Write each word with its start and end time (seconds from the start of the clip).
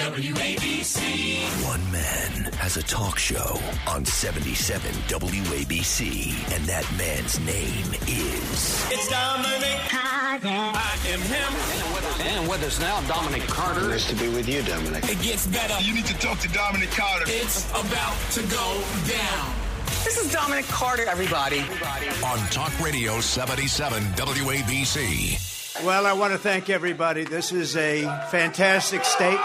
WABC. 0.00 1.44
One 1.68 1.92
man 1.92 2.50
has 2.54 2.78
a 2.78 2.82
talk 2.82 3.18
show 3.18 3.60
on 3.86 4.02
77 4.06 4.90
WABC, 5.08 6.54
and 6.56 6.64
that 6.64 6.90
man's 6.96 7.38
name 7.40 7.84
is. 8.08 8.90
It's 8.90 9.08
Dominic 9.10 9.78
Carter. 9.90 10.48
I 10.48 10.96
am 11.06 11.20
him. 11.20 12.26
And 12.26 12.48
with 12.48 12.62
us 12.62 12.80
now, 12.80 13.02
Dominic 13.08 13.42
Carter. 13.42 13.88
Nice 13.88 14.08
to 14.08 14.16
be 14.16 14.28
with 14.30 14.48
you, 14.48 14.62
Dominic. 14.62 15.04
It 15.04 15.20
gets 15.20 15.46
better. 15.46 15.78
You 15.84 15.92
need 15.94 16.06
to 16.06 16.18
talk 16.18 16.38
to 16.38 16.48
Dominic 16.48 16.90
Carter. 16.92 17.26
It's 17.28 17.68
about 17.68 18.16
to 18.32 18.40
go 18.44 18.82
down. 19.06 19.54
This 20.02 20.16
is 20.16 20.32
Dominic 20.32 20.64
Carter, 20.64 21.04
everybody. 21.06 21.60
On 22.24 22.38
Talk 22.48 22.72
Radio 22.80 23.20
77 23.20 24.02
WABC. 24.14 25.84
Well, 25.84 26.06
I 26.06 26.14
want 26.14 26.32
to 26.32 26.38
thank 26.38 26.70
everybody. 26.70 27.24
This 27.24 27.52
is 27.52 27.76
a 27.76 28.04
fantastic 28.30 29.04
state. 29.04 29.38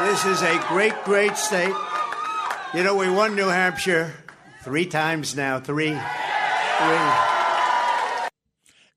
This 0.00 0.24
is 0.24 0.40
a 0.42 0.58
great, 0.68 0.94
great 1.04 1.36
state. 1.36 1.74
You 2.72 2.82
know, 2.82 2.96
we 2.96 3.10
won 3.10 3.36
New 3.36 3.48
Hampshire 3.48 4.14
three 4.62 4.86
times 4.86 5.36
now. 5.36 5.60
Three. 5.60 5.90
Three. 5.90 6.98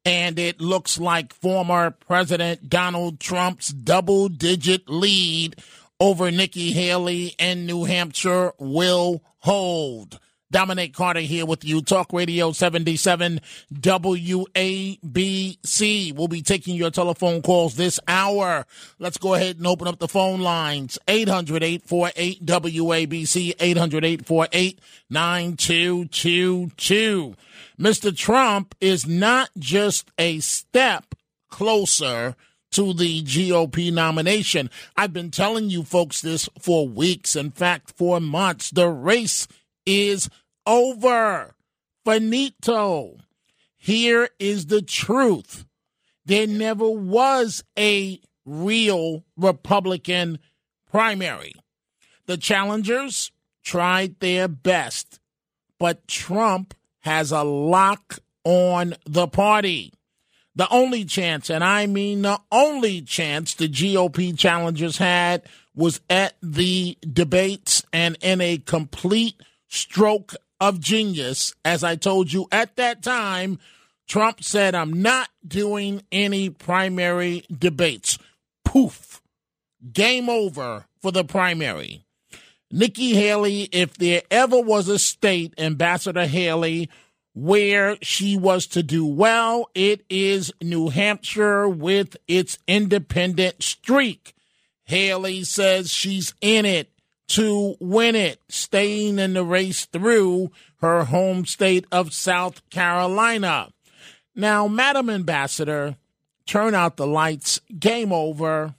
And 0.05 0.39
it 0.39 0.61
looks 0.61 0.97
like 0.97 1.33
former 1.33 1.91
President 1.91 2.69
Donald 2.69 3.19
Trump's 3.19 3.69
double 3.69 4.29
digit 4.29 4.87
lead 4.87 5.57
over 5.99 6.31
Nikki 6.31 6.71
Haley 6.71 7.35
in 7.37 7.65
New 7.65 7.83
Hampshire 7.83 8.53
will 8.57 9.21
hold. 9.39 10.19
Dominic 10.51 10.93
Carter 10.93 11.21
here 11.21 11.45
with 11.45 11.63
you, 11.65 11.81
Talk 11.81 12.13
Radio 12.13 12.51
77 12.51 13.41
WABC. 13.73 14.95
We'll 16.15 16.27
be 16.27 16.43
taking 16.43 16.75
your 16.75 16.91
telephone 16.91 17.41
calls 17.41 17.75
this 17.75 17.99
hour. 18.07 18.67
Let's 18.99 19.17
go 19.17 19.33
ahead 19.33 19.57
and 19.57 19.65
open 19.65 19.87
up 19.87 19.97
the 19.99 20.07
phone 20.07 20.41
lines 20.41 20.99
800 21.07 21.63
848 21.63 22.45
WABC, 22.45 23.55
800 23.59 24.05
848 24.05 24.79
9222. 25.09 27.35
Mr. 27.79 28.15
Trump 28.15 28.75
is 28.79 29.07
not 29.07 29.49
just 29.57 30.11
a 30.17 30.39
step 30.39 31.15
closer 31.49 32.35
to 32.71 32.93
the 32.93 33.23
GOP 33.23 33.91
nomination. 33.91 34.69
I've 34.95 35.13
been 35.13 35.31
telling 35.31 35.69
you 35.69 35.83
folks 35.83 36.21
this 36.21 36.47
for 36.59 36.87
weeks, 36.87 37.35
in 37.35 37.51
fact, 37.51 37.93
for 37.97 38.19
months. 38.19 38.69
The 38.69 38.89
race 38.89 39.47
is 39.85 40.29
over. 40.65 41.55
Finito. 42.03 43.17
Here 43.75 44.29
is 44.39 44.67
the 44.67 44.81
truth. 44.81 45.65
There 46.25 46.47
never 46.47 46.89
was 46.89 47.63
a 47.77 48.19
real 48.45 49.23
Republican 49.37 50.39
primary. 50.89 51.53
The 52.25 52.37
challengers 52.37 53.31
tried 53.63 54.19
their 54.19 54.47
best, 54.47 55.19
but 55.79 56.07
Trump 56.07 56.73
has 57.01 57.31
a 57.31 57.43
lock 57.43 58.19
on 58.43 58.95
the 59.05 59.27
party. 59.27 59.93
The 60.55 60.69
only 60.69 61.03
chance, 61.03 61.49
and 61.49 61.63
I 61.63 61.85
mean 61.85 62.21
the 62.21 62.39
only 62.51 63.01
chance 63.01 63.53
the 63.53 63.67
GOP 63.67 64.37
challengers 64.37 64.97
had 64.97 65.43
was 65.75 65.99
at 66.09 66.35
the 66.41 66.97
debates 67.01 67.83
and 67.91 68.17
in 68.21 68.39
a 68.39 68.57
complete 68.57 69.35
stroke 69.67 70.33
of 70.59 70.79
genius. 70.79 71.53
As 71.63 71.83
I 71.83 71.95
told 71.95 72.31
you 72.31 72.47
at 72.51 72.75
that 72.75 73.01
time, 73.01 73.59
Trump 74.07 74.43
said, 74.43 74.75
I'm 74.75 75.01
not 75.01 75.29
doing 75.45 76.03
any 76.11 76.49
primary 76.49 77.43
debates. 77.51 78.17
Poof. 78.63 79.21
Game 79.91 80.29
over 80.29 80.85
for 81.01 81.11
the 81.11 81.23
primary. 81.23 82.05
Nikki 82.71 83.13
Haley, 83.13 83.63
if 83.71 83.95
there 83.95 84.23
ever 84.31 84.59
was 84.59 84.87
a 84.87 84.99
state, 84.99 85.53
Ambassador 85.57 86.25
Haley, 86.25 86.89
where 87.33 87.97
she 88.01 88.37
was 88.37 88.65
to 88.67 88.81
do 88.81 89.05
well, 89.05 89.69
it 89.75 90.03
is 90.09 90.51
New 90.61 90.89
Hampshire 90.89 91.67
with 91.67 92.17
its 92.27 92.57
independent 92.67 93.61
streak. 93.61 94.33
Haley 94.85 95.43
says 95.43 95.91
she's 95.91 96.33
in 96.41 96.65
it 96.65 96.89
to 97.27 97.75
win 97.79 98.15
it, 98.15 98.39
staying 98.49 99.19
in 99.19 99.33
the 99.33 99.43
race 99.43 99.85
through 99.85 100.51
her 100.77 101.05
home 101.05 101.45
state 101.45 101.85
of 101.91 102.13
South 102.13 102.67
Carolina. 102.69 103.69
Now, 104.35 104.67
Madam 104.67 105.09
Ambassador, 105.09 105.95
turn 106.45 106.75
out 106.75 106.97
the 106.97 107.07
lights, 107.07 107.59
game 107.79 108.11
over. 108.11 108.75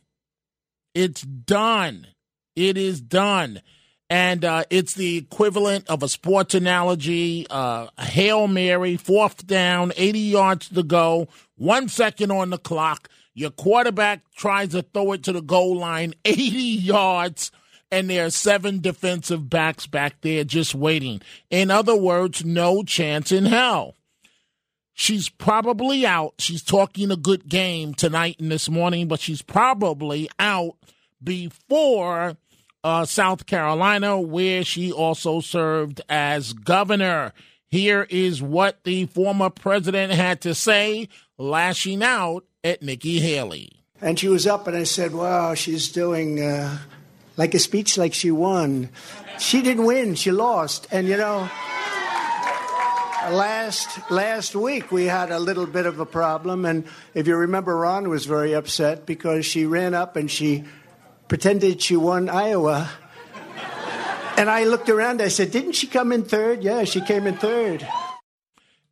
It's 0.95 1.23
done. 1.23 2.07
It 2.55 2.77
is 2.77 3.01
done. 3.01 3.61
And 4.09 4.45
uh, 4.45 4.65
it's 4.71 4.95
the 4.95 5.17
equivalent 5.17 5.89
of 5.89 6.03
a 6.03 6.09
sports 6.09 6.55
analogy 6.55 7.47
uh, 7.51 7.89
Hail 7.99 8.47
Mary, 8.47 8.97
fourth 8.97 9.47
down, 9.47 9.93
80 9.97 10.19
yards 10.21 10.69
to 10.69 10.83
go, 10.85 11.27
one 11.57 11.89
second 11.89 12.31
on 12.31 12.51
the 12.51 12.59
clock. 12.59 13.09
Your 13.35 13.51
quarterback 13.51 14.23
tries 14.37 14.71
to 14.71 14.83
throw 14.83 15.13
it 15.13 15.25
to 15.25 15.33
the 15.33 15.43
goal 15.43 15.77
line, 15.77 16.15
80 16.25 16.41
yards 16.41 17.51
and 17.91 18.11
there 18.11 18.27
are 18.27 18.31
seven 18.31 18.81
defensive 18.81 19.49
backs 19.49 19.87
back 19.87 20.21
there 20.21 20.45
just 20.45 20.75
waiting. 20.75 21.21
In 21.51 21.71
other 21.71 21.97
words, 21.97 22.45
no 22.45 22.83
chance 22.83 23.31
in 23.33 23.47
hell. 23.47 23.95
She's 24.93 25.29
probably 25.29 26.07
out. 26.07 26.35
She's 26.39 26.63
talking 26.63 27.11
a 27.11 27.17
good 27.17 27.49
game 27.49 27.95
tonight 27.95 28.37
and 28.41 28.51
this 28.51 28.69
morning, 28.69 29.09
but 29.09 29.21
she's 29.21 29.43
probably 29.43 30.29
out 30.39 30.77
before 31.23 32.37
uh, 32.83 33.05
South 33.05 33.47
Carolina, 33.47 34.19
where 34.19 34.65
she 34.65 34.91
also 34.91 35.41
served 35.41 36.01
as 36.09 36.55
governor. 36.55 37.33
Here 37.69 38.07
is 38.09 38.41
what 38.41 38.85
the 38.85 39.07
former 39.07 39.51
president 39.51 40.13
had 40.13 40.41
to 40.43 40.55
say, 40.55 41.09
lashing 41.37 42.03
out 42.03 42.45
at 42.65 42.81
Nikki 42.83 43.19
Haley. 43.19 43.85
And 44.01 44.19
she 44.19 44.29
was 44.29 44.47
up, 44.47 44.67
and 44.67 44.77
I 44.77 44.85
said, 44.85 45.13
Wow, 45.13 45.55
she's 45.55 45.91
doing. 45.91 46.43
Uh 46.43 46.79
like 47.37 47.55
a 47.55 47.59
speech 47.59 47.99
like 47.99 48.15
she 48.15 48.31
won. 48.31 48.89
She 49.39 49.63
didn't 49.63 49.85
win, 49.85 50.15
she 50.15 50.31
lost. 50.31 50.87
And 50.91 51.07
you 51.07 51.17
know, 51.17 51.49
last 53.31 54.11
last 54.11 54.55
week 54.55 54.91
we 54.93 55.05
had 55.05 55.31
a 55.31 55.39
little 55.39 55.67
bit 55.67 55.87
of 55.87 56.01
a 56.01 56.07
problem 56.07 56.65
and 56.65 56.85
if 57.15 57.27
you 57.27 57.37
remember 57.37 57.77
Ron 57.77 58.09
was 58.09 58.25
very 58.25 58.55
upset 58.55 59.05
because 59.05 59.45
she 59.45 59.67
ran 59.67 59.95
up 59.95 60.17
and 60.17 60.31
she 60.31 60.65
pretended 61.29 61.83
she 61.83 61.97
won 61.97 62.29
Iowa. 62.29 62.89
And 64.39 64.51
I 64.51 64.65
looked 64.65 64.91
around, 64.91 65.23
I 65.23 65.29
said, 65.29 65.51
Didn't 65.51 65.73
she 65.73 65.87
come 65.87 66.13
in 66.13 66.25
third? 66.25 66.63
Yeah, 66.63 66.85
she 66.85 67.01
came 67.01 67.27
in 67.27 67.37
third. 67.37 67.87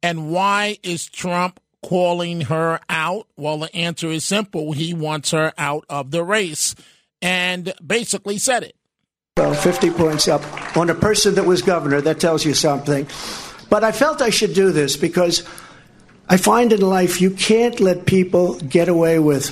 And 0.03 0.31
why 0.31 0.79
is 0.83 1.07
Trump 1.07 1.61
calling 1.83 2.43
her 2.43 2.81
out? 2.89 3.27
Well, 3.37 3.59
the 3.59 3.75
answer 3.77 4.09
is 4.09 4.25
simple. 4.25 4.73
He 4.73 4.95
wants 4.95 5.33
her 5.33 5.53
out 5.59 5.85
of 5.89 6.11
the 6.11 6.25
race 6.25 6.75
and 7.25 7.73
basically 7.85 8.37
said 8.37 8.63
it. 8.63 8.77
Well, 9.39 9.55
50 9.55 9.91
points 9.91 10.29
up 10.29 10.43
on 10.77 10.91
a 10.91 10.95
person 10.95 11.35
that 11.35 11.45
was 11.45 11.63
governor. 11.63 12.01
That 12.01 12.21
tells 12.21 12.45
you 12.45 12.55
something. 12.55 13.09
But 13.71 13.83
I 13.83 13.91
felt 13.91 14.23
I 14.23 14.31
should 14.31 14.55
do 14.55 14.71
this 14.71 14.97
because 14.97 15.43
I 16.29 16.37
find 16.37 16.73
in 16.73 16.83
life 16.83 17.21
you 17.21 17.31
can't 17.31 17.81
let 17.81 18.07
people 18.07 18.55
get 18.61 18.89
away 18.89 19.19
with 19.19 19.51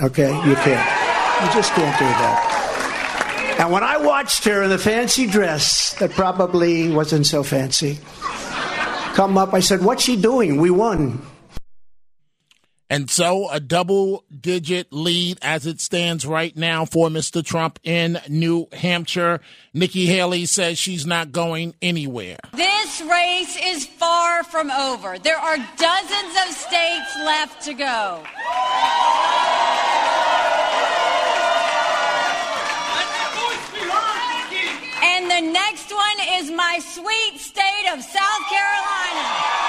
okay? 0.00 0.34
You 0.46 0.54
can't. 0.56 1.44
You 1.44 1.52
just 1.54 1.72
can't 1.72 1.98
do 1.98 2.04
that. 2.04 3.56
And 3.60 3.70
when 3.70 3.84
I 3.84 3.96
watched 3.96 4.44
her 4.44 4.64
in 4.64 4.70
the 4.70 4.78
fancy 4.78 5.26
dress 5.26 5.94
that 6.00 6.10
probably 6.10 6.90
wasn't 6.90 7.26
so 7.26 7.42
fancy 7.42 7.98
come 9.14 9.38
up, 9.38 9.54
I 9.54 9.60
said, 9.60 9.84
What's 9.84 10.02
she 10.02 10.16
doing? 10.16 10.60
We 10.60 10.70
won. 10.70 11.22
And 12.92 13.08
so 13.08 13.48
a 13.48 13.58
double 13.58 14.22
digit 14.38 14.92
lead 14.92 15.38
as 15.40 15.64
it 15.64 15.80
stands 15.80 16.26
right 16.26 16.54
now 16.54 16.84
for 16.84 17.08
Mr. 17.08 17.42
Trump 17.42 17.78
in 17.82 18.20
New 18.28 18.68
Hampshire. 18.70 19.40
Nikki 19.72 20.04
Haley 20.04 20.44
says 20.44 20.76
she's 20.78 21.06
not 21.06 21.32
going 21.32 21.74
anywhere. 21.80 22.36
This 22.52 23.00
race 23.00 23.56
is 23.64 23.86
far 23.86 24.44
from 24.44 24.70
over. 24.70 25.18
There 25.18 25.38
are 25.38 25.56
dozens 25.56 26.36
of 26.46 26.54
states 26.54 27.16
left 27.16 27.64
to 27.64 27.72
go. 27.72 28.22
And 35.02 35.30
the 35.30 35.50
next 35.50 35.90
one 35.90 36.26
is 36.34 36.50
my 36.50 36.78
sweet 36.78 37.40
state 37.40 37.90
of 37.90 38.02
South 38.02 38.48
Carolina. 38.50 39.61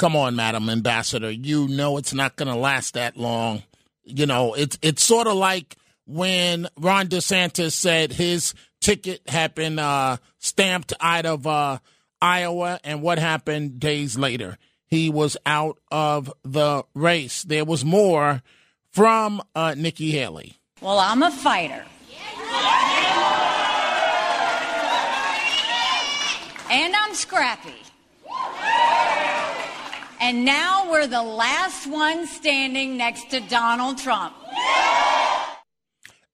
Come 0.00 0.16
on, 0.16 0.34
Madam 0.34 0.70
Ambassador. 0.70 1.30
You 1.30 1.68
know 1.68 1.98
it's 1.98 2.14
not 2.14 2.36
going 2.36 2.48
to 2.48 2.54
last 2.54 2.94
that 2.94 3.18
long. 3.18 3.64
You 4.02 4.24
know, 4.24 4.54
it's 4.54 4.78
it's 4.80 5.02
sort 5.02 5.26
of 5.26 5.34
like 5.34 5.76
when 6.06 6.68
Ron 6.78 7.08
DeSantis 7.08 7.72
said 7.72 8.10
his 8.10 8.54
ticket 8.80 9.20
had 9.28 9.54
been 9.54 9.78
uh, 9.78 10.16
stamped 10.38 10.94
out 11.02 11.26
of 11.26 11.46
uh, 11.46 11.80
Iowa, 12.22 12.80
and 12.82 13.02
what 13.02 13.18
happened 13.18 13.78
days 13.78 14.16
later? 14.16 14.56
He 14.86 15.10
was 15.10 15.36
out 15.44 15.76
of 15.90 16.32
the 16.44 16.84
race. 16.94 17.42
There 17.42 17.66
was 17.66 17.84
more 17.84 18.42
from 18.92 19.42
uh, 19.54 19.74
Nikki 19.76 20.12
Haley. 20.12 20.58
Well, 20.80 20.98
I'm 20.98 21.22
a 21.22 21.30
fighter. 21.30 21.84
And 26.70 26.96
I'm 26.96 27.14
scrappy. 27.14 27.79
And 30.20 30.44
now 30.44 30.90
we're 30.90 31.06
the 31.06 31.22
last 31.22 31.86
one 31.86 32.26
standing 32.26 32.98
next 32.98 33.30
to 33.30 33.40
Donald 33.40 33.96
Trump. 33.96 34.34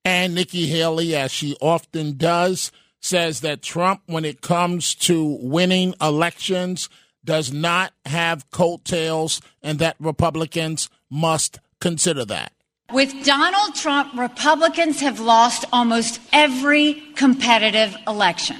And 0.03 0.35
Nikki 0.35 0.67
Haley, 0.67 1.15
as 1.15 1.31
she 1.31 1.55
often 1.61 2.17
does, 2.17 2.71
says 2.99 3.41
that 3.41 3.61
Trump, 3.61 4.01
when 4.05 4.25
it 4.25 4.41
comes 4.41 4.93
to 4.95 5.37
winning 5.41 5.93
elections, 6.01 6.89
does 7.23 7.51
not 7.51 7.93
have 8.05 8.49
coattails 8.51 9.41
and 9.61 9.79
that 9.79 9.95
Republicans 9.99 10.89
must 11.09 11.59
consider 11.79 12.25
that. 12.25 12.51
With 12.91 13.25
Donald 13.25 13.75
Trump, 13.75 14.17
Republicans 14.17 15.01
have 15.01 15.19
lost 15.19 15.65
almost 15.73 16.21
every 16.31 17.03
competitive 17.15 17.95
election. 18.07 18.57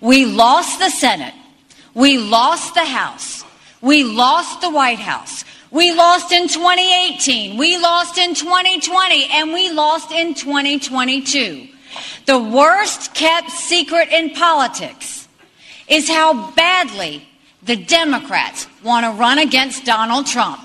We 0.00 0.26
lost 0.26 0.78
the 0.78 0.90
Senate. 0.90 1.34
We 1.94 2.18
lost 2.18 2.74
the 2.74 2.84
House. 2.84 3.45
We 3.86 4.02
lost 4.02 4.62
the 4.62 4.70
White 4.70 4.98
House. 4.98 5.44
We 5.70 5.94
lost 5.94 6.32
in 6.32 6.48
2018. 6.48 7.56
We 7.56 7.78
lost 7.78 8.18
in 8.18 8.34
2020. 8.34 9.28
And 9.30 9.52
we 9.52 9.70
lost 9.70 10.10
in 10.10 10.34
2022. 10.34 11.68
The 12.24 12.36
worst 12.36 13.14
kept 13.14 13.48
secret 13.52 14.08
in 14.08 14.30
politics 14.30 15.28
is 15.86 16.08
how 16.08 16.50
badly 16.56 17.28
the 17.62 17.76
Democrats 17.76 18.66
want 18.82 19.06
to 19.06 19.12
run 19.12 19.38
against 19.38 19.84
Donald 19.84 20.26
Trump. 20.26 20.60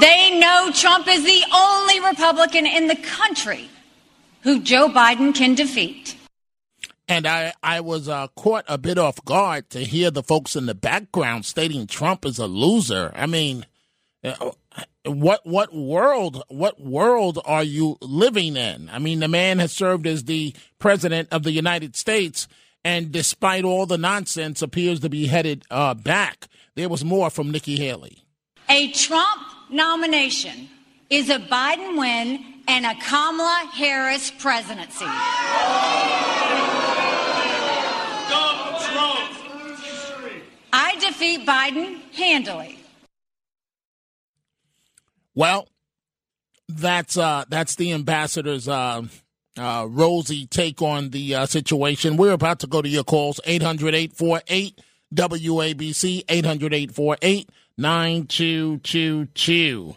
They 0.00 0.38
know 0.38 0.70
Trump 0.74 1.08
is 1.08 1.24
the 1.24 1.42
only 1.54 2.00
Republican 2.00 2.66
in 2.66 2.88
the 2.88 2.96
country 2.96 3.70
who 4.42 4.60
Joe 4.60 4.90
Biden 4.90 5.34
can 5.34 5.54
defeat. 5.54 6.14
And 7.10 7.26
I, 7.26 7.52
I 7.60 7.80
was 7.80 8.08
uh, 8.08 8.28
caught 8.36 8.64
a 8.68 8.78
bit 8.78 8.96
off 8.96 9.24
guard 9.24 9.68
to 9.70 9.80
hear 9.80 10.12
the 10.12 10.22
folks 10.22 10.54
in 10.54 10.66
the 10.66 10.76
background 10.76 11.44
stating 11.44 11.88
Trump 11.88 12.24
is 12.24 12.38
a 12.38 12.46
loser. 12.46 13.12
I 13.16 13.26
mean, 13.26 13.66
uh, 14.22 14.52
what 15.04 15.44
what 15.44 15.74
world 15.74 16.44
what 16.48 16.80
world 16.80 17.40
are 17.44 17.64
you 17.64 17.96
living 18.00 18.56
in? 18.56 18.88
I 18.92 19.00
mean, 19.00 19.18
the 19.18 19.26
man 19.26 19.58
has 19.58 19.72
served 19.72 20.06
as 20.06 20.24
the 20.24 20.54
president 20.78 21.30
of 21.32 21.42
the 21.42 21.50
United 21.50 21.96
States, 21.96 22.46
and 22.84 23.10
despite 23.10 23.64
all 23.64 23.86
the 23.86 23.98
nonsense, 23.98 24.62
appears 24.62 25.00
to 25.00 25.08
be 25.08 25.26
headed 25.26 25.64
uh, 25.68 25.94
back. 25.94 26.46
There 26.76 26.88
was 26.88 27.04
more 27.04 27.28
from 27.28 27.50
Nikki 27.50 27.76
Haley. 27.76 28.22
A 28.68 28.92
Trump 28.92 29.42
nomination 29.68 30.68
is 31.10 31.28
a 31.28 31.40
Biden 31.40 31.98
win 31.98 32.44
and 32.68 32.86
a 32.86 32.94
Kamala 33.02 33.68
Harris 33.72 34.30
presidency. 34.30 35.06
I 40.72 40.96
defeat 40.96 41.46
Biden 41.46 42.00
handily. 42.14 42.78
Well, 45.34 45.68
that's 46.68 47.16
uh, 47.16 47.44
that's 47.48 47.76
the 47.76 47.92
ambassador's 47.92 48.68
uh, 48.68 49.02
uh, 49.56 49.86
rosy 49.88 50.46
take 50.46 50.82
on 50.82 51.10
the 51.10 51.34
uh, 51.34 51.46
situation. 51.46 52.16
We're 52.16 52.32
about 52.32 52.60
to 52.60 52.66
go 52.66 52.82
to 52.82 52.88
your 52.88 53.04
calls 53.04 53.40
800 53.44 53.94
848 53.94 54.80
WABC 55.14 56.24
800 56.28 56.74
848 56.74 57.50
9222. 57.76 59.96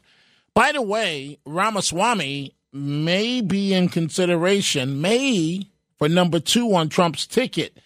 By 0.53 0.71
the 0.71 0.81
way, 0.81 1.39
Ramaswamy 1.45 2.55
may 2.71 3.41
be 3.41 3.73
in 3.73 3.89
consideration, 3.89 5.01
may 5.01 5.67
for 5.97 6.07
number 6.09 6.39
two 6.39 6.73
on 6.75 6.89
Trump's 6.89 7.27
ticket 7.27 7.77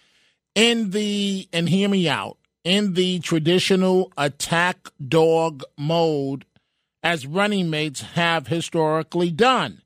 in 0.54 0.90
the, 0.90 1.48
and 1.52 1.68
hear 1.68 1.88
me 1.88 2.08
out, 2.08 2.38
in 2.68 2.92
the 2.92 3.18
traditional 3.20 4.12
attack 4.18 4.90
dog 5.08 5.62
mode 5.78 6.44
as 7.02 7.26
running 7.26 7.70
mates 7.70 8.02
have 8.02 8.48
historically 8.48 9.30
done. 9.30 9.80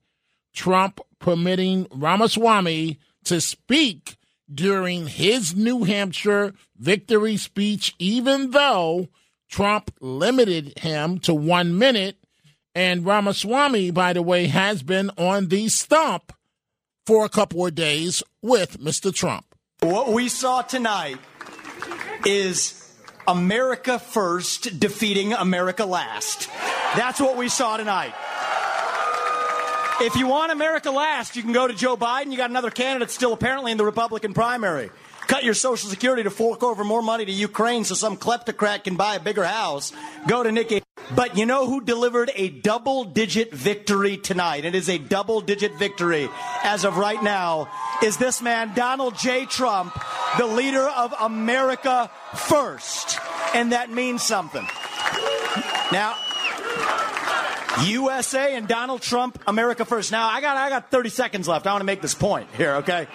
Trump 0.53 0.99
permitting 1.21 1.87
Ramaswamy 1.93 2.99
to 3.23 3.41
speak 3.41 4.17
during 4.53 5.07
his 5.07 5.55
New 5.55 5.85
Hampshire 5.85 6.55
victory 6.77 7.37
speech, 7.37 7.95
even 8.01 8.51
though 8.51 9.07
Trump 9.49 9.95
limited 10.01 10.77
him 10.81 11.21
to 11.21 11.33
one 11.33 11.79
minute. 11.79 12.17
And 12.75 13.07
Ramaswamy, 13.07 13.93
by 13.93 14.13
the 14.13 14.23
way, 14.23 14.49
has 14.49 14.83
been 14.83 15.13
on 15.17 15.51
the 15.51 15.69
stump 15.69 16.33
for 17.07 17.25
a 17.25 17.29
couple 17.29 17.65
of 17.65 17.77
days 17.77 18.25
with 18.43 18.81
Mr. 18.81 19.15
Trump. 19.15 19.45
What 19.83 20.13
we 20.13 20.29
saw 20.29 20.63
tonight 20.63 21.19
is 22.27 22.79
America 23.27 23.99
first 23.99 24.81
defeating 24.81 25.33
America 25.33 25.85
last. 25.85 26.49
That's 26.97 27.21
what 27.21 27.37
we 27.37 27.49
saw 27.49 27.77
tonight. 27.77 28.15
If 30.01 30.17
you 30.17 30.27
want 30.27 30.51
America 30.51 30.91
last, 30.91 31.37
you 31.37 31.43
can 31.43 31.53
go 31.53 31.69
to 31.69 31.75
Joe 31.75 31.97
Biden. 31.97 32.33
You 32.33 32.37
got 32.37 32.51
another 32.51 32.71
candidate 32.71 33.11
still 33.11 33.33
apparently 33.33 33.71
in 33.71 33.79
the 33.79 33.85
Republican 33.85 34.35
primary. 34.35 34.91
Cut 35.29 35.45
your 35.45 35.55
Social 35.55 35.89
Security 35.89 36.25
to 36.25 36.31
fork 36.31 36.63
over 36.63 36.83
more 36.83 37.03
money 37.03 37.25
to 37.25 37.33
Ukraine 37.33 37.85
so 37.85 37.95
some 37.95 38.17
kleptocrat 38.17 38.85
can 38.85 38.97
buy 38.97 39.15
a 39.15 39.21
bigger 39.21 39.45
house. 39.45 39.93
Go 40.27 40.43
to 40.43 40.51
Nikki. 40.51 40.83
But 41.15 41.37
you 41.37 41.47
know 41.47 41.67
who 41.67 41.81
delivered 41.81 42.31
a 42.35 42.49
double 42.49 43.05
digit 43.05 43.53
victory 43.53 44.17
tonight? 44.17 44.65
It 44.65 44.75
is 44.75 44.89
a 44.89 44.99
double 44.99 45.41
digit 45.41 45.79
victory 45.79 46.29
as 46.63 46.85
of 46.85 46.97
right 46.97 47.23
now. 47.23 47.69
Is 48.03 48.17
this 48.17 48.41
man, 48.41 48.75
Donald 48.75 49.19
J. 49.19 49.47
Trump, 49.47 49.93
the 50.39 50.47
leader 50.47 50.89
of 50.89 51.15
America 51.21 52.11
First? 52.35 53.19
And 53.55 53.73
that 53.73 53.91
means 53.91 54.23
something. 54.23 54.67
Now, 55.93 56.17
USA 57.85 58.55
and 58.55 58.69
Donald 58.69 59.03
Trump, 59.03 59.43
America 59.47 59.85
first. 59.85 60.13
Now 60.13 60.29
I 60.29 60.41
got 60.41 60.57
I 60.57 60.69
got 60.69 60.91
30 60.91 61.09
seconds 61.09 61.49
left. 61.49 61.67
I 61.67 61.73
want 61.73 61.81
to 61.81 61.87
make 61.87 62.01
this 62.01 62.15
point 62.15 62.49
here, 62.57 62.77
okay? 62.77 63.07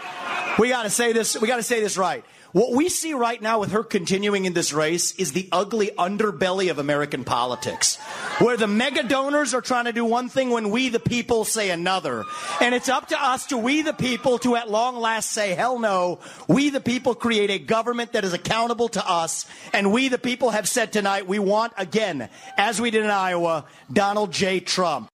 We 0.59 0.69
got 0.69 0.83
to 0.83 0.89
say 0.89 1.13
this. 1.13 1.39
We 1.39 1.47
got 1.47 1.57
to 1.57 1.63
say 1.63 1.79
this 1.79 1.97
right. 1.97 2.23
What 2.57 2.71
we 2.71 2.89
see 2.89 3.13
right 3.13 3.39
now 3.39 3.59
with 3.59 3.73
her 3.73 3.83
continuing 3.83 4.45
in 4.45 4.53
this 4.53 4.73
race 4.73 5.11
is 5.11 5.31
the 5.31 5.47
ugly 5.51 5.91
underbelly 5.95 6.71
of 6.71 6.79
American 6.79 7.23
politics, 7.23 7.97
where 8.39 8.57
the 8.57 8.65
mega 8.65 9.03
donors 9.03 9.53
are 9.53 9.61
trying 9.61 9.85
to 9.85 9.93
do 9.93 10.03
one 10.03 10.27
thing 10.27 10.49
when 10.49 10.71
we, 10.71 10.89
the 10.89 10.99
people, 10.99 11.45
say 11.45 11.69
another. 11.69 12.23
And 12.59 12.73
it's 12.73 12.89
up 12.89 13.09
to 13.09 13.23
us 13.23 13.45
to 13.47 13.59
we, 13.59 13.83
the 13.83 13.93
people, 13.93 14.39
to 14.39 14.55
at 14.55 14.71
long 14.71 14.97
last 14.97 15.29
say, 15.29 15.53
hell 15.53 15.77
no. 15.77 16.17
We, 16.47 16.71
the 16.71 16.81
people, 16.81 17.13
create 17.13 17.51
a 17.51 17.59
government 17.59 18.13
that 18.13 18.23
is 18.23 18.33
accountable 18.33 18.89
to 18.89 19.07
us. 19.07 19.45
And 19.71 19.93
we, 19.93 20.07
the 20.07 20.17
people, 20.17 20.49
have 20.49 20.67
said 20.67 20.91
tonight 20.91 21.27
we 21.27 21.37
want, 21.37 21.73
again, 21.77 22.27
as 22.57 22.81
we 22.81 22.89
did 22.89 23.03
in 23.03 23.11
Iowa, 23.11 23.65
Donald 23.93 24.31
J. 24.31 24.61
Trump. 24.61 25.09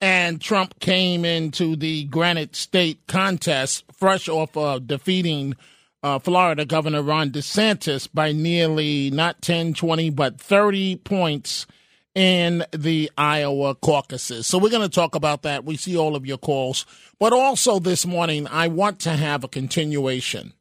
And 0.00 0.40
Trump 0.40 0.80
came 0.80 1.24
into 1.24 1.76
the 1.76 2.06
Granite 2.06 2.56
State 2.56 3.06
contest 3.06 3.84
fresh 3.92 4.28
off 4.28 4.56
of 4.56 4.88
defeating 4.88 5.54
uh, 6.02 6.18
Florida 6.18 6.64
Governor 6.64 7.02
Ron 7.02 7.30
DeSantis 7.30 8.08
by 8.12 8.32
nearly 8.32 9.10
not 9.10 9.42
10, 9.42 9.74
20, 9.74 10.10
but 10.10 10.40
30 10.40 10.96
points 10.96 11.66
in 12.14 12.64
the 12.72 13.10
Iowa 13.16 13.74
caucuses. 13.74 14.46
So 14.46 14.58
we're 14.58 14.70
going 14.70 14.88
to 14.88 14.94
talk 14.94 15.14
about 15.14 15.42
that. 15.42 15.64
We 15.64 15.76
see 15.76 15.96
all 15.96 16.16
of 16.16 16.26
your 16.26 16.38
calls. 16.38 16.86
But 17.18 17.32
also 17.32 17.78
this 17.78 18.06
morning, 18.06 18.46
I 18.48 18.68
want 18.68 18.98
to 19.00 19.10
have 19.10 19.44
a 19.44 19.48
continuation 19.48 20.54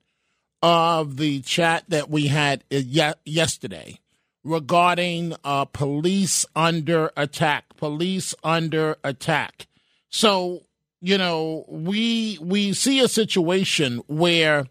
of 0.62 1.18
the 1.18 1.42
chat 1.42 1.86
that 1.88 2.10
we 2.10 2.28
had 2.28 2.64
uh, 2.72 3.14
yesterday 3.26 4.00
regarding 4.44 5.36
uh, 5.44 5.66
police 5.66 6.46
under 6.56 7.12
attack. 7.16 7.76
Police 7.78 8.36
under 8.44 8.98
attack. 9.04 9.68
So, 10.10 10.64
you 11.02 11.18
know, 11.18 11.66
we 11.68 12.38
we 12.42 12.74
see 12.74 13.00
a 13.00 13.08
situation 13.08 14.02
where 14.08 14.66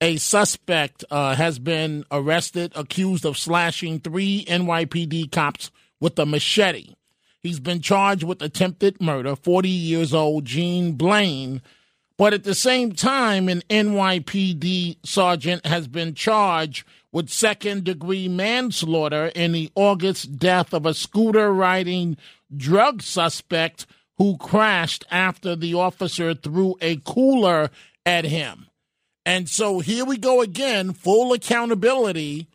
a 0.00 0.16
suspect 0.16 1.04
uh, 1.10 1.34
has 1.34 1.58
been 1.58 2.04
arrested, 2.10 2.72
accused 2.74 3.24
of 3.24 3.36
slashing 3.36 4.00
three 4.00 4.44
NYPD 4.46 5.30
cops 5.30 5.70
with 6.00 6.18
a 6.18 6.24
machete. 6.24 6.94
He's 7.42 7.60
been 7.60 7.80
charged 7.80 8.22
with 8.22 8.42
attempted 8.42 9.00
murder. 9.00 9.36
40 9.36 9.68
years 9.68 10.12
old 10.14 10.44
Gene 10.44 10.92
Blaine. 10.92 11.62
But 12.16 12.34
at 12.34 12.44
the 12.44 12.54
same 12.54 12.92
time, 12.92 13.48
an 13.48 13.62
NYPD 13.70 14.98
sergeant 15.04 15.64
has 15.64 15.88
been 15.88 16.14
charged 16.14 16.86
with 17.12 17.30
second 17.30 17.84
degree 17.84 18.28
manslaughter 18.28 19.26
in 19.34 19.52
the 19.52 19.70
August 19.74 20.38
death 20.38 20.74
of 20.74 20.84
a 20.84 20.94
scooter 20.94 21.52
riding 21.52 22.16
drug 22.54 23.02
suspect 23.02 23.86
who 24.18 24.36
crashed 24.36 25.04
after 25.10 25.56
the 25.56 25.74
officer 25.74 26.34
threw 26.34 26.76
a 26.82 26.96
cooler 27.06 27.70
at 28.04 28.26
him. 28.26 28.66
And 29.30 29.48
so 29.48 29.78
here 29.78 30.04
we 30.04 30.16
go 30.16 30.40
again, 30.40 30.92
full 30.92 31.32
accountability 31.32 32.48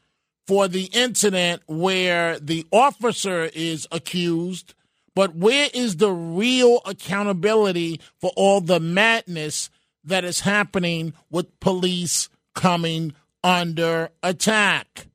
for 0.46 0.67
the 0.67 0.89
incident 0.91 1.62
where 1.67 2.38
the 2.38 2.67
officer 2.70 3.50
is 3.53 3.88
accused, 3.94 4.74
but 5.15 5.38
where 5.38 5.70
is 5.74 5.96
the 5.96 6.12
real 6.12 6.82
accountability 6.86 8.01
for 8.20 8.29
all 8.36 8.60
the 8.60 8.82
madness 8.82 9.70
that 10.03 10.25
is 10.25 10.41
happening 10.41 11.13
with 11.32 11.58
police 11.62 12.27
coming 12.55 13.13
under 13.41 14.10
attack? 14.22 15.08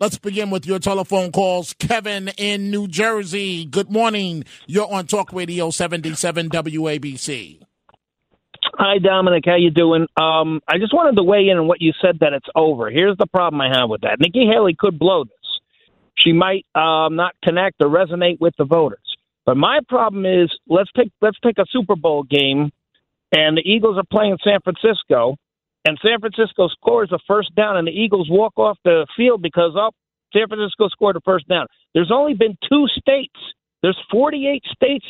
Let's 0.00 0.18
begin 0.18 0.50
with 0.50 0.66
your 0.66 0.80
telephone 0.80 1.30
calls. 1.30 1.74
Kevin 1.74 2.32
in 2.36 2.72
New 2.72 2.88
Jersey. 2.88 3.64
Good 3.66 3.88
morning. 3.88 4.44
You're 4.66 4.92
on 4.92 5.06
Talk 5.06 5.32
Radio 5.32 5.70
77 5.70 6.50
WABC. 6.50 7.60
Hi, 8.76 8.98
Dominic. 8.98 9.44
How 9.46 9.54
you 9.54 9.70
doing? 9.70 10.08
Um, 10.16 10.60
I 10.66 10.78
just 10.78 10.92
wanted 10.92 11.14
to 11.16 11.22
weigh 11.22 11.48
in 11.48 11.58
on 11.58 11.68
what 11.68 11.80
you 11.80 11.92
said 12.02 12.18
that 12.20 12.32
it's 12.32 12.48
over. 12.56 12.90
Here's 12.90 13.16
the 13.16 13.26
problem 13.26 13.60
I 13.60 13.68
have 13.68 13.88
with 13.88 14.00
that. 14.00 14.18
Nikki 14.18 14.46
Haley 14.46 14.74
could 14.76 14.98
blow 14.98 15.24
this. 15.24 15.60
She 16.18 16.32
might 16.32 16.66
um, 16.74 17.14
not 17.14 17.34
connect 17.44 17.76
or 17.80 17.88
resonate 17.88 18.40
with 18.40 18.54
the 18.58 18.64
voters. 18.64 18.98
But 19.46 19.56
my 19.56 19.78
problem 19.88 20.26
is 20.26 20.50
let's 20.68 20.90
take 20.96 21.12
let's 21.20 21.38
take 21.44 21.58
a 21.58 21.66
Super 21.70 21.94
Bowl 21.94 22.24
game, 22.24 22.72
and 23.30 23.56
the 23.56 23.62
Eagles 23.64 23.96
are 23.96 24.04
playing 24.10 24.38
San 24.42 24.58
Francisco, 24.64 25.36
and 25.84 25.98
San 26.02 26.18
Francisco 26.18 26.68
scores 26.68 27.12
a 27.12 27.18
first 27.28 27.54
down, 27.54 27.76
and 27.76 27.86
the 27.86 27.92
Eagles 27.92 28.28
walk 28.28 28.54
off 28.56 28.78
the 28.84 29.06
field 29.16 29.40
because 29.40 29.72
oh, 29.76 29.90
San 30.32 30.48
Francisco 30.48 30.88
scored 30.88 31.16
a 31.16 31.20
first 31.24 31.46
down. 31.46 31.66
There's 31.92 32.10
only 32.10 32.34
been 32.34 32.56
two 32.68 32.86
states. 32.88 33.38
There's 33.82 33.98
48 34.10 34.64
states 34.74 35.04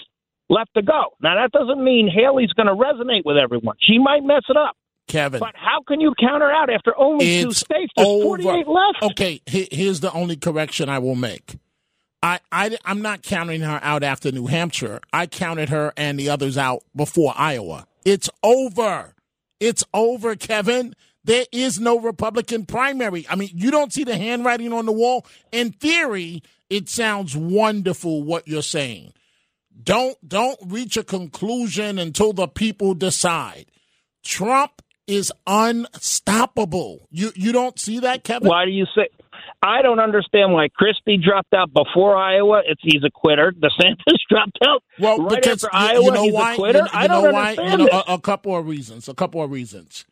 left 0.48 0.70
to 0.76 0.82
go. 0.82 1.16
Now, 1.20 1.36
that 1.36 1.52
doesn't 1.52 1.82
mean 1.82 2.08
Haley's 2.08 2.52
going 2.52 2.66
to 2.66 2.74
resonate 2.74 3.24
with 3.24 3.36
everyone. 3.36 3.76
She 3.80 3.98
might 3.98 4.22
mess 4.22 4.42
it 4.48 4.56
up. 4.56 4.76
Kevin. 5.06 5.40
But 5.40 5.54
how 5.54 5.82
can 5.86 6.00
you 6.00 6.14
counter 6.18 6.50
out 6.50 6.70
after 6.70 6.96
only 6.96 7.42
two 7.42 7.52
states? 7.52 7.92
There's 7.96 8.08
over. 8.08 8.42
48 8.42 8.66
left. 8.66 9.02
Okay, 9.02 9.40
here's 9.46 10.00
the 10.00 10.12
only 10.12 10.36
correction 10.36 10.88
I 10.88 10.98
will 10.98 11.14
make. 11.14 11.56
I, 12.22 12.40
I, 12.50 12.76
I'm 12.86 13.02
not 13.02 13.22
counting 13.22 13.60
her 13.60 13.78
out 13.82 14.02
after 14.02 14.32
New 14.32 14.46
Hampshire. 14.46 15.00
I 15.12 15.26
counted 15.26 15.68
her 15.68 15.92
and 15.96 16.18
the 16.18 16.30
others 16.30 16.56
out 16.56 16.82
before 16.96 17.34
Iowa. 17.36 17.86
It's 18.06 18.30
over. 18.42 19.14
It's 19.60 19.84
over, 19.92 20.34
Kevin. 20.36 20.94
There 21.22 21.44
is 21.52 21.78
no 21.80 21.98
Republican 21.98 22.64
primary. 22.64 23.26
I 23.28 23.36
mean, 23.36 23.50
you 23.52 23.70
don't 23.70 23.92
see 23.92 24.04
the 24.04 24.16
handwriting 24.16 24.72
on 24.72 24.86
the 24.86 24.92
wall. 24.92 25.26
In 25.52 25.72
theory, 25.72 26.42
it 26.70 26.88
sounds 26.88 27.36
wonderful 27.36 28.22
what 28.22 28.48
you're 28.48 28.62
saying. 28.62 29.12
Don't 29.82 30.16
don't 30.26 30.58
reach 30.66 30.96
a 30.96 31.04
conclusion 31.04 31.98
until 31.98 32.32
the 32.32 32.46
people 32.48 32.94
decide. 32.94 33.66
Trump 34.24 34.82
is 35.06 35.32
unstoppable. 35.46 37.08
You 37.10 37.32
you 37.34 37.52
don't 37.52 37.78
see 37.78 37.98
that, 38.00 38.24
Kevin? 38.24 38.48
Why 38.48 38.64
do 38.64 38.70
you 38.70 38.86
say? 38.96 39.08
I 39.62 39.80
don't 39.82 39.98
understand 39.98 40.52
why 40.52 40.68
Christie 40.68 41.16
dropped 41.16 41.54
out 41.54 41.72
before 41.72 42.16
Iowa. 42.16 42.62
It's 42.66 42.80
he's 42.82 43.02
a 43.02 43.10
quitter. 43.10 43.52
DeSantis 43.52 44.18
dropped 44.30 44.58
out 44.66 44.82
well 44.98 45.18
right 45.18 45.40
because 45.42 45.64
after 45.64 45.76
you, 45.76 45.86
Iowa. 45.86 46.04
You 46.04 46.10
know 46.12 46.22
he's 46.24 46.34
why? 46.34 46.52
a 46.52 46.56
quitter. 46.56 46.78
You, 46.78 46.84
you 46.84 46.90
I 46.92 47.06
don't 47.06 47.24
know 47.24 47.32
why? 47.32 47.50
understand 47.50 47.80
You 47.80 47.86
know, 47.86 48.02
a, 48.06 48.14
a 48.14 48.20
couple 48.20 48.56
of 48.56 48.66
reasons. 48.66 49.08
A 49.08 49.14
couple 49.14 49.42
of 49.42 49.50
reasons. 49.50 50.04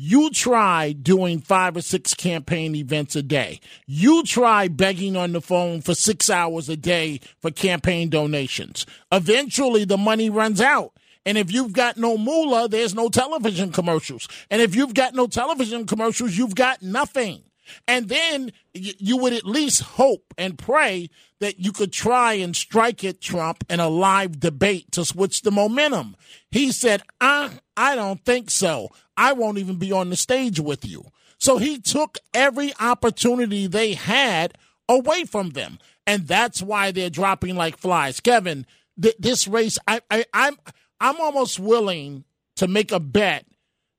You 0.00 0.30
try 0.30 0.92
doing 0.92 1.40
five 1.40 1.76
or 1.76 1.80
six 1.80 2.14
campaign 2.14 2.76
events 2.76 3.16
a 3.16 3.22
day. 3.22 3.58
You 3.84 4.22
try 4.22 4.68
begging 4.68 5.16
on 5.16 5.32
the 5.32 5.40
phone 5.40 5.80
for 5.80 5.92
six 5.92 6.30
hours 6.30 6.68
a 6.68 6.76
day 6.76 7.18
for 7.40 7.50
campaign 7.50 8.08
donations. 8.08 8.86
Eventually, 9.10 9.84
the 9.84 9.96
money 9.96 10.30
runs 10.30 10.60
out. 10.60 10.92
And 11.26 11.36
if 11.36 11.50
you've 11.52 11.72
got 11.72 11.96
no 11.96 12.16
moolah, 12.16 12.68
there's 12.68 12.94
no 12.94 13.08
television 13.08 13.72
commercials. 13.72 14.28
And 14.52 14.62
if 14.62 14.76
you've 14.76 14.94
got 14.94 15.16
no 15.16 15.26
television 15.26 15.84
commercials, 15.84 16.38
you've 16.38 16.54
got 16.54 16.80
nothing. 16.80 17.42
And 17.86 18.08
then 18.08 18.52
you 18.74 19.16
would 19.18 19.32
at 19.32 19.44
least 19.44 19.82
hope 19.82 20.34
and 20.36 20.58
pray 20.58 21.10
that 21.40 21.60
you 21.60 21.72
could 21.72 21.92
try 21.92 22.34
and 22.34 22.54
strike 22.54 23.04
at 23.04 23.20
Trump 23.20 23.64
in 23.68 23.80
a 23.80 23.88
live 23.88 24.40
debate 24.40 24.92
to 24.92 25.04
switch 25.04 25.42
the 25.42 25.50
momentum. 25.50 26.16
He 26.50 26.72
said, 26.72 27.02
uh, 27.20 27.50
I 27.76 27.94
don't 27.94 28.24
think 28.24 28.50
so. 28.50 28.90
I 29.16 29.32
won't 29.32 29.58
even 29.58 29.76
be 29.76 29.92
on 29.92 30.10
the 30.10 30.16
stage 30.16 30.60
with 30.60 30.84
you. 30.84 31.04
So 31.38 31.58
he 31.58 31.78
took 31.78 32.18
every 32.34 32.72
opportunity 32.80 33.66
they 33.66 33.94
had 33.94 34.58
away 34.88 35.24
from 35.24 35.50
them. 35.50 35.78
And 36.06 36.26
that's 36.26 36.62
why 36.62 36.90
they're 36.90 37.10
dropping 37.10 37.54
like 37.54 37.76
flies. 37.76 38.20
Kevin, 38.20 38.66
th- 39.00 39.16
this 39.18 39.46
race, 39.46 39.78
I, 39.86 40.00
I, 40.10 40.24
I'm, 40.32 40.56
I'm 41.00 41.20
almost 41.20 41.60
willing 41.60 42.24
to 42.56 42.66
make 42.66 42.90
a 42.90 42.98
bet 42.98 43.46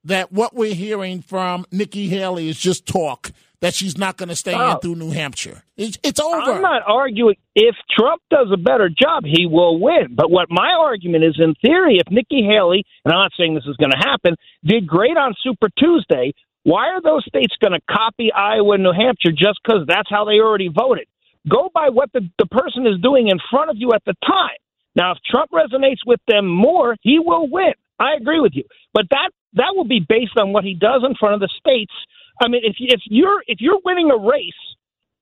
that 0.04 0.32
what 0.32 0.54
we're 0.54 0.74
hearing 0.74 1.22
from 1.22 1.66
Nikki 1.70 2.08
Haley 2.08 2.48
is 2.48 2.58
just 2.58 2.86
talk 2.86 3.30
that 3.60 3.74
she's 3.74 3.98
not 3.98 4.16
going 4.16 4.28
to 4.30 4.36
stay 4.36 4.54
Oh. 4.54 4.72
in 4.72 4.78
through 4.80 4.96
New 4.96 5.10
Hampshire. 5.10 5.62
It's, 5.76 5.98
it's 6.02 6.18
over. 6.20 6.36
I'm 6.36 6.62
not 6.62 6.82
arguing. 6.86 7.36
If 7.54 7.76
Trump 7.90 8.22
does 8.30 8.48
a 8.52 8.56
better 8.56 8.88
job, 8.88 9.24
he 9.24 9.46
will 9.46 9.78
win. 9.78 10.14
But 10.14 10.30
what 10.30 10.48
my 10.50 10.72
argument 10.78 11.24
is, 11.24 11.38
in 11.38 11.54
theory, 11.60 11.98
if 11.98 12.10
Nikki 12.10 12.42
Haley, 12.42 12.84
and 13.04 13.12
I'm 13.12 13.20
not 13.20 13.32
saying 13.36 13.54
this 13.54 13.66
is 13.66 13.76
going 13.76 13.92
to 13.92 13.98
happen, 13.98 14.36
did 14.64 14.86
great 14.86 15.16
on 15.16 15.34
Super 15.42 15.68
Tuesday, 15.78 16.32
why 16.62 16.88
are 16.88 17.00
those 17.02 17.24
states 17.26 17.54
going 17.60 17.72
to 17.72 17.80
copy 17.90 18.32
Iowa 18.32 18.74
and 18.74 18.82
New 18.82 18.92
Hampshire 18.92 19.32
just 19.32 19.60
because 19.64 19.86
that's 19.86 20.08
how 20.10 20.24
they 20.24 20.40
already 20.40 20.68
voted? 20.68 21.06
Go 21.48 21.70
by 21.72 21.88
what 21.88 22.10
the, 22.12 22.28
the 22.38 22.46
person 22.46 22.86
is 22.86 23.00
doing 23.02 23.28
in 23.28 23.38
front 23.50 23.70
of 23.70 23.76
you 23.78 23.92
at 23.94 24.02
the 24.04 24.14
time. 24.26 24.56
Now, 24.94 25.12
if 25.12 25.18
Trump 25.30 25.50
resonates 25.52 26.00
with 26.06 26.20
them 26.28 26.46
more, 26.46 26.96
he 27.02 27.18
will 27.18 27.48
win. 27.48 27.72
I 27.98 28.14
agree 28.14 28.40
with 28.40 28.52
you. 28.54 28.64
But 28.92 29.06
that 29.10 29.30
that 29.54 29.72
will 29.74 29.84
be 29.86 30.00
based 30.06 30.36
on 30.38 30.52
what 30.52 30.64
he 30.64 30.74
does 30.74 31.02
in 31.04 31.14
front 31.14 31.34
of 31.34 31.40
the 31.40 31.48
states. 31.58 31.92
I 32.40 32.48
mean, 32.48 32.62
if 32.64 32.76
if 32.78 33.00
you're 33.06 33.42
if 33.46 33.58
you're 33.60 33.80
winning 33.84 34.10
a 34.10 34.16
race, 34.16 34.52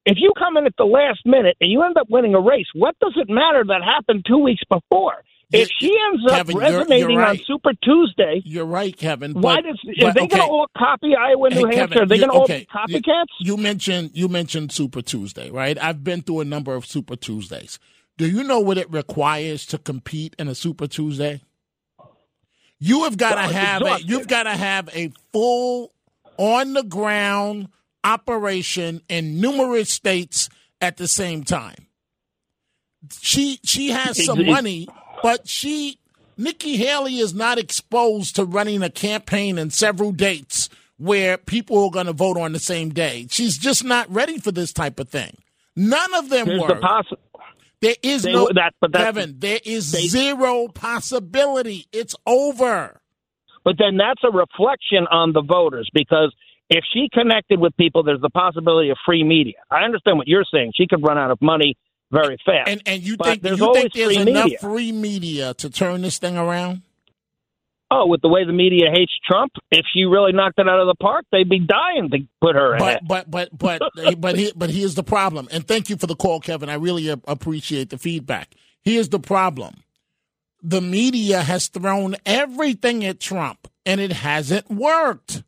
if 0.07 0.17
you 0.19 0.33
come 0.39 0.57
in 0.57 0.67
at 0.67 0.75
the 0.79 0.85
last 0.85 1.21
minute 1.27 1.57
and 1.61 1.71
you 1.71 1.83
end 1.83 1.97
up 1.97 2.09
winning 2.09 2.35
a 2.35 2.41
race, 2.41 2.67
what 2.75 2.97
does 3.01 3.15
it 3.17 3.29
matter 3.29 3.65
that 3.67 3.83
happened 3.83 4.25
two 4.27 4.39
weeks 4.39 4.63
before? 4.71 5.25
If 5.51 5.71
she 5.81 5.97
ends 6.13 6.25
up 6.27 6.37
Kevin, 6.47 6.57
you're- 6.57 6.69
you're 6.69 6.79
resonating 6.81 7.19
on. 7.21 7.39
Super 7.47 7.73
Tuesday, 7.83 8.43
You're 8.45 8.67
right, 8.67 8.95
Kevin. 8.95 9.33
why 9.33 9.57
but- 9.57 9.65
does 9.65 9.81
but, 9.83 10.05
are 10.09 10.13
they 10.13 10.21
okay. 10.21 10.37
going 10.37 10.43
to 10.43 10.53
all 10.53 10.67
copy 10.77 11.17
Iowa 11.17 11.47
and 11.47 11.55
Hey, 11.55 11.61
New 11.63 11.69
Kevin, 11.71 11.79
Hampshire? 11.79 12.03
Are 12.03 12.07
they 12.07 12.19
going 12.19 12.29
to 12.31 12.37
all 12.37 12.43
okay, 12.45 12.67
be 12.87 12.95
you- 12.95 13.01
copycats? 13.01 13.25
You 13.41 13.57
mentioned 13.57 14.11
you 14.13 14.29
mentioned 14.29 14.73
Super 14.73 15.01
Tuesday, 15.01 15.51
right? 15.51 15.83
I've 15.83 16.05
been 16.05 16.21
through 16.21 16.41
a 16.41 16.45
number 16.45 16.75
of 16.75 16.85
Super 16.85 17.17
Tuesdays. 17.17 17.79
Do 18.19 18.29
you 18.29 18.45
know 18.45 18.61
what 18.61 18.77
it 18.77 18.91
requires 18.91 19.65
to 19.67 19.79
compete 19.79 20.37
in 20.39 20.49
a 20.49 20.55
Super 20.55 20.87
Tuesday? 20.87 21.41
You 22.79 23.05
have 23.05 23.17
got 23.17 23.35
to 23.37 23.53
have 23.55 23.83
a, 23.83 23.99
you've 24.05 24.29
got 24.29 24.43
to 24.45 24.51
have 24.53 24.89
a 24.95 25.11
full 25.33 25.93
on 26.39 26.73
the 26.73 26.83
ground 26.85 27.69
operation 28.05 29.03
in 29.09 29.41
numerous 29.41 29.91
states 29.91 30.49
at 30.81 30.97
the 30.97 31.09
same 31.09 31.45
time. 31.45 31.87
She 33.21 33.61
she 33.65 33.91
has 33.91 34.25
some 34.25 34.45
money, 34.47 34.89
but 35.23 35.47
she 35.49 35.99
Nikki 36.37 36.77
Haley 36.77 37.19
is 37.19 37.35
not 37.35 37.59
exposed 37.59 38.37
to 38.37 38.45
running 38.45 38.83
a 38.83 38.91
campaign 38.91 39.59
in 39.59 39.71
several 39.71 40.13
dates 40.13 40.69
where 40.97 41.39
people 41.39 41.85
are 41.85 41.91
going 41.91 42.07
to 42.07 42.13
vote 42.13 42.37
on 42.37 42.53
the 42.53 42.59
same 42.59 42.91
day. 42.91 43.27
She's 43.31 43.57
just 43.57 43.85
not 43.85 44.13
ready 44.13 44.39
for 44.39 44.51
this 44.51 44.73
type 44.73 44.99
of 44.99 45.09
thing. 45.09 45.37
None 45.77 46.15
of 46.15 46.29
them 46.29 46.47
There's 46.49 46.61
were. 46.61 46.69
the 46.69 46.75
possi- 46.75 47.17
there 47.81 47.95
is 48.03 48.23
They 48.25 48.33
no 48.33 48.49
that- 48.55 48.75
but 48.81 48.93
Kevin. 48.93 49.37
There 49.39 49.61
is 49.65 49.93
they- 49.93 50.09
zero 50.09 50.67
possibility. 50.69 51.87
It's 51.93 52.17
over. 52.27 53.01
But 53.69 53.77
then 53.77 53.99
that's 53.99 54.23
a 54.25 54.35
reflection 54.35 55.05
on 55.11 55.35
the 55.35 55.43
voters 55.43 55.91
because 55.93 56.35
If 56.71 56.85
she 56.93 57.09
connected 57.13 57.61
with 57.61 57.77
people, 57.77 58.03
there's 58.03 58.21
the 58.21 58.31
possibility 58.31 58.89
of 58.91 58.97
free 59.05 59.25
media. 59.25 59.57
I 59.71 59.85
understand 59.85 60.17
what 60.17 60.27
you're 60.27 60.45
saying. 60.51 60.73
She 60.75 60.87
could 60.87 61.03
run 61.03 61.19
out 61.19 61.31
of 61.31 61.41
money 61.43 61.77
very 62.11 62.39
fast. 62.47 62.69
And 62.69 62.83
and 62.87 63.03
you 63.03 63.17
think 63.17 63.43
there's 63.43 63.59
you 63.59 63.73
think 63.75 63.93
there's 63.93 64.15
free 64.17 64.17
enough 64.17 64.45
media. 64.45 64.59
free 64.59 64.93
media 64.93 65.55
to 65.55 65.69
turn 65.69 66.01
this 66.01 66.19
thing 66.19 66.37
around? 66.39 66.83
Oh, 67.91 68.07
with 68.07 68.21
the 68.23 68.29
way 68.29 68.45
the 68.45 68.53
media 68.53 68.87
hates 68.93 69.13
Trump, 69.27 69.53
if 69.71 69.85
she 69.95 70.05
really 70.05 70.33
knocked 70.33 70.59
it 70.59 70.69
out 70.69 70.81
of 70.81 70.87
the 70.87 70.95
park, 70.95 71.25
they'd 71.33 71.49
be 71.49 71.59
dying 71.61 72.11
to 72.11 72.19
put 72.41 72.55
her 72.55 72.75
ahead. 72.75 73.01
But 73.07 73.31
but 73.31 73.51
but 73.59 73.81
but 73.81 73.93
eh, 74.07 74.15
but 74.15 74.37
he, 74.37 74.53
but 74.55 74.71
here's 74.71 74.95
the 74.95 75.03
problem. 75.03 75.49
And 75.51 75.67
thank 75.67 75.91
you 75.91 75.97
for 75.97 76.07
the 76.07 76.17
call, 76.17 76.41
Kevin. 76.41 76.69
I 76.69 76.75
really 76.75 77.09
appreciate 77.09 77.91
the 77.91 77.99
feedback. 77.99 78.55
Here's 78.83 79.09
the 79.09 79.21
problem. 79.21 79.83
The 80.63 80.81
media 80.81 81.43
has 81.43 81.69
thrown 81.69 82.17
everything 82.27 83.05
at 83.05 83.21
Trump 83.21 83.69
and 83.87 84.01
it 84.01 84.13
hasn't 84.13 84.71
worked. 84.71 85.43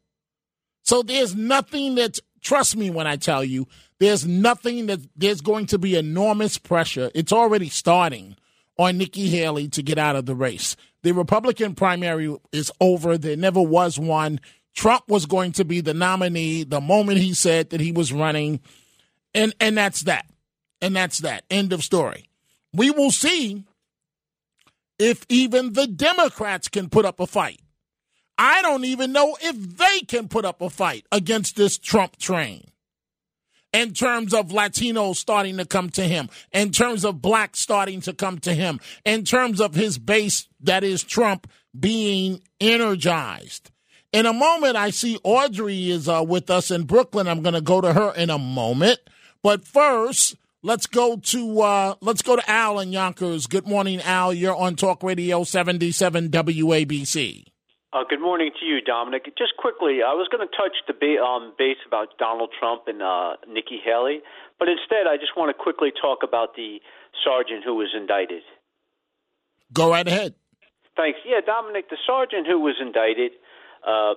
So 0.83 1.03
there's 1.03 1.35
nothing 1.35 1.95
that's 1.97 2.21
trust 2.41 2.77
me 2.77 2.91
when 2.91 3.07
I 3.07 3.17
tell 3.17 3.45
you, 3.45 3.67
there's 3.99 4.27
nothing 4.27 4.87
that 4.87 5.01
there's 5.15 5.41
going 5.41 5.67
to 5.67 5.79
be 5.79 5.97
enormous 5.97 6.59
pressure. 6.59 7.11
It's 7.15 7.33
already 7.33 7.69
starting 7.69 8.37
on 8.79 8.97
Nikki 8.97 9.29
Haley 9.29 9.69
to 9.69 9.83
get 9.83 9.99
out 9.99 10.17
of 10.17 10.27
the 10.27 10.35
race. 10.35 10.75
The 11.03 11.13
Republican 11.13 11.75
primary 11.75 12.35
is 12.53 12.73
over. 12.81 13.19
There 13.19 13.37
never 13.37 13.61
was 13.61 13.99
one. 13.99 14.41
Trump 14.75 15.05
was 15.09 15.27
going 15.27 15.53
to 15.53 15.65
be 15.65 15.81
the 15.81 15.95
nominee 15.95 16.65
the 16.65 16.81
moment 16.81 17.19
he 17.19 17.35
said 17.35 17.71
that 17.71 17.81
he 17.81 17.93
was 17.93 18.13
running. 18.13 18.61
And 19.35 19.55
and 19.61 19.77
that's 19.77 20.03
that. 20.03 20.27
And 20.81 20.97
that's 20.97 21.19
that. 21.19 21.45
End 21.51 21.73
of 21.73 21.85
story. 21.85 22.29
We 22.73 22.91
will 22.91 23.11
see 23.11 23.65
if 25.01 25.25
even 25.31 25.73
the 25.73 25.87
Democrats 25.87 26.69
can 26.69 26.91
put 26.91 27.07
up 27.07 27.19
a 27.19 27.27
fight. 27.27 27.61
I 28.37 28.63
don't 28.63 28.85
even 28.85 29.13
know 29.13 29.37
if 29.41 29.79
they 29.79 30.01
can 30.01 30.29
put 30.29 30.45
up 30.45 30.61
a 30.61 30.71
fight 30.71 31.07
against 31.11 31.57
this 31.57 31.79
Trump 31.79 32.17
train 32.17 32.71
in 33.73 33.93
terms 33.93 34.35
of 34.35 34.49
Latinos 34.49 35.17
starting 35.17 35.57
to 35.57 35.65
come 35.65 35.91
to 35.91 36.03
him, 36.03 36.29
in 36.53 36.71
terms 36.71 37.05
of 37.05 37.23
blacks 37.23 37.61
starting 37.61 38.01
to 38.03 38.13
come 38.13 38.39
to 38.41 38.53
him, 38.53 38.81
in 39.05 39.25
terms 39.25 39.61
of 39.61 39.75
his 39.75 39.99
base, 39.99 40.49
that 40.61 40.85
is 40.85 41.03
Trump, 41.03 41.51
being 41.79 42.43
energized. 42.61 43.71
In 44.13 44.27
a 44.27 44.33
moment, 44.33 44.77
I 44.77 44.91
see 44.91 45.19
Audrey 45.23 45.89
is 45.91 46.09
uh, 46.09 46.25
with 46.27 46.51
us 46.51 46.71
in 46.71 46.85
Brooklyn. 46.85 47.29
I'm 47.29 47.43
going 47.43 47.55
to 47.55 47.61
go 47.61 47.81
to 47.81 47.93
her 47.93 48.13
in 48.15 48.29
a 48.29 48.39
moment, 48.39 48.99
but 49.43 49.65
first, 49.65 50.37
let's 50.63 50.87
go 50.87 51.17
to 51.17 51.61
uh, 51.61 51.95
let's 52.01 52.23
go 52.23 52.37
to 52.37 52.51
Al 52.51 52.79
in 52.81 52.93
Yonkers. 52.93 53.47
Good 53.47 53.67
morning, 53.67 54.01
Al. 54.03 54.33
You're 54.33 54.57
on 54.57 54.77
Talk 54.77 55.03
Radio 55.03 55.45
77 55.45 56.31
WABC. 56.31 57.45
Uh, 57.93 58.05
good 58.09 58.21
morning 58.21 58.51
to 58.61 58.67
you, 58.67 58.81
Dominic. 58.81 59.25
Just 59.37 59.57
quickly, 59.59 59.99
I 60.07 60.15
was 60.15 60.29
going 60.31 60.47
to 60.47 60.57
touch 60.57 60.77
the 60.87 60.95
ba- 60.95 61.21
um, 61.21 61.55
base 61.59 61.79
about 61.87 62.17
Donald 62.19 62.51
Trump 62.57 62.83
and 62.87 63.03
uh, 63.03 63.35
Nikki 63.49 63.81
Haley, 63.85 64.21
but 64.59 64.69
instead, 64.69 65.09
I 65.09 65.17
just 65.17 65.37
want 65.37 65.51
to 65.51 65.61
quickly 65.61 65.91
talk 65.91 66.19
about 66.23 66.55
the 66.55 66.79
sergeant 67.25 67.65
who 67.65 67.75
was 67.75 67.89
indicted. 67.97 68.43
Go 69.73 69.91
right 69.91 70.07
ahead. 70.07 70.35
Thanks. 70.97 71.19
Yeah, 71.27 71.41
Dominic, 71.45 71.91
the 71.91 71.97
sergeant 72.07 72.47
who 72.47 72.61
was 72.61 72.77
indicted, 72.81 73.33
uh, 73.87 74.15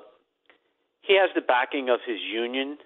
he 1.02 1.18
has 1.18 1.30
the 1.34 1.42
backing 1.42 1.90
of 1.90 2.00
his 2.06 2.20
union. 2.22 2.78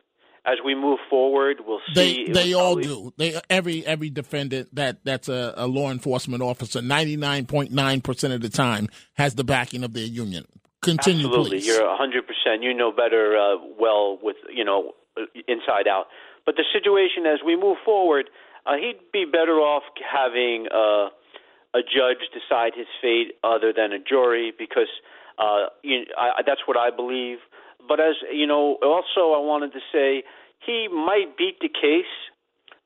As 0.48 0.56
we 0.64 0.76
move 0.76 1.00
forward, 1.10 1.58
we'll 1.68 1.82
see. 1.94 2.22
it 2.30 2.34
they 2.34 2.54
all 2.54 2.76
probably- 2.76 2.84
do. 2.84 3.14
They 3.18 3.40
every 3.50 3.86
every 3.86 4.10
defendant 4.10 4.74
that 4.76 5.04
that's 5.04 5.28
a, 5.28 5.54
a 5.58 5.68
law 5.68 5.92
enforcement 5.92 6.42
officer, 6.42 6.82
ninety 6.82 7.18
nine 7.18 7.46
point 7.46 7.72
nine 7.72 8.00
percent 8.00 8.32
of 8.34 8.40
the 8.42 8.50
time 8.50 8.88
has 9.16 9.36
the 9.36 9.44
backing 9.44 9.84
of 9.84 9.92
their 9.94 10.06
union. 10.06 10.46
Continue, 10.82 11.26
Absolutely, 11.28 11.58
please. 11.58 11.68
you're 11.68 11.86
a 11.86 11.98
hundred 11.98 12.24
percent. 12.28 12.64
You 12.64 12.74
know 12.74 12.92
better 12.94 13.36
uh, 13.38 13.58
well 13.78 14.18
with 14.22 14.38
you 14.50 14.64
know 14.64 14.94
uh, 15.18 15.24
inside 15.50 15.88
out. 15.88 16.06
But 16.46 16.56
the 16.56 16.64
situation 16.72 17.26
as 17.26 17.40
we 17.46 17.58
move 17.58 17.76
forward, 17.84 18.30
uh, 18.66 18.76
he'd 18.80 19.00
be 19.12 19.26
better 19.26 19.60
off 19.60 19.84
having 20.00 20.68
uh, 20.74 21.10
a 21.76 21.82
judge 21.84 22.24
decide 22.32 22.72
his 22.74 22.88
fate 23.02 23.34
other 23.44 23.74
than 23.76 23.92
a 23.92 24.00
jury 24.00 24.54
because 24.58 24.88
uh, 25.40 25.66
you, 25.84 26.06
I, 26.18 26.42
that's 26.46 26.62
what 26.68 26.78
I 26.78 26.90
believe. 26.96 27.40
But 27.88 28.00
as 28.00 28.16
you 28.34 28.48
know, 28.48 28.78
also 28.82 29.34
I 29.34 29.42
wanted 29.44 29.74
to 29.74 29.80
say 29.92 30.24
he 30.66 30.88
might 30.88 31.38
beat 31.38 31.60
the 31.62 31.70
case, 31.70 32.12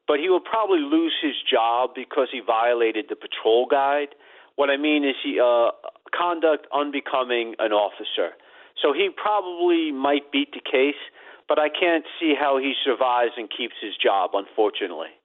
but 0.08 0.20
he 0.20 0.30
will 0.30 0.42
probably 0.42 0.80
lose 0.80 1.14
his 1.22 1.36
job 1.50 1.92
because 1.96 2.28
he 2.32 2.42
violated 2.46 3.06
the 3.10 3.16
patrol 3.16 3.68
guide. 3.70 4.16
What 4.56 4.70
I 4.70 4.78
mean 4.78 5.06
is 5.06 5.16
he 5.24 5.40
uh, 5.40 5.72
conduct 6.16 6.68
unbecoming 6.74 7.56
an 7.60 7.72
officer. 7.72 8.36
So 8.82 8.94
he 8.94 9.10
probably 9.16 9.92
might 9.92 10.32
beat 10.32 10.52
the 10.54 10.60
case, 10.60 11.00
but 11.48 11.60
I 11.60 11.70
can't 11.70 12.06
see 12.20 12.34
how 12.38 12.58
he 12.58 12.74
survives 12.84 13.34
and 13.38 13.50
keeps 13.50 13.76
his 13.82 13.96
job, 13.96 14.32
unfortunately. 14.34 15.16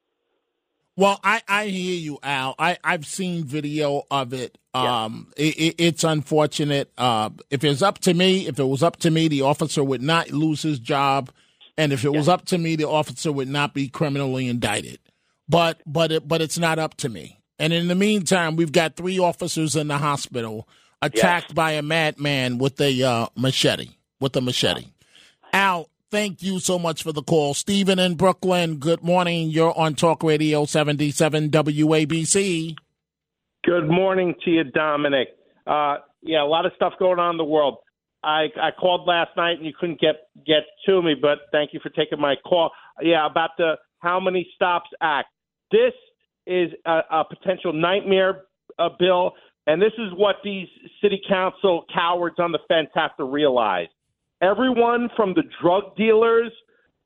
Well, 0.97 1.21
I, 1.23 1.43
I 1.47 1.67
hear 1.67 1.99
you, 1.99 2.19
Al. 2.23 2.55
I, 2.59 2.79
I've 2.83 3.05
seen 3.05 3.45
video 3.45 4.05
of 4.11 4.33
it. 4.33 4.57
Um, 4.73 5.33
it, 5.37 5.57
it, 5.57 5.75
it's 5.79 6.05
unfortunate. 6.05 6.91
Uh, 6.97 7.31
if 7.51 7.65
it's 7.65 7.83
up 7.83 7.99
to 8.01 8.15
me, 8.15 8.47
if 8.47 8.59
it 8.59 8.65
was 8.65 8.83
up 8.83 8.97
to 8.99 9.11
me, 9.11 9.29
the 9.29 9.43
officer 9.43 9.85
would 9.85 10.03
not 10.03 10.31
lose 10.31 10.63
his 10.63 10.79
job, 10.79 11.31
and 11.77 11.93
if 11.93 12.05
it 12.05 12.13
was 12.13 12.29
up 12.29 12.47
to 12.47 12.59
me, 12.59 12.77
the 12.77 12.89
officer 12.89 13.31
would 13.31 13.49
not 13.49 13.75
be 13.75 13.89
criminally 13.89 14.49
indicted. 14.49 14.99
But 15.49 15.81
but 15.87 16.13
it, 16.13 16.29
but 16.29 16.41
it's 16.41 16.59
not 16.59 16.79
up 16.79 16.97
to 16.99 17.09
me. 17.09 17.41
And 17.59 17.73
in 17.73 17.89
the 17.89 17.95
meantime, 17.95 18.57
we've 18.57 18.73
got 18.73 18.97
three 18.97 19.19
officers 19.19 19.77
in 19.77 19.89
the 19.89 19.99
hospital 19.99 20.69
attacked 21.01 21.55
by 21.55 21.73
a 21.73 21.83
madman 21.83 22.59
with 22.59 22.81
a 22.81 23.03
uh, 23.03 23.27
machete. 23.37 23.91
With 24.21 24.37
a 24.37 24.41
machete. 24.41 24.87
Al, 25.53 25.89
thank 26.11 26.43
you 26.43 26.59
so 26.59 26.79
much 26.79 27.03
for 27.03 27.13
the 27.13 27.23
call. 27.23 27.55
Stephen 27.55 27.99
in 27.99 28.15
Brooklyn, 28.15 28.77
good 28.77 29.03
morning. 29.03 29.51
You're 29.51 29.77
on 29.77 29.95
Talk 29.95 30.23
Radio 30.23 30.65
77 30.65 31.51
WABC. 31.51 32.77
Good 33.65 33.89
morning 33.89 34.35
to 34.45 34.51
you, 34.51 34.65
Dominic. 34.65 35.29
Uh, 35.67 35.97
yeah, 36.23 36.43
a 36.43 36.47
lot 36.47 36.67
of 36.67 36.73
stuff 36.77 36.93
going 36.99 37.19
on 37.19 37.33
in 37.33 37.37
the 37.39 37.45
world. 37.45 37.79
I, 38.23 38.47
I 38.61 38.71
called 38.71 39.07
last 39.07 39.31
night 39.37 39.59
and 39.59 39.67
you 39.67 39.73
couldn't 39.79 40.01
get 40.01 40.17
get 40.47 40.65
to 40.87 41.03
me, 41.03 41.15
but 41.21 41.39
thank 41.53 41.73
you 41.73 41.81
for 41.83 41.91
taking 41.91 42.21
my 42.21 42.35
call. 42.47 42.71
Yeah, 43.01 43.27
about 43.27 43.51
the 43.59 43.75
How 43.99 44.21
Many 44.21 44.49
Stops 44.55 44.91
Act. 45.01 45.29
This 45.71 45.93
is 46.47 46.71
a, 46.85 47.01
a 47.11 47.25
potential 47.25 47.73
nightmare 47.73 48.43
uh, 48.79 48.89
bill, 48.99 49.33
and 49.67 49.81
this 49.81 49.93
is 49.99 50.13
what 50.17 50.37
these 50.45 50.69
city 51.03 51.21
council 51.29 51.85
cowards 51.93 52.37
on 52.39 52.53
the 52.53 52.59
fence 52.69 52.89
have 52.95 53.17
to 53.17 53.25
realize. 53.25 53.89
Everyone 54.43 55.09
from 55.17 55.33
the 55.35 55.45
drug 55.63 55.97
dealers 55.97 56.53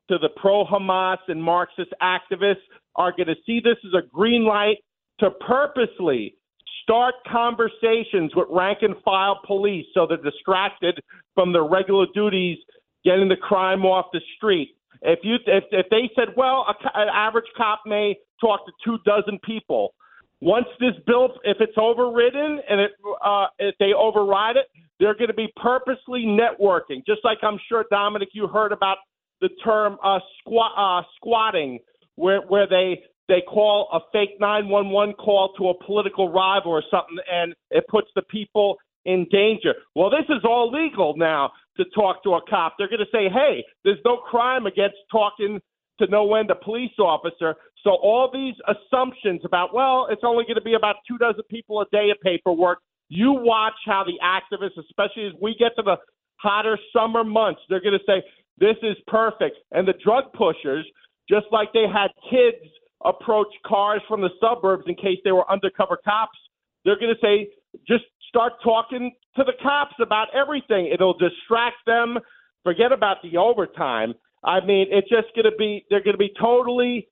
to 0.08 0.18
the 0.18 0.30
pro 0.36 0.64
Hamas 0.64 1.18
and 1.28 1.42
Marxist 1.42 1.90
activists 2.02 2.56
are 2.96 3.12
going 3.12 3.28
to 3.28 3.36
see 3.46 3.60
this 3.62 3.76
as 3.86 3.92
a 3.94 4.06
green 4.12 4.44
light 4.44 4.78
to 5.20 5.30
purposely 5.46 6.34
start 6.82 7.14
conversations 7.30 8.32
with 8.34 8.48
rank 8.50 8.78
and 8.82 8.96
file 9.04 9.38
police 9.46 9.86
so 9.94 10.06
they're 10.06 10.16
distracted 10.16 10.98
from 11.34 11.52
their 11.52 11.64
regular 11.64 12.06
duties 12.14 12.58
getting 13.04 13.28
the 13.28 13.36
crime 13.36 13.84
off 13.84 14.06
the 14.12 14.20
street. 14.36 14.74
If 15.02 15.20
you 15.22 15.36
if, 15.46 15.64
if 15.70 15.86
they 15.90 16.10
said, 16.16 16.34
well, 16.36 16.66
a, 16.68 16.98
an 16.98 17.08
average 17.14 17.46
cop 17.56 17.82
may 17.86 18.16
talk 18.40 18.66
to 18.66 18.72
two 18.84 18.98
dozen 19.06 19.38
people. 19.44 19.94
Once 20.40 20.66
this 20.78 20.94
bill, 21.06 21.28
if 21.44 21.58
it's 21.60 21.76
overridden 21.76 22.60
and 22.68 22.80
it, 22.80 22.92
uh, 23.22 23.46
if 23.58 23.74
they 23.78 23.92
override 23.92 24.56
it, 24.56 24.66
they're 24.98 25.14
going 25.14 25.28
to 25.28 25.34
be 25.34 25.48
purposely 25.62 26.24
networking. 26.24 27.04
Just 27.06 27.20
like 27.24 27.38
I'm 27.42 27.58
sure 27.68 27.84
Dominic, 27.90 28.30
you 28.32 28.46
heard 28.46 28.72
about 28.72 28.98
the 29.40 29.50
term 29.62 29.98
uh, 30.02 30.18
squat, 30.38 30.72
uh, 30.76 31.06
squatting, 31.16 31.78
where 32.16 32.40
where 32.40 32.66
they 32.66 33.02
they 33.28 33.42
call 33.42 33.88
a 33.92 34.00
fake 34.12 34.40
911 34.40 35.14
call 35.14 35.52
to 35.58 35.68
a 35.68 35.84
political 35.84 36.32
rival 36.32 36.72
or 36.72 36.82
something, 36.90 37.18
and 37.30 37.54
it 37.70 37.84
puts 37.88 38.08
the 38.14 38.22
people 38.22 38.76
in 39.04 39.26
danger. 39.30 39.74
Well, 39.94 40.10
this 40.10 40.26
is 40.28 40.42
all 40.44 40.70
legal 40.70 41.16
now 41.16 41.52
to 41.76 41.84
talk 41.94 42.22
to 42.24 42.34
a 42.34 42.40
cop. 42.48 42.74
They're 42.76 42.88
going 42.88 43.00
to 43.00 43.06
say, 43.12 43.28
hey, 43.32 43.64
there's 43.84 44.00
no 44.04 44.16
crime 44.16 44.66
against 44.66 44.96
talking 45.10 45.60
to 46.00 46.06
no 46.08 46.34
end 46.34 46.50
a 46.50 46.54
police 46.54 46.98
officer. 46.98 47.54
So 47.82 47.90
all 47.90 48.30
these 48.32 48.54
assumptions 48.68 49.40
about, 49.44 49.74
well, 49.74 50.06
it's 50.10 50.22
only 50.24 50.44
going 50.44 50.56
to 50.56 50.62
be 50.62 50.74
about 50.74 50.96
two 51.08 51.18
dozen 51.18 51.42
people 51.50 51.80
a 51.80 51.86
day 51.90 52.10
of 52.10 52.20
paperwork. 52.22 52.78
You 53.08 53.32
watch 53.32 53.74
how 53.86 54.04
the 54.04 54.18
activists, 54.22 54.78
especially 54.78 55.26
as 55.26 55.32
we 55.40 55.56
get 55.58 55.72
to 55.76 55.82
the 55.82 55.96
hotter 56.36 56.78
summer 56.94 57.24
months, 57.24 57.60
they're 57.68 57.80
going 57.80 57.98
to 57.98 58.04
say, 58.06 58.22
this 58.58 58.76
is 58.82 58.96
perfect. 59.06 59.56
And 59.72 59.88
the 59.88 59.94
drug 60.04 60.24
pushers, 60.34 60.86
just 61.28 61.46
like 61.50 61.72
they 61.72 61.86
had 61.92 62.08
kids 62.30 62.70
approach 63.04 63.48
cars 63.66 64.02
from 64.06 64.20
the 64.20 64.28
suburbs 64.40 64.84
in 64.86 64.94
case 64.94 65.18
they 65.24 65.32
were 65.32 65.50
undercover 65.50 65.98
cops, 66.04 66.38
they're 66.84 66.98
going 66.98 67.14
to 67.14 67.20
say, 67.20 67.48
just 67.88 68.04
start 68.28 68.52
talking 68.62 69.12
to 69.36 69.44
the 69.44 69.52
cops 69.62 69.94
about 70.00 70.28
everything. 70.34 70.90
It'll 70.92 71.16
distract 71.16 71.76
them. 71.86 72.18
Forget 72.62 72.92
about 72.92 73.18
the 73.22 73.38
overtime. 73.38 74.14
I 74.44 74.64
mean, 74.64 74.86
it's 74.90 75.08
just 75.08 75.34
going 75.34 75.50
to 75.50 75.56
be, 75.58 75.84
they're 75.88 76.02
going 76.02 76.14
to 76.14 76.18
be 76.18 76.32
totally 76.40 77.08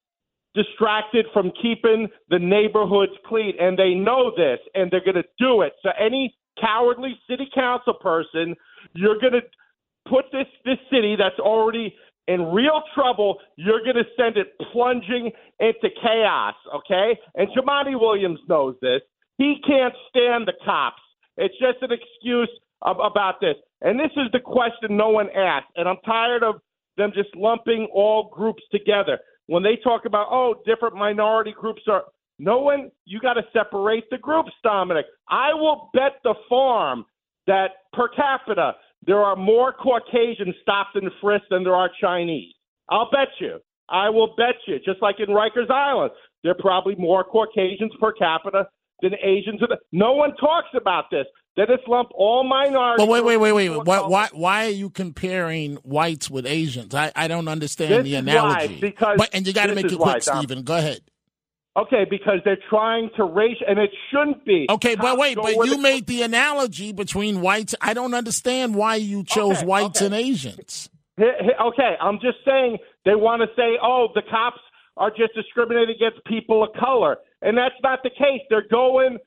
distracted 0.55 1.27
from 1.33 1.53
keeping 1.61 2.09
the 2.31 2.39
neighborhoods 2.39 3.13
clean. 3.27 3.55
And 3.61 3.79
they 3.79 3.95
know 3.95 4.33
this, 4.37 4.59
and 4.75 4.91
they're 4.91 5.05
going 5.05 5.23
to 5.23 5.29
do 5.39 5.63
it. 5.63 5.73
So, 5.83 5.91
any 5.99 6.35
cowardly 6.61 7.19
city 7.29 7.49
council 7.55 7.95
person, 7.95 8.55
you're 8.95 9.19
going 9.21 9.35
to 9.35 9.43
put 10.09 10.27
this 10.33 10.47
this 10.65 10.79
city 10.91 11.17
that's 11.19 11.39
already 11.39 11.95
in 12.29 12.53
real 12.53 12.83
trouble, 12.95 13.39
you're 13.57 13.83
going 13.83 13.97
to 13.97 14.05
send 14.17 14.37
it 14.37 14.53
plunging 14.71 15.33
into 15.59 15.89
chaos, 16.03 16.55
okay? 16.77 17.19
And 17.35 17.49
Jumaane 17.57 17.99
Williams 17.99 18.39
knows 18.49 18.77
this. 18.83 19.01
He 19.39 19.57
can't 19.67 19.95
stand 20.11 20.47
the 20.47 20.53
cops. 20.65 21.01
It's 21.39 21.55
just 21.59 21.79
an 21.81 21.91
excuse 21.91 22.51
about 22.83 23.41
this. 23.41 23.55
And 23.81 23.99
this 23.99 24.11
is 24.17 24.31
the 24.33 24.41
question 24.41 24.97
no 24.97 25.09
one 25.09 25.29
asked. 25.35 25.69
And 25.77 25.89
I'm 25.89 25.97
tired 26.05 26.43
of 26.43 26.57
them 26.99 27.13
just 27.15 27.35
lumping 27.35 27.89
all 27.95 28.29
groups 28.33 28.63
together. 28.71 29.19
When 29.49 29.63
they 29.63 29.77
talk 29.83 30.05
about, 30.05 30.29
oh, 30.31 30.63
different 30.65 30.95
minority 30.95 31.55
groups 31.59 31.83
are. 31.89 32.05
No 32.39 32.61
one, 32.61 32.93
you 33.05 33.19
got 33.19 33.35
to 33.35 33.43
separate 33.53 34.05
the 34.11 34.19
groups, 34.19 34.53
Dominic. 34.63 35.07
I 35.29 35.53
will 35.55 35.91
bet 35.93 36.21
the 36.23 36.35
farm 36.49 37.05
that 37.49 37.71
per 37.93 38.07
capita, 38.09 38.75
there 39.05 39.19
are 39.19 39.35
more 39.35 39.73
Caucasians 39.73 40.55
stopped 40.63 40.95
and 40.95 41.11
frisked 41.21 41.51
than 41.51 41.65
there 41.65 41.75
are 41.75 41.91
Chinese. 42.01 42.55
I'll 42.91 43.11
bet 43.11 43.29
you. 43.41 43.59
I 43.89 44.09
will 44.11 44.35
bet 44.37 44.55
you. 44.69 44.79
Just 44.85 45.03
like 45.03 45.17
in 45.19 45.35
Rikers 45.35 45.71
Island, 45.71 46.13
there 46.45 46.53
are 46.53 46.61
probably 46.61 46.95
more 46.95 47.25
Caucasians 47.25 47.93
per 48.01 48.13
capita 48.13 48.69
than 49.03 49.13
Asians. 49.23 49.61
No 49.91 50.13
one 50.13 50.37
talks 50.37 50.69
about 50.75 51.07
this. 51.11 51.27
They 51.59 51.67
just 51.67 51.89
lump 51.89 52.11
all 52.15 52.45
minorities. 52.45 53.05
But 53.05 53.09
wait, 53.09 53.25
wait, 53.25 53.37
wait, 53.37 53.53
wait. 53.53 53.69
Why, 53.85 54.01
why, 54.03 54.29
why 54.33 54.67
are 54.67 54.71
you 54.71 54.91
comparing 54.91 55.75
whites 55.79 56.31
with 56.31 56.47
Asians? 56.47 56.95
I, 56.95 57.11
I 57.17 57.27
don't 57.27 57.49
understand 57.49 57.91
this 57.95 58.05
the 58.05 58.15
analogy. 58.15 58.75
Why, 58.75 58.81
because 58.81 59.17
but, 59.19 59.31
and 59.33 59.45
you 59.45 59.53
got 59.53 59.67
to 59.67 59.75
make 59.75 59.91
it 59.91 59.99
quick, 59.99 60.23
Stephen. 60.23 60.63
Go 60.63 60.77
ahead. 60.77 61.01
Okay, 61.77 62.07
because 62.09 62.39
they're 62.45 62.61
trying 62.71 63.11
to 63.17 63.25
race, 63.25 63.57
and 63.67 63.81
it 63.81 63.91
shouldn't 64.09 64.45
be. 64.45 64.67
Okay, 64.71 64.95
but 64.95 65.19
wait, 65.19 65.35
but 65.35 65.57
you 65.57 65.71
the- 65.75 65.79
made 65.79 66.07
the 66.07 66.23
analogy 66.23 66.93
between 66.93 67.41
whites. 67.41 67.75
I 67.81 67.93
don't 67.93 68.15
understand 68.15 68.77
why 68.77 68.95
you 68.95 69.25
chose 69.25 69.57
Okay, 69.57 69.67
whites 69.67 70.01
okay. 70.01 70.07
and 70.07 70.15
Asians. 70.15 70.91
Okay, 71.19 71.97
I'm 72.01 72.21
just 72.21 72.39
saying 72.47 72.79
they 73.05 73.17
want 73.17 73.43
to 73.43 73.49
say, 73.57 73.79
oh, 73.83 74.11
the 74.15 74.23
cops 74.31 74.61
are 74.97 75.11
just 75.11 75.35
discriminating 75.35 75.97
against 75.97 76.25
people 76.25 76.63
of 76.63 76.71
color. 76.79 77.17
And 77.43 77.59
that's 77.59 77.75
not 77.83 78.05
the 78.05 78.11
case. 78.11 78.43
They're 78.49 78.69
going 78.71 79.19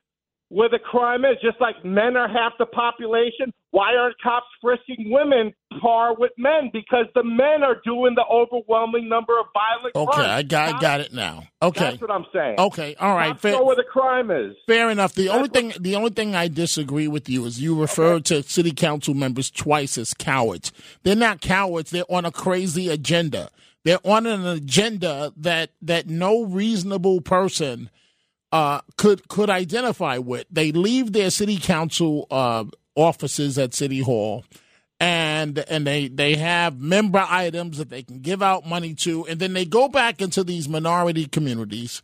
where 0.51 0.69
the 0.69 0.79
crime 0.79 1.23
is. 1.25 1.37
Just 1.41 1.59
like 1.61 1.83
men 1.85 2.17
are 2.17 2.27
half 2.27 2.53
the 2.59 2.65
population, 2.65 3.53
why 3.71 3.95
aren't 3.95 4.19
cops 4.21 4.47
frisking 4.61 5.09
women 5.09 5.53
par 5.81 6.13
with 6.17 6.31
men? 6.37 6.69
Because 6.73 7.05
the 7.15 7.23
men 7.23 7.63
are 7.63 7.77
doing 7.85 8.15
the 8.15 8.25
overwhelming 8.29 9.07
number 9.07 9.39
of 9.39 9.45
violent 9.53 9.95
Okay, 9.95 10.11
crimes. 10.13 10.29
I 10.29 10.43
got, 10.43 10.75
I 10.75 10.79
got 10.81 10.99
it 10.99 11.13
now. 11.13 11.43
Okay, 11.61 11.91
That's 11.91 12.01
what 12.01 12.11
I'm 12.11 12.25
saying. 12.33 12.55
okay, 12.59 12.95
all 12.99 13.15
right. 13.15 13.29
Cops 13.29 13.41
Fair, 13.43 13.51
know 13.53 13.63
where 13.63 13.75
the 13.77 13.83
crime 13.89 14.29
is. 14.29 14.55
fair 14.67 14.89
enough. 14.89 15.13
The 15.15 15.29
only 15.29 15.47
thing, 15.47 15.71
the 15.79 15.95
only 15.95 16.09
thing 16.11 16.35
I 16.35 16.49
disagree 16.49 17.07
with 17.07 17.29
you 17.29 17.45
is 17.45 17.61
you 17.61 17.79
refer 17.79 18.19
to 18.19 18.43
city 18.43 18.71
council 18.73 19.13
members 19.13 19.49
twice 19.49 19.97
as 19.97 20.13
cowards. 20.13 20.73
They're 21.03 21.15
not 21.15 21.39
cowards. 21.39 21.91
They're 21.91 22.03
on 22.11 22.25
a 22.25 22.31
crazy 22.31 22.89
agenda. 22.89 23.49
They're 23.85 24.05
on 24.05 24.25
an 24.27 24.45
agenda 24.45 25.33
that 25.37 25.71
that 25.81 26.07
no 26.07 26.43
reasonable 26.43 27.21
person 27.21 27.89
uh, 28.51 28.81
could 28.97 29.27
could 29.29 29.49
identify 29.49 30.17
with. 30.17 30.45
They 30.51 30.71
leave 30.71 31.13
their 31.13 31.29
city 31.29 31.57
council 31.57 32.27
uh, 32.29 32.65
offices 32.95 33.57
at 33.57 33.73
City 33.73 33.99
Hall, 33.99 34.43
and 34.99 35.59
and 35.59 35.87
they 35.87 36.07
they 36.07 36.35
have 36.35 36.79
member 36.79 37.25
items 37.27 37.77
that 37.77 37.89
they 37.89 38.03
can 38.03 38.19
give 38.19 38.41
out 38.41 38.67
money 38.67 38.93
to, 38.95 39.25
and 39.27 39.39
then 39.39 39.53
they 39.53 39.65
go 39.65 39.87
back 39.87 40.21
into 40.21 40.43
these 40.43 40.67
minority 40.67 41.25
communities, 41.25 42.01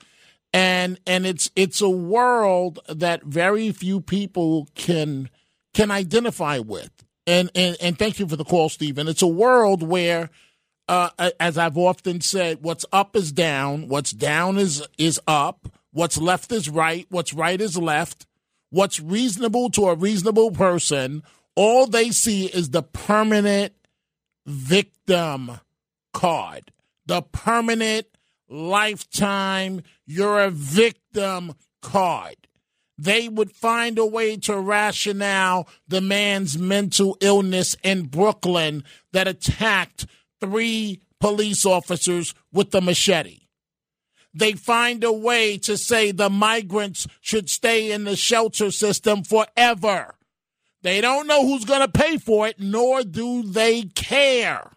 and 0.53 0.99
and 1.05 1.25
it's 1.25 1.51
it's 1.55 1.81
a 1.81 1.89
world 1.89 2.79
that 2.87 3.23
very 3.23 3.71
few 3.71 3.99
people 3.99 4.67
can 4.75 5.29
can 5.73 5.91
identify 5.91 6.59
with. 6.59 6.91
And 7.25 7.51
and 7.55 7.75
and 7.81 7.99
thank 7.99 8.19
you 8.19 8.27
for 8.27 8.37
the 8.37 8.45
call, 8.45 8.69
Stephen. 8.69 9.07
It's 9.07 9.21
a 9.21 9.27
world 9.27 9.83
where. 9.83 10.29
Uh, 10.89 11.09
as 11.37 11.57
I've 11.57 11.77
often 11.77 12.21
said, 12.21 12.59
what's 12.61 12.85
up 12.93 13.17
is 13.17 13.33
down, 13.33 13.89
what's 13.89 14.11
down 14.11 14.57
is 14.57 14.87
is 14.97 15.19
up, 15.27 15.67
what's 15.91 16.17
left 16.17 16.51
is 16.51 16.69
right, 16.69 17.05
what's 17.09 17.33
right 17.33 17.59
is 17.59 17.77
left, 17.77 18.25
what's 18.69 18.99
reasonable 18.99 19.69
to 19.71 19.87
a 19.87 19.95
reasonable 19.95 20.51
person, 20.51 21.23
all 21.55 21.87
they 21.87 22.11
see 22.11 22.45
is 22.45 22.69
the 22.69 22.83
permanent 22.83 23.73
victim 24.45 25.59
card, 26.13 26.71
the 27.05 27.21
permanent 27.21 28.07
lifetime, 28.49 29.81
you're 30.05 30.41
a 30.41 30.49
victim 30.49 31.53
card. 31.81 32.35
They 32.97 33.29
would 33.29 33.51
find 33.51 33.99
a 33.99 34.05
way 34.05 34.37
to 34.37 34.57
rationale 34.57 35.67
the 35.87 36.01
man's 36.01 36.57
mental 36.57 37.17
illness 37.21 37.75
in 37.83 38.07
Brooklyn 38.07 38.83
that 39.13 39.27
attacked 39.27 40.07
three 40.39 41.01
police 41.19 41.65
officers 41.65 42.33
with 42.51 42.73
a 42.73 42.81
machete. 42.81 43.46
They 44.37 44.53
find 44.53 45.03
a 45.03 45.11
way 45.11 45.57
to 45.59 45.77
say 45.77 46.11
the 46.11 46.29
migrants 46.29 47.07
should 47.21 47.49
stay 47.49 47.91
in 47.91 48.03
the 48.03 48.15
shelter 48.15 48.69
system 48.69 49.23
forever. 49.23 50.13
They 50.83 51.01
don't 51.01 51.25
know 51.25 51.45
who's 51.45 51.65
going 51.65 51.81
to 51.81 51.87
pay 51.87 52.17
for 52.17 52.47
it, 52.47 52.59
nor 52.59 53.01
do 53.01 53.41
they 53.41 53.83
care. 53.95 54.71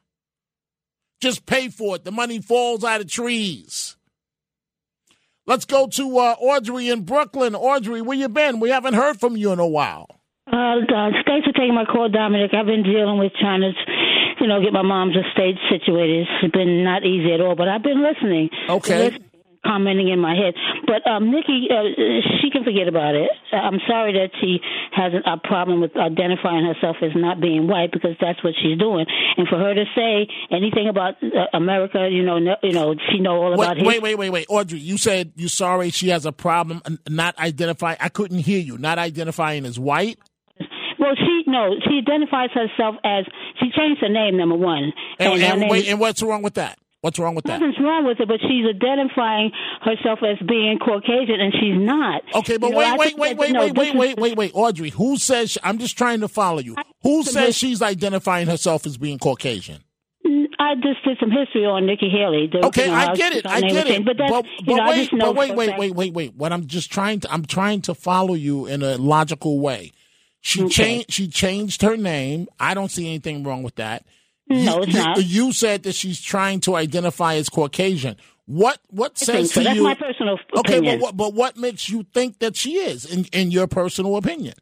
Just 1.20 1.44
pay 1.44 1.68
for 1.68 1.96
it. 1.96 2.04
The 2.04 2.10
money 2.10 2.40
falls 2.40 2.82
out 2.84 3.02
of 3.02 3.10
trees. 3.10 3.96
Let's 5.46 5.66
go 5.66 5.86
to 5.88 6.18
uh, 6.18 6.36
Audrey 6.40 6.88
in 6.88 7.02
Brooklyn. 7.02 7.54
Audrey, 7.54 8.00
where 8.00 8.16
you 8.16 8.30
been? 8.30 8.60
We 8.60 8.70
haven't 8.70 8.94
heard 8.94 9.20
from 9.20 9.36
you 9.36 9.52
in 9.52 9.58
a 9.58 9.66
while. 9.66 10.06
Uh, 10.50 10.56
uh, 10.56 11.10
thanks 11.26 11.46
for 11.46 11.52
taking 11.52 11.74
my 11.74 11.84
call, 11.84 12.08
Dominic. 12.08 12.52
I've 12.54 12.66
been 12.66 12.82
dealing 12.82 13.18
with 13.18 13.32
trying 13.38 13.60
to, 13.60 13.72
you 14.40 14.46
know, 14.46 14.62
get 14.62 14.72
my 14.72 14.82
mom's 14.82 15.16
estate 15.16 15.56
situated. 15.68 16.26
It's 16.42 16.52
been 16.52 16.82
not 16.82 17.04
easy 17.04 17.34
at 17.34 17.42
all, 17.42 17.56
but 17.56 17.68
I've 17.68 17.82
been 17.82 18.02
listening. 18.02 18.48
Okay. 18.70 19.18
Commenting 19.64 20.08
in 20.08 20.18
my 20.18 20.34
head. 20.34 20.54
But 20.86 21.06
um, 21.10 21.30
Nikki, 21.30 21.68
uh, 21.70 21.84
she 22.40 22.48
can 22.50 22.64
forget 22.64 22.88
about 22.88 23.14
it. 23.14 23.28
I'm 23.52 23.78
sorry 23.86 24.14
that 24.14 24.30
she 24.40 24.58
has 24.92 25.12
a 25.26 25.36
problem 25.36 25.82
with 25.82 25.94
identifying 25.98 26.64
herself 26.64 26.96
as 27.02 27.10
not 27.14 27.42
being 27.42 27.68
white 27.68 27.92
because 27.92 28.16
that's 28.18 28.42
what 28.42 28.54
she's 28.62 28.78
doing. 28.78 29.04
And 29.36 29.46
for 29.48 29.58
her 29.58 29.74
to 29.74 29.84
say 29.94 30.26
anything 30.50 30.88
about 30.88 31.22
uh, 31.22 31.44
America, 31.52 32.08
you 32.10 32.22
know, 32.22 32.38
no, 32.38 32.56
you 32.62 32.72
know, 32.72 32.94
she 33.12 33.20
know 33.20 33.36
all 33.36 33.52
about 33.52 33.76
Wait, 33.76 33.84
wait, 33.86 34.02
wait, 34.02 34.14
wait, 34.16 34.30
wait. 34.30 34.46
Audrey, 34.48 34.78
you 34.78 34.96
said 34.96 35.32
you're 35.36 35.50
sorry 35.50 35.90
she 35.90 36.08
has 36.08 36.24
a 36.24 36.32
problem 36.32 36.80
not 37.08 37.38
identifying. 37.38 37.98
I 38.00 38.08
couldn't 38.08 38.38
hear 38.38 38.60
you. 38.60 38.78
Not 38.78 38.98
identifying 38.98 39.66
as 39.66 39.78
white. 39.78 40.18
Well, 40.98 41.14
she 41.16 41.42
no, 41.46 41.74
she 41.86 41.98
identifies 41.98 42.50
herself 42.54 42.96
as 43.04 43.26
she 43.60 43.66
changed 43.76 44.00
her 44.00 44.08
name. 44.08 44.38
Number 44.38 44.56
one, 44.56 44.92
And, 45.18 45.34
and 45.42 45.60
name 45.60 45.68
wait, 45.68 45.84
is- 45.84 45.90
and 45.90 46.00
what's 46.00 46.22
wrong 46.22 46.40
with 46.40 46.54
that? 46.54 46.78
What's 47.02 47.18
wrong 47.18 47.34
with 47.34 47.44
that? 47.46 47.60
Nothing's 47.60 47.78
wrong 47.82 48.04
with 48.04 48.20
it, 48.20 48.28
but 48.28 48.40
she's 48.42 48.66
identifying 48.68 49.52
herself 49.80 50.18
as 50.22 50.36
being 50.46 50.78
Caucasian, 50.78 51.40
and 51.40 51.52
she's 51.54 51.76
not. 51.78 52.22
Okay, 52.34 52.58
but 52.58 52.68
You 52.68 52.72
know, 52.74 52.78
wait, 52.96 52.98
wait, 52.98 53.16
wait, 53.16 53.28
that, 53.28 53.38
wait, 53.38 53.52
no, 53.52 53.60
wait, 53.66 53.74
wait, 53.74 53.94
wait, 53.96 54.18
wait, 54.18 54.36
wait, 54.36 54.50
Audrey. 54.54 54.90
Who 54.90 55.16
says? 55.16 55.56
I'm 55.62 55.78
just 55.78 55.96
trying 55.96 56.20
to 56.20 56.28
follow 56.28 56.58
you. 56.60 56.76
Who 57.02 57.22
says 57.22 57.56
she's 57.56 57.80
identifying 57.80 58.48
herself 58.48 58.84
as 58.84 58.98
being 58.98 59.18
Caucasian? 59.18 59.78
I 60.58 60.74
just 60.74 61.02
did 61.04 61.16
some 61.18 61.30
history 61.30 61.64
on 61.64 61.86
Nikki 61.86 62.10
Haley. 62.10 62.48
The- 62.52 62.66
Okay, 62.66 62.84
you 62.84 62.90
know, 62.90 62.96
I 62.98 63.14
get 63.14 63.32
it. 63.32 63.46
I 63.46 63.60
get 63.62 63.86
it. 63.86 64.04
But, 64.04 64.18
that's, 64.18 64.30
but, 64.30 64.44
you 64.44 64.64
but 64.66 64.74
know, 64.76 64.82
I 64.82 64.88
wait, 64.90 64.96
just 64.96 65.12
know 65.14 65.32
but 65.32 65.36
wait, 65.36 65.54
wait, 65.56 65.78
wait, 65.78 65.94
wait, 65.94 66.12
wait. 66.12 66.34
What 66.34 66.52
I'm 66.52 66.66
just 66.66 66.92
trying 66.92 67.20
to, 67.20 67.32
I'm 67.32 67.46
trying 67.46 67.80
to 67.82 67.94
follow 67.94 68.34
you 68.34 68.66
in 68.66 68.82
a 68.82 68.98
logical 68.98 69.58
way. 69.60 69.92
She 70.42 70.62
Okay. 70.64 70.70
changed. 70.70 71.12
She 71.12 71.28
changed 71.28 71.80
her 71.80 71.96
name. 71.96 72.46
I 72.60 72.74
don't 72.74 72.90
see 72.90 73.06
anything 73.06 73.42
wrong 73.42 73.62
with 73.62 73.76
that. 73.76 74.04
No, 74.50 74.82
it's 74.82 74.92
you, 74.92 74.98
not. 74.98 75.24
you 75.24 75.52
said 75.52 75.84
that 75.84 75.94
she's 75.94 76.20
trying 76.20 76.60
to 76.60 76.74
identify 76.74 77.34
as 77.34 77.48
Caucasian. 77.48 78.16
What 78.46 78.80
what 78.90 79.12
I 79.22 79.24
says 79.24 79.52
so. 79.52 79.60
to 79.60 79.64
That's 79.64 79.76
you? 79.76 79.84
my 79.84 79.94
personal 79.94 80.38
okay, 80.56 80.78
opinion. 80.78 80.98
but 80.98 81.02
what 81.02 81.16
but 81.16 81.34
what 81.34 81.56
makes 81.56 81.88
you 81.88 82.04
think 82.12 82.40
that 82.40 82.56
she 82.56 82.74
is, 82.74 83.04
in 83.04 83.26
in 83.26 83.52
your 83.52 83.68
personal 83.68 84.16
opinion? 84.16 84.54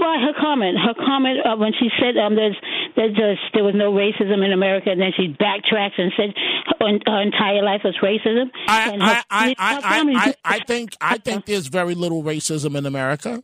Well, 0.00 0.18
her 0.18 0.32
comment, 0.40 0.78
her 0.78 0.94
comment 0.94 1.40
uh, 1.44 1.56
when 1.56 1.72
she 1.78 1.90
said 2.00 2.16
um, 2.16 2.34
there's, 2.34 2.56
there's 2.96 3.14
just, 3.14 3.52
there 3.52 3.62
was 3.62 3.74
no 3.76 3.92
racism 3.92 4.42
in 4.42 4.50
America, 4.50 4.88
and 4.90 4.98
then 4.98 5.12
she 5.14 5.28
backtracks 5.28 5.98
and 5.98 6.10
said 6.16 6.32
her, 6.80 6.98
her 7.06 7.20
entire 7.20 7.62
life 7.62 7.82
was 7.84 7.94
racism. 8.02 8.48
I 8.66 8.90
her, 8.92 8.96
I, 8.98 9.24
I, 9.30 9.54
I, 9.58 9.80
I, 9.84 10.14
I, 10.16 10.34
I 10.56 10.58
think 10.60 10.96
I 11.02 11.18
think 11.18 11.44
there's 11.46 11.66
very 11.66 11.94
little 11.94 12.22
racism 12.22 12.78
in 12.78 12.86
America. 12.86 13.42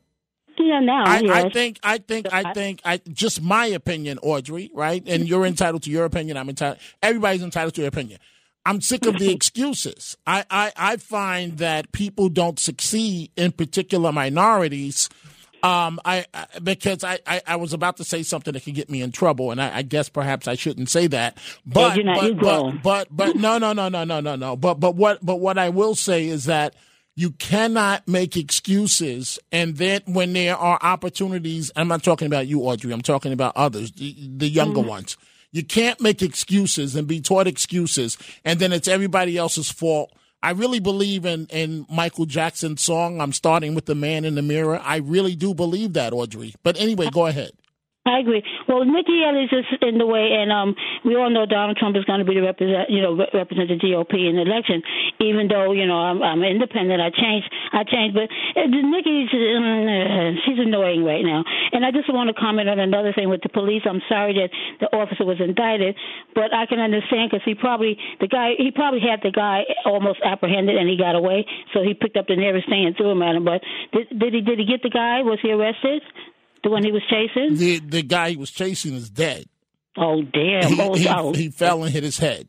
Yeah, 0.59 0.81
now 0.81 1.05
I, 1.07 1.21
I 1.33 1.49
think 1.51 1.79
I 1.83 1.99
think 1.99 2.27
I 2.33 2.53
think 2.55 2.81
I 2.85 2.99
just 3.13 3.41
my 3.43 3.67
opinion, 3.67 4.19
Audrey, 4.23 4.71
right? 4.75 5.03
And 5.07 5.29
you're 5.29 5.47
entitled 5.47 5.83
to 5.85 5.91
your 5.91 6.05
opinion. 6.05 6.37
I'm 6.37 6.49
entitled. 6.49 6.79
Everybody's 7.03 7.43
entitled 7.43 7.75
to 7.75 7.81
their 7.83 7.89
opinion. 7.89 8.19
I'm 8.65 8.81
sick 8.81 9.07
of 9.07 9.19
the 9.19 9.31
excuses. 9.35 10.17
I, 10.27 10.45
I, 10.51 10.73
I 10.77 10.97
find 10.97 11.59
that 11.59 11.93
people 11.93 12.29
don't 12.29 12.59
succeed 12.59 13.31
in 13.37 13.53
particular 13.53 14.11
minorities. 14.13 15.09
Um, 15.63 15.99
I, 16.05 16.27
I 16.35 16.47
because 16.63 17.03
I, 17.03 17.19
I, 17.27 17.43
I 17.47 17.57
was 17.57 17.73
about 17.73 17.97
to 17.99 18.05
say 18.05 18.23
something 18.23 18.53
that 18.53 18.65
could 18.65 18.75
get 18.75 18.91
me 18.91 19.03
in 19.03 19.11
trouble, 19.13 19.51
and 19.51 19.61
I, 19.61 19.79
I 19.79 19.83
guess 19.83 20.09
perhaps 20.09 20.47
I 20.49 20.55
shouldn't 20.55 20.91
say 20.91 21.07
that. 21.09 21.39
But 21.65 21.97
you're 21.97 22.05
not- 22.05 22.17
but, 22.17 22.25
you're 22.27 22.35
but, 22.35 22.83
but 22.83 23.09
but 23.11 23.37
no 23.37 23.59
no 23.59 23.73
no 23.73 23.89
no 23.89 24.05
no 24.05 24.21
no 24.21 24.37
no. 24.37 24.57
But 24.57 24.75
but 24.81 24.95
what 24.97 25.25
but 25.25 25.37
what 25.37 25.59
I 25.59 25.69
will 25.71 25.95
say 25.95 26.27
is 26.27 26.45
that 26.45 26.75
You 27.19 27.31
cannot 27.31 28.07
make 28.07 28.37
excuses, 28.37 29.39
and 29.51 29.77
then 29.79 30.03
when 30.07 30.35
there 30.35 30.55
are 30.55 30.79
opportunities, 30.83 31.71
I'm 31.75 31.89
not 31.89 32.03
talking 32.03 32.27
about 32.27 32.47
you, 32.47 32.61
Audrey. 32.61 32.93
I'm 32.93 33.01
talking 33.01 33.33
about 33.33 33.57
others, 33.57 33.91
the, 33.93 34.15
the 34.37 34.49
younger 34.49 34.81
Mm-hmm. 34.81 34.89
ones. 34.91 35.17
You 35.51 35.65
can't 35.65 35.99
make 36.01 36.21
excuses 36.21 36.95
and 36.95 37.09
be 37.09 37.21
taught 37.23 37.47
excuses, 37.47 38.19
and 38.45 38.59
then 38.61 38.71
it's 38.73 38.87
everybody 38.87 39.39
else's 39.39 39.71
fault. 39.71 40.13
I 40.43 40.51
really 40.51 40.81
believe 40.81 41.25
in, 41.25 41.47
in 41.47 41.87
Michael 41.91 42.27
Jackson's 42.27 42.83
song, 42.83 43.23
I'm 43.23 43.33
starting 43.33 43.75
with 43.75 43.87
the 43.87 43.95
man 43.95 44.27
in 44.27 44.35
the 44.35 44.43
mirror. 44.43 44.79
I 44.85 44.97
really 44.97 45.35
do 45.35 45.55
believe 45.55 45.95
that, 45.95 46.13
Audrey. 46.13 46.55
But 46.63 46.79
anyway, 46.79 47.09
go 47.11 47.25
ahead. 47.27 47.53
I 48.05 48.21
agree. 48.21 48.45
Well, 48.69 48.85
Nikki 48.85 49.19
Haley's 49.25 49.51
just 49.51 49.83
in 49.83 49.99
the 49.99 50.07
way, 50.07 50.31
and 50.31 50.53
um, 50.53 50.77
we 51.05 51.17
all 51.17 51.29
know 51.29 51.45
Donald 51.45 51.77
Trump 51.77 51.97
is 51.97 52.05
going 52.05 52.21
to 52.21 52.25
be 52.25 52.35
the 52.35 52.43
represent, 52.43 52.89
you 52.89 53.03
know, 53.03 53.15
re- 53.17 53.31
represent 53.35 53.69
the 53.69 53.75
GOP 53.83 54.15
in 54.31 54.37
the 54.37 54.43
election. 54.43 54.83
Even 55.21 55.49
though 55.49 55.73
you 55.73 55.87
know 55.87 55.97
I'm, 55.97 56.23
I'm 56.23 56.43
independent, 56.43 57.01
I 57.01 57.09
changed, 57.11 57.49
I 57.73 57.85
changed, 57.85 58.13
but 58.15 58.29
uh, 58.59 58.67
Nikki's 58.69 59.33
um, 59.33 59.65
uh, 59.65 60.31
she's 60.45 60.59
annoying 60.61 61.05
right 61.05 61.25
now. 61.25 61.43
And 61.73 61.85
I 61.85 61.91
just 61.91 62.13
want 62.13 62.29
to 62.29 62.35
comment 62.37 62.69
on 62.69 62.79
another 62.79 63.13
thing 63.13 63.29
with 63.29 63.41
the 63.43 63.49
police. 63.49 63.83
I'm 63.89 64.03
sorry 64.09 64.35
that 64.35 64.51
the 64.81 64.95
officer 64.97 65.25
was 65.25 65.41
indicted, 65.41 65.97
but 66.35 66.53
I 66.53 66.67
can 66.67 66.81
understand 66.81 67.31
because 67.31 67.45
he 67.45 67.55
probably 67.55 67.97
the 68.21 68.29
guy 68.29 68.53
he 68.59 68.71
probably 68.71 69.01
had 69.01 69.21
the 69.23 69.33
guy 69.33 69.65
almost 69.85 70.21
apprehended 70.25 70.77
and 70.77 70.89
he 70.89 70.97
got 70.97 71.15
away, 71.17 71.47
so 71.73 71.83
he 71.83 71.95
picked 71.95 72.17
up 72.17 72.27
the 72.29 72.37
nearest 72.37 72.69
thing 72.69 72.85
and 72.85 72.97
threw 72.97 73.11
him 73.11 73.23
at 73.23 73.35
him. 73.37 73.45
But 73.45 73.63
did, 73.93 74.19
did 74.19 74.35
he 74.35 74.41
did 74.43 74.59
he 74.59 74.67
get 74.67 74.83
the 74.83 74.91
guy? 74.91 75.23
Was 75.23 75.39
he 75.41 75.51
arrested? 75.51 76.03
The 76.63 76.71
one 76.71 76.85
he 76.85 76.93
was 76.93 77.03
chasing? 77.09 77.57
The 77.57 77.81
the 77.81 78.03
guy 78.03 78.31
he 78.31 78.37
was 78.37 78.51
chasing 78.51 78.95
is 78.95 79.09
dead. 79.09 79.47
Oh 79.97 80.23
damn! 80.23 80.73
He, 80.73 80.81
oh, 80.83 80.95
he- 80.95 81.09
oh. 81.09 81.33
he 81.33 81.49
fell 81.51 81.83
and 81.85 81.93
hit 81.93 82.03
his 82.03 82.19
head. 82.19 82.49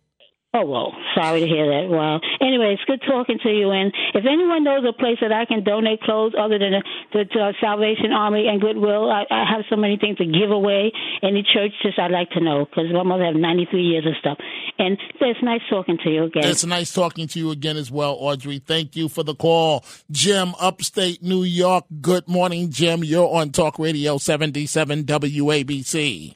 Oh 0.57 0.65
well, 0.65 0.91
sorry 1.13 1.41
to 1.41 1.47
hear 1.47 1.67
that. 1.69 1.85
Wow. 1.87 2.19
Anyway, 2.41 2.73
it's 2.73 2.83
good 2.85 3.01
talking 3.07 3.37
to 3.43 3.49
you. 3.49 3.69
And 3.69 3.93
if 4.15 4.25
anyone 4.25 4.63
knows 4.63 4.83
a 4.89 4.93
place 4.93 5.17
that 5.21 5.31
I 5.31 5.45
can 5.45 5.63
donate 5.63 6.01
clothes 6.01 6.33
other 6.33 6.57
than 6.57 6.81
the, 7.13 7.25
the 7.29 7.39
uh, 7.39 7.51
Salvation 7.61 8.11
Army 8.11 8.47
and 8.47 8.59
Goodwill, 8.59 9.11
I, 9.11 9.25
I 9.29 9.45
have 9.45 9.65
so 9.69 9.75
many 9.75 9.97
things 9.97 10.17
to 10.17 10.25
give 10.25 10.49
away. 10.49 10.91
Any 11.21 11.43
church, 11.43 11.73
just 11.83 11.99
I'd 11.99 12.09
like 12.09 12.31
to 12.31 12.39
know 12.41 12.65
because 12.65 12.85
my 12.91 13.03
mother 13.03 13.25
have 13.25 13.35
93 13.35 13.83
years 13.83 14.05
of 14.07 14.13
stuff. 14.19 14.39
And 14.79 14.97
it's 15.21 15.43
nice 15.43 15.61
talking 15.69 15.99
to 16.03 16.09
you 16.09 16.23
again. 16.23 16.45
It's 16.45 16.65
nice 16.65 16.91
talking 16.91 17.27
to 17.27 17.39
you 17.39 17.51
again 17.51 17.77
as 17.77 17.91
well, 17.91 18.17
Audrey. 18.19 18.57
Thank 18.57 18.95
you 18.95 19.09
for 19.09 19.21
the 19.21 19.35
call. 19.35 19.85
Jim, 20.09 20.55
upstate 20.59 21.21
New 21.21 21.43
York. 21.43 21.85
Good 22.01 22.27
morning, 22.27 22.71
Jim. 22.71 23.03
You're 23.03 23.29
on 23.29 23.51
Talk 23.51 23.77
Radio 23.77 24.17
77 24.17 25.03
WABC. 25.03 26.35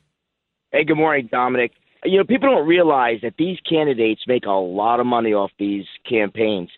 Hey, 0.72 0.84
good 0.84 0.98
morning, 0.98 1.28
Dominic. 1.32 1.72
You 2.04 2.18
know, 2.18 2.24
people 2.24 2.50
don't 2.50 2.68
realize 2.68 3.20
that 3.22 3.36
these 3.38 3.60
candidates 3.68 4.22
make 4.28 4.46
a 4.46 4.52
lot 4.52 5.00
of 5.00 5.06
money 5.06 5.34
off 5.34 5.52
these 5.60 5.86
campaigns. 6.08 6.70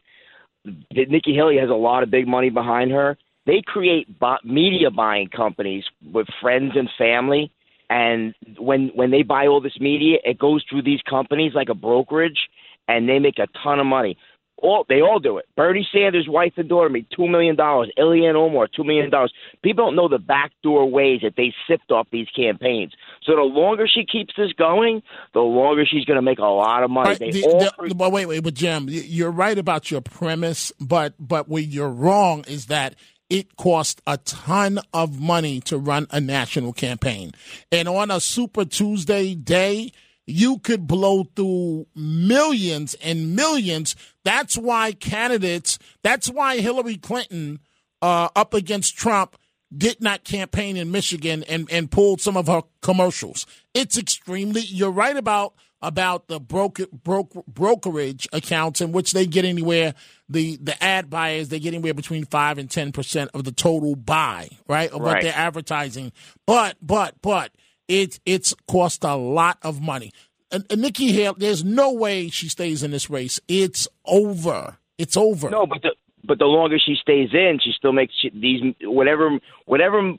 Nikki 0.91 1.33
Haley 1.33 1.57
has 1.57 1.69
a 1.69 1.75
lot 1.75 2.03
of 2.03 2.11
big 2.11 2.27
money 2.27 2.49
behind 2.49 2.91
her. 2.91 3.17
They 3.45 3.61
create 3.65 4.07
media 4.43 4.89
buying 4.89 5.27
companies 5.27 5.83
with 6.13 6.27
friends 6.41 6.73
and 6.75 6.89
family, 6.97 7.51
and 7.89 8.33
when 8.57 8.91
when 8.95 9.11
they 9.11 9.23
buy 9.23 9.47
all 9.47 9.59
this 9.59 9.79
media, 9.79 10.17
it 10.23 10.39
goes 10.39 10.63
through 10.69 10.83
these 10.83 11.01
companies 11.09 11.51
like 11.53 11.69
a 11.69 11.75
brokerage, 11.75 12.39
and 12.87 13.07
they 13.07 13.19
make 13.19 13.39
a 13.39 13.47
ton 13.61 13.79
of 13.79 13.85
money. 13.85 14.17
All 14.57 14.85
they 14.87 15.01
all 15.01 15.19
do 15.19 15.37
it. 15.37 15.45
Bernie 15.57 15.87
Sanders' 15.91 16.27
wife 16.29 16.53
and 16.55 16.69
daughter 16.69 16.87
made 16.87 17.07
two 17.13 17.27
million 17.27 17.57
dollars. 17.57 17.91
Ilhan 17.97 18.35
Omar 18.35 18.69
two 18.73 18.85
million 18.85 19.09
dollars. 19.09 19.33
People 19.61 19.85
don't 19.85 19.95
know 19.97 20.07
the 20.07 20.19
backdoor 20.19 20.89
ways 20.89 21.19
that 21.23 21.33
they 21.35 21.53
sift 21.67 21.91
off 21.91 22.07
these 22.11 22.27
campaigns. 22.33 22.93
So 23.25 23.35
the 23.35 23.41
longer 23.41 23.87
she 23.87 24.05
keeps 24.05 24.33
this 24.37 24.51
going, 24.53 25.01
the 25.33 25.39
longer 25.41 25.85
she's 25.85 26.05
going 26.05 26.17
to 26.17 26.21
make 26.21 26.39
a 26.39 26.43
lot 26.43 26.83
of 26.83 26.89
money. 26.91 27.09
Right, 27.09 27.19
They 27.19 27.31
the- 27.31 27.43
all 27.45 27.59
the- 27.87 27.95
but 27.95 28.11
wait, 28.11 28.25
wait, 28.25 28.43
but 28.43 28.53
Jim, 28.53 28.87
you're 28.89 29.31
right 29.31 29.57
about 29.57 29.89
your 29.91 30.01
premise, 30.01 30.71
but 30.79 31.13
but 31.19 31.47
where 31.49 31.61
you're 31.63 31.89
wrong 31.89 32.43
is 32.47 32.67
that 32.67 32.95
it 33.29 33.55
costs 33.55 34.01
a 34.05 34.17
ton 34.17 34.79
of 34.93 35.19
money 35.19 35.59
to 35.61 35.77
run 35.77 36.05
a 36.11 36.19
national 36.21 36.73
campaign, 36.73 37.31
and 37.71 37.87
on 37.87 38.11
a 38.11 38.19
Super 38.19 38.65
Tuesday 38.65 39.33
day, 39.33 39.91
you 40.27 40.59
could 40.59 40.87
blow 40.87 41.23
through 41.35 41.87
millions 41.95 42.93
and 42.95 43.35
millions. 43.35 43.95
That's 44.23 44.57
why 44.57 44.91
candidates. 44.93 45.79
That's 46.03 46.29
why 46.29 46.59
Hillary 46.59 46.97
Clinton 46.97 47.59
uh, 48.01 48.29
up 48.35 48.53
against 48.53 48.95
Trump 48.97 49.35
did 49.75 50.01
not 50.01 50.23
campaign 50.23 50.77
in 50.77 50.91
Michigan 50.91 51.43
and, 51.43 51.69
and 51.71 51.89
pulled 51.89 52.21
some 52.21 52.37
of 52.37 52.47
her 52.47 52.61
commercials. 52.81 53.45
It's 53.73 53.97
extremely. 53.97 54.61
You're 54.61 54.91
right 54.91 55.17
about 55.17 55.53
about 55.81 56.27
the 56.27 56.39
broker, 56.39 56.85
broker, 56.91 57.41
brokerage 57.45 58.27
accounts 58.31 58.79
in 58.79 58.93
which 58.93 59.11
they 59.11 59.25
get 59.25 59.45
anywhere. 59.45 59.93
The 60.29 60.57
the 60.57 60.81
ad 60.81 61.09
buyers 61.09 61.49
they 61.49 61.59
get 61.59 61.73
anywhere 61.73 61.93
between 61.93 62.25
five 62.25 62.57
and 62.57 62.71
ten 62.71 62.91
percent 62.91 63.31
of 63.33 63.43
the 63.43 63.51
total 63.51 63.95
buy, 63.95 64.49
right, 64.67 64.89
of 64.91 65.01
what 65.01 65.21
they're 65.21 65.33
advertising. 65.35 66.11
But 66.47 66.77
but 66.81 67.15
but 67.21 67.51
it 67.87 68.19
it's 68.25 68.55
cost 68.67 69.03
a 69.03 69.15
lot 69.15 69.57
of 69.61 69.81
money. 69.81 70.11
And, 70.51 70.65
and 70.69 70.81
Nikki 70.81 71.11
Haley, 71.11 71.35
there's 71.39 71.63
no 71.63 71.91
way 71.91 72.29
she 72.29 72.47
stays 72.47 72.83
in 72.83 72.91
this 72.91 73.09
race. 73.09 73.39
It's 73.47 73.87
over. 74.05 74.77
It's 74.99 75.17
over. 75.17 75.49
No, 75.49 75.65
but 75.65 75.81
the 75.81 75.95
but 76.23 76.39
the 76.39 76.45
longer 76.45 76.77
she 76.83 76.95
stays 77.01 77.29
in, 77.33 77.59
she 77.63 77.71
still 77.77 77.91
makes 77.91 78.13
she, 78.21 78.29
these 78.29 78.61
whatever 78.81 79.39
whatever 79.65 80.13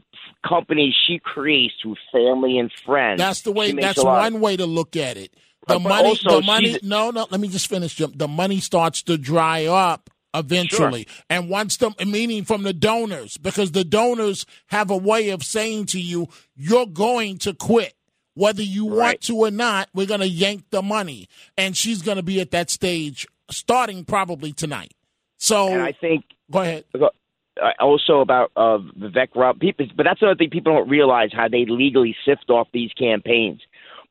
companies 0.47 0.95
she 1.07 1.19
creates 1.19 1.75
through 1.83 1.97
family 2.13 2.59
and 2.59 2.71
friends. 2.85 3.19
That's 3.19 3.43
the 3.43 3.53
way. 3.53 3.73
That's 3.73 4.03
one 4.03 4.41
way 4.41 4.57
to 4.57 4.67
look 4.67 4.97
at 4.97 5.17
it. 5.17 5.33
The 5.67 5.75
But 5.75 5.83
money. 5.83 6.09
also, 6.09 6.41
the 6.41 6.47
money. 6.47 6.79
No, 6.83 7.11
no. 7.11 7.27
Let 7.31 7.41
me 7.41 7.49
just 7.49 7.69
finish. 7.69 7.95
Jim. 7.95 8.13
The 8.15 8.29
money 8.29 8.61
starts 8.61 9.03
to 9.05 9.17
dry 9.17 9.65
up 9.65 10.11
eventually, 10.35 11.07
and 11.31 11.49
once 11.49 11.77
the 11.79 11.95
meaning 12.05 12.45
from 12.45 12.65
the 12.65 12.73
donors, 12.73 13.39
because 13.39 13.73
the 13.73 13.85
donors 13.85 14.45
have 14.67 14.91
a 14.91 14.97
way 14.97 15.31
of 15.31 15.43
saying 15.43 15.87
to 15.87 16.01
you, 16.01 16.29
"You're 16.55 16.87
going 16.87 17.39
to 17.39 17.55
quit." 17.55 17.95
Whether 18.37 18.65
you 18.65 18.85
want 18.85 19.21
to 19.23 19.37
or 19.37 19.53
not, 19.53 19.89
we're 19.95 20.09
going 20.09 20.19
to 20.19 20.29
yank 20.29 20.65
the 20.71 20.83
money. 20.83 21.29
And 21.57 21.77
she's 21.77 22.03
going 22.03 22.17
to 22.17 22.23
be 22.23 22.41
at 22.41 22.51
that 22.51 22.69
stage 22.69 23.29
starting 23.49 24.05
probably 24.05 24.53
tonight. 24.53 24.93
So 25.45 25.69
and 25.69 25.83
I 25.83 25.93
think 25.93 26.25
go 26.51 26.61
ahead. 26.61 26.85
uh, 26.95 27.09
Also 27.79 28.21
about 28.21 28.51
uh, 28.57 28.79
Vivek 28.99 29.29
Rob, 29.35 29.61
people, 29.61 29.87
but 29.97 30.05
that's 30.05 30.23
another 30.23 30.37
thing 30.39 30.49
people 30.51 30.73
don't 30.75 30.89
realize 30.89 31.31
how 31.33 31.49
they 31.49 31.67
legally 31.67 32.17
sift 32.25 32.49
off 32.49 32.69
these 32.73 32.93
campaigns. 32.95 33.61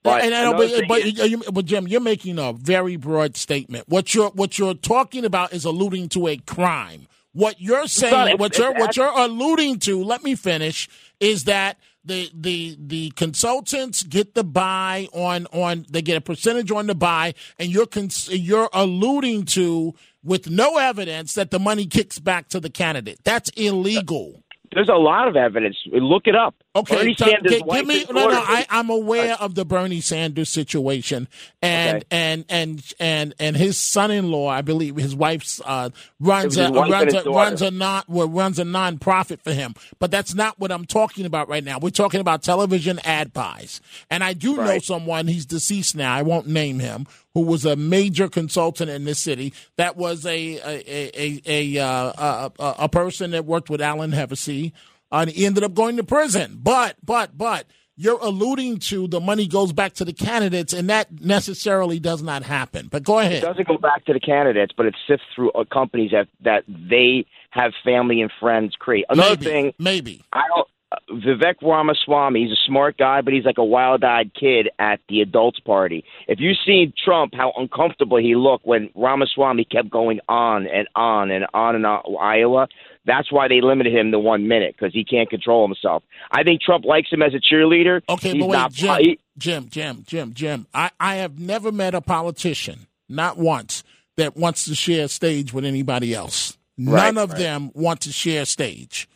But 0.04 0.22
and 0.24 0.58
but, 0.58 0.88
but, 0.88 1.00
is- 1.00 1.32
you- 1.32 1.44
but 1.52 1.66
Jim, 1.66 1.88
you're 1.88 2.02
making 2.02 2.38
a 2.38 2.54
very 2.54 2.98
broad 2.98 3.36
statement. 3.36 3.86
What 3.90 4.14
you're 4.14 4.30
what 4.32 4.60
you're 4.60 4.74
talking 4.76 5.26
about 5.26 5.54
is 5.54 5.66
alluding 5.66 6.10
to 6.10 6.28
a 6.28 6.38
crime. 6.38 7.08
What 7.32 7.60
you're 7.60 7.88
saying, 7.88 8.14
not- 8.14 8.40
what 8.40 8.52
it's- 8.52 8.60
you're 8.60 8.72
it's 8.72 8.80
what 8.80 8.96
you're 8.98 9.12
alluding 9.26 9.80
to, 9.80 10.04
let 10.04 10.24
me 10.24 10.36
finish, 10.36 10.88
is 11.20 11.46
that 11.46 11.80
the 12.06 12.30
the 12.34 12.76
the 12.80 13.10
consultants 13.16 14.04
get 14.04 14.36
the 14.36 14.44
buy 14.44 15.08
on 15.14 15.48
on 15.54 15.86
they 15.90 16.02
get 16.02 16.18
a 16.18 16.22
percentage 16.22 16.70
on 16.70 16.86
the 16.88 16.96
buy, 16.96 17.34
and 17.58 17.72
you're 17.72 17.88
cons- 17.88 18.30
you're 18.32 18.70
alluding 18.74 19.46
to 19.46 19.96
with 20.24 20.50
no 20.50 20.78
evidence 20.78 21.34
that 21.34 21.52
the 21.52 21.60
money 21.60 21.86
kicks 21.86 22.20
back 22.20 22.48
to 22.50 22.60
the 22.60 22.70
candidate. 22.70 23.20
That's 23.24 23.50
illegal. 23.52 24.44
there's 24.74 24.90
a 24.90 24.94
lot 24.98 25.28
of 25.28 25.36
evidence. 25.36 25.78
Look 25.92 26.28
it 26.28 26.36
up. 26.36 26.56
Okay, 26.76 26.96
Bernie 26.96 27.14
so 27.14 27.26
Sanders' 27.26 27.62
wife 27.62 27.80
give 27.82 27.88
me 27.88 28.06
no, 28.10 28.30
no. 28.30 28.44
I, 28.44 28.66
I'm 28.68 28.90
aware 28.90 29.36
of 29.40 29.54
the 29.54 29.64
Bernie 29.64 30.02
Sanders 30.02 30.50
situation, 30.50 31.28
and 31.62 31.98
Okay. 31.98 32.06
and 32.10 32.46
and 32.50 32.94
and 33.00 33.36
and 33.40 33.56
his 33.56 33.78
son-in-law, 33.80 34.48
I 34.48 34.62
believe 34.64 34.96
his 34.96 35.16
wife's 35.16 35.62
uh, 35.64 35.92
runs 36.20 36.58
a 36.58 36.72
wife 36.72 36.90
runs 36.90 37.14
a 37.14 37.30
runs 37.30 37.62
a 37.62 37.70
non 37.70 38.04
well, 38.08 38.28
runs 38.28 38.58
a 38.58 38.66
non-profit 38.66 39.44
for 39.44 39.54
him. 39.54 39.76
But 40.00 40.10
that's 40.10 40.34
not 40.34 40.60
what 40.60 40.72
I'm 40.72 40.86
talking 40.86 41.28
about 41.28 41.48
right 41.48 41.64
now. 41.64 41.78
We're 41.78 41.92
talking 41.92 42.20
about 42.20 42.42
television 42.42 43.00
ad 43.04 43.34
buys, 43.34 43.80
and 44.10 44.24
I 44.24 44.34
do 44.34 44.56
know 44.58 44.80
someone. 44.80 45.28
He's 45.28 45.46
deceased 45.46 45.96
now. 45.96 46.16
I 46.16 46.24
won't 46.24 46.48
name 46.48 46.80
him. 46.80 47.06
Who 47.36 47.42
was 47.42 47.66
a 47.66 47.76
major 47.76 48.28
consultant 48.28 48.90
in 48.90 49.06
this 49.06 49.20
city? 49.20 49.54
That 49.76 49.96
was 49.96 50.26
a 50.26 50.32
a 50.32 50.84
a 50.88 51.42
a, 51.46 51.78
a, 51.78 51.86
uh, 51.86 52.50
a, 52.58 52.76
a 52.80 52.90
person 52.90 53.30
that 53.32 53.46
worked 53.46 53.70
with 53.70 53.82
Alan 53.82 54.12
Hevesi 54.12 54.72
and 55.14 55.30
he 55.30 55.46
ended 55.46 55.64
up 55.64 55.74
going 55.74 55.96
to 55.96 56.04
prison. 56.04 56.60
But, 56.62 56.98
but, 57.06 57.38
but, 57.38 57.68
you're 57.96 58.20
alluding 58.20 58.80
to 58.80 59.08
the 59.08 59.20
money 59.20 59.48
goes 59.48 59.72
back 59.72 59.94
to 59.94 60.04
the 60.04 60.14
candidates, 60.14 60.74
and 60.74 60.90
that 60.90 61.22
necessarily 61.22 62.00
does 62.00 62.24
not 62.24 62.42
happen. 62.42 62.88
But 62.90 63.04
go 63.04 63.20
ahead. 63.20 63.34
It 63.34 63.42
doesn't 63.42 63.68
go 63.68 63.78
back 63.78 64.04
to 64.06 64.14
the 64.14 64.20
candidates, 64.20 64.74
but 64.76 64.88
it 64.88 64.96
sifts 65.08 65.26
through 65.36 65.52
uh, 65.52 65.64
companies 65.72 66.10
that 66.12 66.28
that 66.42 66.64
they 66.68 67.28
have 67.52 67.72
family 67.86 68.22
and 68.22 68.32
friends 68.40 68.76
create. 68.78 69.06
Another 69.10 69.36
maybe, 69.36 69.46
thing, 69.46 69.74
maybe. 69.78 70.24
I 70.34 70.42
don't. 70.56 70.68
uh, 70.94 71.14
Vivek 71.14 71.56
Ramaswamy, 71.62 72.44
he's 72.44 72.52
a 72.52 72.62
smart 72.68 72.98
guy, 72.98 73.22
but 73.22 73.34
he's 73.34 73.46
like 73.46 73.58
a 73.58 73.64
wild-eyed 73.64 74.32
kid 74.34 74.70
at 74.80 75.00
the 75.10 75.22
adults 75.22 75.60
party. 75.60 76.04
If 76.28 76.40
you 76.40 76.54
see 76.66 76.94
Trump, 77.04 77.34
how 77.36 77.52
uncomfortable 77.58 78.18
he 78.18 78.36
looked 78.36 78.66
when 78.66 78.90
Ramaswamy 78.96 79.66
kept 79.66 79.90
going 79.90 80.20
on 80.28 80.68
and 80.68 80.88
on 80.96 81.32
and 81.32 81.46
on 81.54 81.76
and 81.76 81.86
on 81.86 82.02
Iowa. 82.20 82.68
That's 83.06 83.32
why 83.32 83.48
they 83.50 83.60
limited 83.62 83.94
him 83.94 84.12
to 84.12 84.20
one 84.20 84.48
minute 84.48 84.76
because 84.78 84.94
he 84.94 85.04
can't 85.04 85.30
control 85.30 85.68
himself. 85.68 86.04
I 86.32 86.44
think 86.44 86.62
Trump 86.62 86.86
likes 86.86 87.12
him 87.12 87.22
as 87.22 87.34
a 87.34 87.40
cheerleader. 87.40 88.02
Okay, 88.08 88.32
He's 88.34 88.42
but 88.42 88.50
wait, 88.50 88.72
Jim, 88.72 88.98
he- 89.00 89.20
Jim, 89.38 89.68
Jim, 89.70 90.04
Jim, 90.08 90.34
Jim. 90.34 90.68
I, 90.74 90.92
I 91.00 91.16
have 91.16 91.38
never 91.40 91.72
met 91.72 91.94
a 91.96 92.02
politician, 92.02 92.88
not 93.10 93.38
once, 93.38 93.84
that 94.16 94.38
wants 94.38 94.66
to 94.66 94.76
share 94.76 95.08
stage 95.08 95.52
with 95.54 95.66
anybody 95.66 96.14
else. 96.14 96.58
None 96.78 96.94
Right, 96.94 97.18
of 97.18 97.32
right. 97.32 97.38
them 97.40 97.72
want 97.74 98.02
to 98.02 98.12
share 98.14 98.46
stage. 98.46 99.08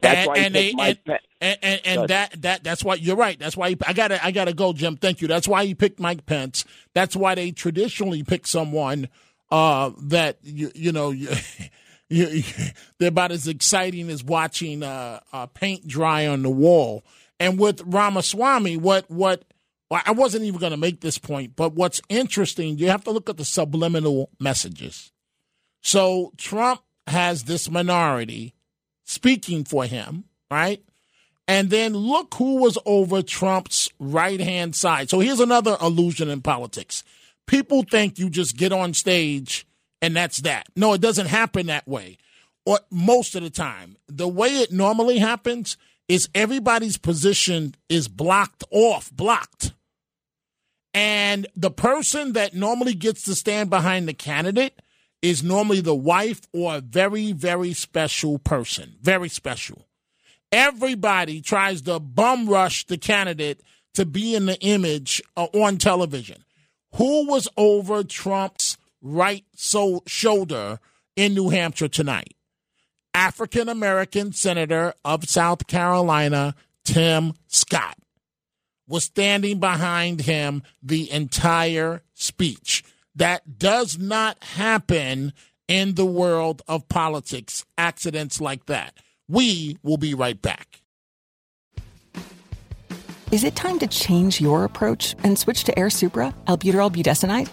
That's 0.00 0.18
and, 0.18 0.28
why 0.28 0.34
and 0.38 0.54
they 0.54 0.70
and, 0.70 0.98
and, 1.40 1.58
and, 1.62 1.80
and 1.84 2.08
that 2.08 2.42
that 2.42 2.64
that's 2.64 2.82
why 2.82 2.94
you're 2.94 3.16
right. 3.16 3.38
That's 3.38 3.56
why 3.56 3.70
he, 3.70 3.76
I 3.86 3.92
gotta 3.92 4.22
I 4.24 4.32
gotta 4.32 4.52
go, 4.52 4.72
Jim. 4.72 4.96
Thank 4.96 5.20
you. 5.20 5.28
That's 5.28 5.46
why 5.46 5.64
he 5.64 5.74
picked 5.74 6.00
Mike 6.00 6.26
Pence. 6.26 6.64
That's 6.94 7.14
why 7.14 7.34
they 7.36 7.52
traditionally 7.52 8.22
pick 8.24 8.46
someone 8.46 9.08
uh, 9.50 9.92
that 10.02 10.38
you 10.42 10.72
you 10.74 10.90
know 10.92 11.10
you, 11.12 11.28
they're 12.10 13.08
about 13.08 13.32
as 13.32 13.48
exciting 13.48 14.10
as 14.10 14.22
watching 14.22 14.82
uh, 14.82 15.20
uh, 15.32 15.46
paint 15.46 15.86
dry 15.86 16.26
on 16.26 16.42
the 16.42 16.50
wall. 16.50 17.04
And 17.40 17.58
with 17.58 17.82
Ramaswamy, 17.84 18.76
what 18.76 19.10
what 19.10 19.44
well, 19.90 20.02
I 20.04 20.12
wasn't 20.12 20.44
even 20.44 20.60
going 20.60 20.72
to 20.72 20.76
make 20.76 21.00
this 21.00 21.18
point, 21.18 21.56
but 21.56 21.74
what's 21.74 22.00
interesting, 22.08 22.78
you 22.78 22.88
have 22.88 23.04
to 23.04 23.10
look 23.10 23.28
at 23.28 23.36
the 23.36 23.44
subliminal 23.44 24.30
messages. 24.40 25.12
So 25.82 26.32
Trump 26.36 26.80
has 27.06 27.44
this 27.44 27.70
minority 27.70 28.54
speaking 29.04 29.64
for 29.64 29.84
him, 29.84 30.24
right? 30.50 30.82
And 31.46 31.68
then 31.68 31.92
look 31.92 32.34
who 32.34 32.56
was 32.56 32.78
over 32.86 33.20
Trump's 33.20 33.90
right 33.98 34.40
hand 34.40 34.74
side. 34.74 35.10
So 35.10 35.20
here's 35.20 35.40
another 35.40 35.76
illusion 35.80 36.30
in 36.30 36.40
politics. 36.40 37.04
People 37.46 37.82
think 37.82 38.18
you 38.18 38.30
just 38.30 38.56
get 38.56 38.72
on 38.72 38.94
stage 38.94 39.66
and 40.04 40.14
that's 40.14 40.42
that. 40.42 40.68
No, 40.76 40.92
it 40.92 41.00
doesn't 41.00 41.28
happen 41.28 41.68
that 41.68 41.88
way. 41.88 42.18
Or 42.66 42.78
most 42.90 43.34
of 43.34 43.42
the 43.42 43.48
time. 43.48 43.96
The 44.06 44.28
way 44.28 44.58
it 44.58 44.70
normally 44.70 45.16
happens 45.16 45.78
is 46.08 46.28
everybody's 46.34 46.98
position 46.98 47.74
is 47.88 48.06
blocked 48.06 48.64
off, 48.70 49.10
blocked. 49.10 49.72
And 50.92 51.46
the 51.56 51.70
person 51.70 52.34
that 52.34 52.52
normally 52.52 52.92
gets 52.92 53.22
to 53.22 53.34
stand 53.34 53.70
behind 53.70 54.06
the 54.06 54.12
candidate 54.12 54.82
is 55.22 55.42
normally 55.42 55.80
the 55.80 55.94
wife 55.94 56.42
or 56.52 56.76
a 56.76 56.80
very, 56.82 57.32
very 57.32 57.72
special 57.72 58.38
person. 58.38 58.96
Very 59.00 59.30
special. 59.30 59.86
Everybody 60.52 61.40
tries 61.40 61.80
to 61.82 61.98
bum 61.98 62.46
rush 62.46 62.84
the 62.84 62.98
candidate 62.98 63.62
to 63.94 64.04
be 64.04 64.34
in 64.34 64.44
the 64.44 64.60
image 64.60 65.22
uh, 65.34 65.46
on 65.54 65.78
television. 65.78 66.44
Who 66.96 67.26
was 67.26 67.48
over 67.56 68.04
Trump's 68.04 68.76
right 69.04 69.44
so 69.54 70.02
shoulder 70.06 70.80
in 71.14 71.34
New 71.34 71.50
Hampshire 71.50 71.86
tonight? 71.86 72.34
African 73.14 73.68
American 73.68 74.32
Senator 74.32 74.92
of 75.04 75.28
South 75.28 75.68
Carolina, 75.68 76.56
Tim 76.84 77.34
Scott, 77.46 77.96
was 78.88 79.04
standing 79.04 79.60
behind 79.60 80.22
him 80.22 80.64
the 80.82 81.10
entire 81.12 82.02
speech. 82.14 82.82
That 83.14 83.58
does 83.58 83.96
not 83.96 84.42
happen 84.42 85.32
in 85.68 85.94
the 85.94 86.04
world 86.04 86.62
of 86.66 86.88
politics, 86.88 87.64
accidents 87.78 88.40
like 88.40 88.66
that. 88.66 88.98
We 89.28 89.78
will 89.82 89.96
be 89.96 90.14
right 90.14 90.40
back. 90.40 90.80
Is 93.30 93.44
it 93.44 93.56
time 93.56 93.78
to 93.78 93.86
change 93.86 94.40
your 94.40 94.64
approach 94.64 95.14
and 95.24 95.38
switch 95.38 95.64
to 95.64 95.72
Airsupra, 95.74 96.34
albuterol 96.46 96.92
budesonide? 96.92 97.48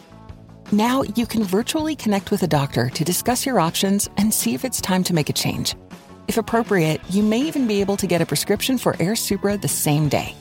Now 0.71 1.03
you 1.17 1.25
can 1.25 1.43
virtually 1.43 1.97
connect 1.97 2.31
with 2.31 2.43
a 2.43 2.47
doctor 2.47 2.89
to 2.91 3.03
discuss 3.03 3.45
your 3.45 3.59
options 3.59 4.09
and 4.15 4.33
see 4.33 4.53
if 4.53 4.63
it's 4.63 4.79
time 4.79 5.03
to 5.03 5.13
make 5.13 5.29
a 5.29 5.33
change. 5.33 5.75
If 6.29 6.37
appropriate, 6.37 7.01
you 7.09 7.23
may 7.23 7.41
even 7.41 7.67
be 7.67 7.81
able 7.81 7.97
to 7.97 8.07
get 8.07 8.21
a 8.21 8.25
prescription 8.25 8.77
for 8.77 8.93
Airsupra 8.93 9.61
the 9.61 9.67
same 9.67 10.07
day. 10.07 10.33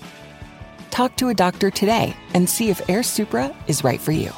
Talk 0.92 1.16
to 1.16 1.30
a 1.30 1.34
doctor 1.34 1.68
today 1.68 2.14
and 2.32 2.48
see 2.48 2.70
if 2.70 2.78
Airsupra 2.86 3.52
is 3.66 3.82
right 3.82 4.00
for 4.00 4.12
you. 4.12 4.30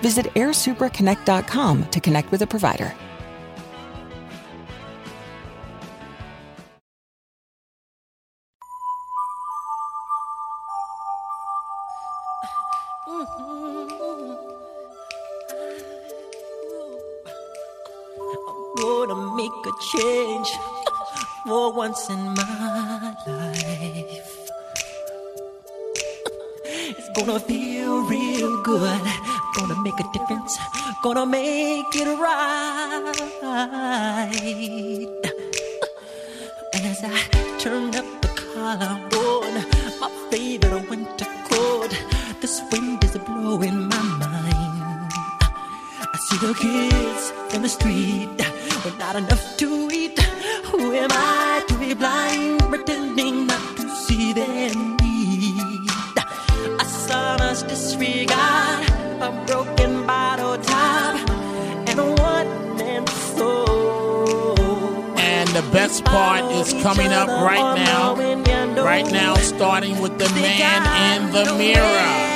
Visit 0.00 0.26
airsupraconnect.com 0.34 1.84
to 1.90 2.00
connect 2.00 2.32
with 2.32 2.42
a 2.42 2.46
provider. 2.48 2.92
Make 19.62 19.74
a 19.74 19.78
change 19.80 20.48
for 21.46 21.72
once 21.72 22.08
in 22.08 22.34
my 22.34 23.14
life. 23.26 24.36
It's 26.64 27.08
gonna 27.16 27.40
feel 27.40 28.02
real 28.04 28.62
good. 28.62 29.02
Gonna 29.56 29.82
make 29.82 29.98
a 30.00 30.04
difference. 30.12 30.58
Gonna 31.02 31.26
make 31.26 31.94
it 31.94 32.08
right. 32.18 33.12
And 36.72 36.86
as 36.86 37.02
I 37.04 37.18
turn 37.58 37.94
up 37.94 38.06
the 38.22 38.28
collar 38.28 39.00
on 39.12 39.54
my 40.00 40.10
favorite 40.30 40.88
winter 40.88 41.26
coat, 41.50 41.92
this 42.40 42.62
wind 42.70 43.02
is 43.04 43.16
blowing 43.18 43.88
my 43.88 44.02
mind. 44.22 45.12
I 46.14 46.18
see 46.26 46.38
the 46.46 46.54
kids 46.54 47.32
in 47.54 47.62
the 47.62 47.68
street 47.68 48.59
with 48.84 48.98
not 48.98 49.16
enough 49.16 49.56
to 49.58 49.88
eat. 49.92 50.18
Who 50.66 50.92
am 50.92 51.10
I 51.12 51.64
to 51.68 51.78
be 51.78 51.94
blind, 51.94 52.60
pretending 52.60 53.46
not 53.46 53.76
to 53.76 53.88
see 53.94 54.32
their 54.32 54.74
need? 54.74 55.90
A 56.78 56.84
son's 56.84 57.62
disregard, 57.64 58.88
a 59.20 59.44
broken 59.46 60.06
bottle 60.06 60.56
top, 60.58 61.28
and 61.88 61.98
a 61.98 62.10
one 62.22 62.76
man 62.76 63.06
soul. 63.06 64.56
And 65.18 65.48
the 65.50 65.68
best 65.72 66.04
part 66.04 66.44
is 66.52 66.72
coming 66.82 67.12
up 67.12 67.28
right 67.28 67.74
now. 67.76 68.14
Right 68.82 69.10
now, 69.10 69.34
starting 69.36 70.00
with 70.00 70.18
the 70.18 70.28
man 70.30 70.82
in 71.12 71.32
the 71.32 71.54
mirror. 71.54 72.29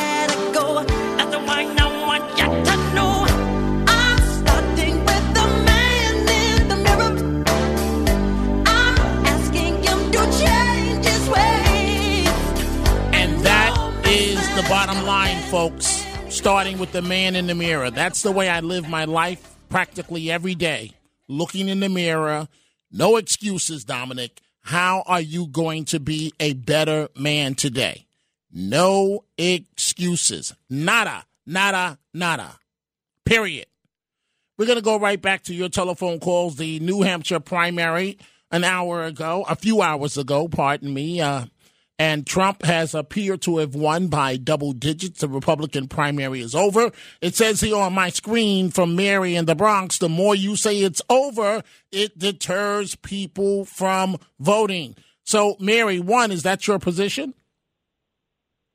The 14.54 14.62
bottom 14.68 15.04
line, 15.04 15.36
folks. 15.50 16.06
Starting 16.28 16.78
with 16.78 16.92
the 16.92 17.02
man 17.02 17.34
in 17.34 17.48
the 17.48 17.56
mirror. 17.56 17.90
That's 17.90 18.22
the 18.22 18.30
way 18.30 18.48
I 18.48 18.60
live 18.60 18.88
my 18.88 19.04
life 19.04 19.56
practically 19.68 20.30
every 20.30 20.54
day. 20.54 20.92
Looking 21.26 21.68
in 21.68 21.80
the 21.80 21.88
mirror. 21.88 22.46
No 22.92 23.16
excuses, 23.16 23.84
Dominic. 23.84 24.40
How 24.60 25.02
are 25.06 25.20
you 25.20 25.48
going 25.48 25.86
to 25.86 25.98
be 25.98 26.32
a 26.38 26.52
better 26.52 27.08
man 27.16 27.56
today? 27.56 28.06
No 28.52 29.24
excuses. 29.36 30.54
Nada, 30.70 31.24
nada, 31.44 31.98
nada. 32.12 32.60
Period. 33.24 33.66
We're 34.56 34.66
going 34.66 34.78
to 34.78 34.82
go 34.82 35.00
right 35.00 35.20
back 35.20 35.42
to 35.44 35.54
your 35.54 35.68
telephone 35.68 36.20
calls. 36.20 36.54
The 36.56 36.78
New 36.78 37.02
Hampshire 37.02 37.40
primary 37.40 38.18
an 38.52 38.62
hour 38.62 39.02
ago, 39.02 39.44
a 39.48 39.56
few 39.56 39.82
hours 39.82 40.16
ago, 40.16 40.46
pardon 40.46 40.94
me. 40.94 41.20
Uh, 41.20 41.46
and 41.98 42.26
Trump 42.26 42.62
has 42.64 42.94
appeared 42.94 43.42
to 43.42 43.59
have 43.59 43.74
won 43.74 44.09
by 44.09 44.37
double 44.37 44.72
digits. 44.72 45.20
The 45.20 45.28
Republican 45.28 45.88
primary 45.88 46.40
is 46.40 46.54
over. 46.54 46.90
It 47.20 47.35
says 47.35 47.61
here 47.61 47.76
on 47.76 47.92
my 47.92 48.09
screen 48.09 48.70
from 48.70 48.96
Mary 48.96 49.37
in 49.37 49.46
the 49.46 49.54
Bronx 49.54 49.98
the 49.98 50.09
more 50.09 50.35
you 50.35 50.57
say 50.57 50.78
it's 50.78 51.02
over, 51.09 51.62
it 51.92 52.18
deters 52.18 52.94
people 52.96 53.64
from 53.64 54.16
voting. 54.40 54.96
So, 55.24 55.57
Mary, 55.59 56.00
one, 56.00 56.30
is 56.30 56.42
that 56.42 56.66
your 56.66 56.78
position? 56.78 57.35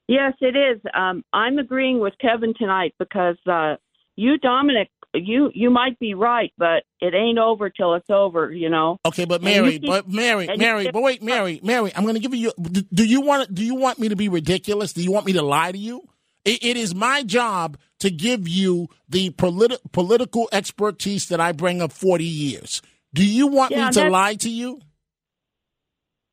Yes, 0.07 0.33
it 0.41 0.55
is. 0.55 0.81
Um, 0.93 1.23
I'm 1.31 1.59
agreeing 1.59 1.99
with 1.99 2.13
Kevin 2.19 2.55
tonight 2.57 2.95
because 2.97 3.37
uh, 3.45 3.75
you, 4.15 4.39
Dominic, 4.39 4.89
you 5.13 5.51
you 5.53 5.69
might 5.69 5.97
be 5.99 6.13
right, 6.13 6.51
but 6.57 6.83
it 7.01 7.13
ain't 7.13 7.39
over 7.39 7.69
till 7.69 7.95
it's 7.95 8.09
over. 8.09 8.51
You 8.51 8.69
know. 8.69 8.97
Okay, 9.05 9.25
but 9.25 9.41
Mary, 9.41 9.79
keep- 9.79 9.87
but 9.87 10.07
Mary, 10.07 10.47
Mary, 10.57 10.83
keep- 10.85 10.93
but 10.93 11.01
wait, 11.01 11.23
Mary, 11.23 11.59
Mary, 11.63 11.91
I'm 11.95 12.03
going 12.03 12.15
to 12.15 12.19
give 12.21 12.33
you. 12.33 12.51
Do 12.61 12.81
do 12.93 13.05
you 13.05 13.21
want? 13.21 13.53
Do 13.53 13.63
you 13.63 13.75
want 13.75 13.99
me 13.99 14.09
to 14.09 14.15
be 14.15 14.29
ridiculous? 14.29 14.93
Do 14.93 15.01
you 15.03 15.11
want 15.11 15.25
me 15.25 15.33
to 15.33 15.41
lie 15.41 15.71
to 15.71 15.77
you? 15.77 16.01
It, 16.45 16.63
it 16.63 16.77
is 16.77 16.95
my 16.95 17.23
job 17.23 17.77
to 17.99 18.09
give 18.09 18.47
you 18.47 18.87
the 19.09 19.29
politi- 19.31 19.79
political 19.91 20.47
expertise 20.51 21.27
that 21.27 21.41
I 21.41 21.51
bring 21.51 21.81
of 21.81 21.91
40 21.91 22.23
years. 22.23 22.81
Do 23.13 23.25
you 23.25 23.47
want 23.47 23.71
Yeah, 23.71 23.87
me 23.87 23.91
to 23.93 24.09
lie 24.09 24.35
to 24.35 24.49
you? 24.49 24.79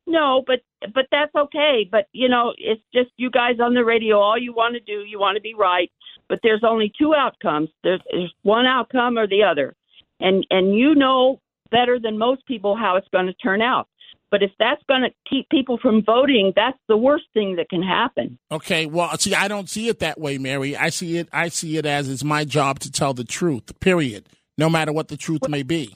No, 0.06 0.42
but 0.46 0.60
but 0.94 1.06
that's 1.10 1.34
okay. 1.34 1.88
But 1.90 2.06
you 2.12 2.28
know, 2.28 2.52
it's 2.56 2.82
just 2.94 3.10
you 3.16 3.30
guys 3.30 3.56
on 3.60 3.74
the 3.74 3.84
radio. 3.84 4.18
All 4.18 4.38
you 4.38 4.52
want 4.52 4.74
to 4.74 4.80
do, 4.80 5.02
you 5.04 5.18
want 5.18 5.36
to 5.36 5.40
be 5.42 5.54
right. 5.54 5.90
But 6.28 6.40
there's 6.42 6.64
only 6.66 6.92
two 6.98 7.14
outcomes. 7.14 7.68
There's, 7.84 8.00
there's 8.10 8.34
one 8.42 8.66
outcome 8.66 9.16
or 9.18 9.26
the 9.26 9.42
other, 9.44 9.74
and 10.20 10.46
and 10.50 10.74
you 10.74 10.94
know 10.94 11.40
better 11.70 11.98
than 11.98 12.18
most 12.18 12.46
people 12.46 12.76
how 12.76 12.96
it's 12.96 13.08
going 13.08 13.26
to 13.26 13.34
turn 13.34 13.60
out. 13.62 13.88
But 14.28 14.42
if 14.42 14.50
that's 14.58 14.82
going 14.88 15.02
to 15.02 15.10
keep 15.30 15.48
people 15.50 15.78
from 15.80 16.02
voting, 16.04 16.52
that's 16.56 16.78
the 16.88 16.96
worst 16.96 17.26
thing 17.32 17.56
that 17.56 17.68
can 17.68 17.80
happen. 17.82 18.38
Okay, 18.50 18.84
well, 18.86 19.16
see, 19.18 19.34
I 19.34 19.46
don't 19.46 19.68
see 19.70 19.88
it 19.88 20.00
that 20.00 20.18
way, 20.20 20.36
Mary. 20.36 20.76
I 20.76 20.88
see 20.88 21.16
it. 21.18 21.28
I 21.32 21.48
see 21.48 21.76
it 21.76 21.86
as 21.86 22.08
it's 22.08 22.24
my 22.24 22.44
job 22.44 22.80
to 22.80 22.90
tell 22.90 23.14
the 23.14 23.22
truth. 23.24 23.78
Period. 23.78 24.28
no 24.58 24.68
matter 24.68 24.92
what 24.92 25.08
the 25.08 25.16
truth 25.16 25.48
may 25.48 25.62
be. 25.62 25.94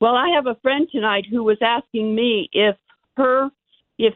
Well, 0.00 0.14
I 0.14 0.30
have 0.34 0.46
a 0.46 0.56
friend 0.62 0.88
tonight 0.90 1.26
who 1.30 1.44
was 1.44 1.58
asking 1.60 2.14
me 2.14 2.48
if 2.52 2.76
her 3.16 3.50
if 3.98 4.14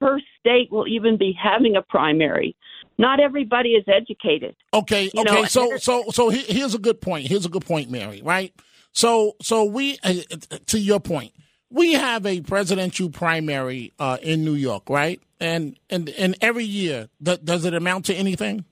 her 0.00 0.20
state 0.38 0.70
will 0.70 0.86
even 0.88 1.16
be 1.16 1.32
having 1.40 1.76
a 1.76 1.82
primary. 1.82 2.56
Not 2.98 3.20
everybody 3.20 3.70
is 3.70 3.84
educated. 3.86 4.56
Okay, 4.74 5.04
You 5.14 5.20
okay. 5.20 5.32
know, 5.34 5.44
so, 5.44 5.76
so, 5.76 6.04
so 6.10 6.30
here's 6.30 6.74
a 6.74 6.78
good 6.78 7.00
point. 7.00 7.28
Here's 7.28 7.46
a 7.46 7.48
good 7.48 7.64
point, 7.64 7.90
Mary. 7.90 8.20
Right. 8.24 8.52
So, 8.92 9.36
so 9.40 9.64
we, 9.64 9.98
uh, 10.02 10.14
to 10.66 10.78
your 10.78 10.98
point, 10.98 11.32
we 11.70 11.92
have 11.92 12.26
a 12.26 12.40
presidential 12.40 13.10
primary 13.10 13.92
uh, 13.98 14.18
in 14.22 14.44
New 14.44 14.54
York, 14.54 14.90
right? 14.90 15.20
And 15.40 15.78
and 15.88 16.08
and 16.08 16.36
every 16.40 16.64
year, 16.64 17.08
th- 17.24 17.44
does 17.44 17.64
it 17.64 17.72
amount 17.74 18.06
to 18.06 18.14
anything, 18.14 18.64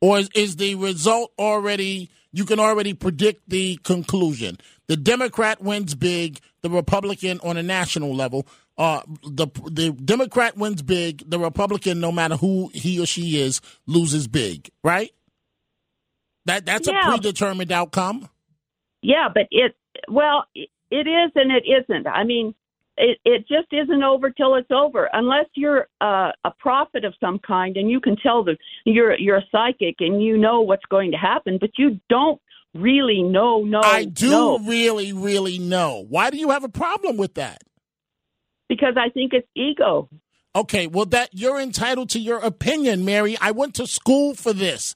or 0.00 0.18
is, 0.18 0.30
is 0.34 0.56
the 0.56 0.76
result 0.76 1.32
already? 1.38 2.10
You 2.30 2.44
can 2.44 2.60
already 2.60 2.94
predict 2.94 3.48
the 3.48 3.76
conclusion. 3.82 4.58
The 4.86 4.96
Democrat 4.96 5.60
wins 5.60 5.94
big. 5.96 6.38
The 6.62 6.70
Republican 6.70 7.40
on 7.42 7.56
a 7.56 7.62
national 7.62 8.14
level. 8.14 8.46
Uh, 8.76 9.02
the 9.22 9.46
the 9.70 9.92
Democrat 9.92 10.56
wins 10.56 10.82
big. 10.82 11.28
The 11.30 11.38
Republican, 11.38 12.00
no 12.00 12.10
matter 12.10 12.36
who 12.36 12.70
he 12.74 13.00
or 13.00 13.06
she 13.06 13.40
is, 13.40 13.60
loses 13.86 14.26
big. 14.26 14.70
Right? 14.82 15.10
That 16.46 16.66
that's 16.66 16.88
Yeah. 16.88 17.00
a 17.06 17.10
predetermined 17.10 17.72
outcome. 17.72 18.28
Yeah, 19.02 19.28
but 19.32 19.46
it 19.50 19.76
well, 20.08 20.44
it 20.54 20.68
is 21.06 21.30
and 21.34 21.52
it 21.52 21.64
isn't. 21.66 22.06
I 22.06 22.24
mean, 22.24 22.54
it 22.96 23.18
it 23.24 23.46
just 23.48 23.72
isn't 23.72 24.02
over 24.02 24.30
till 24.30 24.56
it's 24.56 24.70
over, 24.70 25.08
unless 25.12 25.46
you're 25.54 25.88
uh, 26.00 26.32
a 26.44 26.50
prophet 26.58 27.04
of 27.04 27.14
some 27.20 27.38
kind 27.38 27.76
and 27.76 27.90
you 27.90 28.00
can 28.00 28.16
tell 28.16 28.42
the 28.44 28.56
you're 28.84 29.16
you're 29.18 29.38
a 29.38 29.44
psychic 29.52 29.96
and 30.00 30.22
you 30.22 30.36
know 30.36 30.60
what's 30.62 30.84
going 30.90 31.12
to 31.12 31.16
happen, 31.16 31.58
but 31.60 31.70
you 31.78 32.00
don't 32.08 32.40
really 32.74 33.22
know. 33.22 33.62
No, 33.62 33.80
I 33.80 34.04
do 34.04 34.30
know, 34.30 34.58
really, 34.58 35.12
really 35.12 35.58
know. 35.58 36.04
Why 36.08 36.30
do 36.30 36.36
you 36.38 36.50
have 36.50 36.64
a 36.64 36.68
problem 36.68 37.16
with 37.16 37.34
that? 37.34 37.62
Because 38.68 38.94
I 38.96 39.10
think 39.10 39.32
it's 39.32 39.48
ego. 39.54 40.08
Okay, 40.56 40.86
well 40.86 41.06
that 41.06 41.30
you're 41.32 41.60
entitled 41.60 42.10
to 42.10 42.20
your 42.20 42.38
opinion, 42.38 43.04
Mary. 43.04 43.36
I 43.40 43.50
went 43.50 43.74
to 43.74 43.86
school 43.86 44.34
for 44.34 44.52
this. 44.52 44.94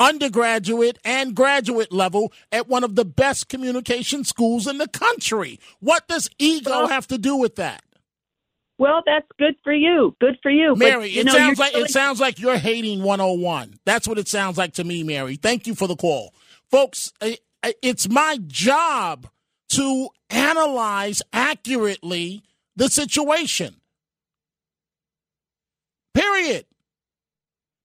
Undergraduate 0.00 0.98
and 1.04 1.34
graduate 1.34 1.92
level 1.92 2.32
at 2.52 2.68
one 2.68 2.84
of 2.84 2.94
the 2.94 3.04
best 3.04 3.48
communication 3.48 4.22
schools 4.22 4.68
in 4.68 4.78
the 4.78 4.86
country. 4.86 5.58
What 5.80 6.06
does 6.06 6.30
ego 6.38 6.86
have 6.86 7.08
to 7.08 7.18
do 7.18 7.34
with 7.34 7.56
that? 7.56 7.82
Well, 8.78 9.02
that's 9.04 9.26
good 9.40 9.56
for 9.64 9.72
you. 9.72 10.14
Good 10.20 10.38
for 10.40 10.52
you, 10.52 10.76
Mary, 10.76 11.00
But, 11.00 11.10
you 11.10 11.20
it 11.22 11.26
know, 11.26 11.32
sounds 11.32 11.58
like 11.58 11.74
it 11.74 11.90
sounds 11.90 12.20
like 12.20 12.38
you're 12.38 12.58
hating 12.58 13.02
101. 13.02 13.80
That's 13.84 14.06
what 14.06 14.18
it 14.18 14.28
sounds 14.28 14.56
like 14.56 14.74
to 14.74 14.84
me, 14.84 15.02
Mary. 15.02 15.34
Thank 15.34 15.66
you 15.66 15.74
for 15.74 15.88
the 15.88 15.96
call. 15.96 16.32
Folks, 16.70 17.12
it's 17.82 18.08
my 18.08 18.38
job 18.46 19.26
to 19.70 20.10
analyze 20.30 21.22
accurately 21.32 22.44
the 22.78 22.88
situation. 22.88 23.74
Period. 26.14 26.64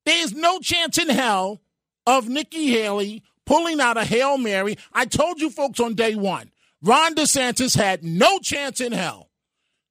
There's 0.06 0.34
no 0.34 0.60
chance 0.60 1.00
in 1.00 1.10
hell 1.10 1.62
of 2.06 2.30
Nikki 2.30 2.68
Haley 2.68 3.24
pulling 3.46 3.82
out 3.82 3.98
a 3.98 4.06
Hail 4.06 4.38
Mary. 4.38 4.78
I 4.94 5.06
told 5.06 5.42
you 5.42 5.50
folks 5.50 5.80
on 5.80 5.96
day 5.96 6.16
one, 6.16 6.52
Ron 6.82 7.16
DeSantis 7.16 7.76
had 7.76 8.04
no 8.04 8.38
chance 8.40 8.80
in 8.80 8.92
hell. 8.92 9.32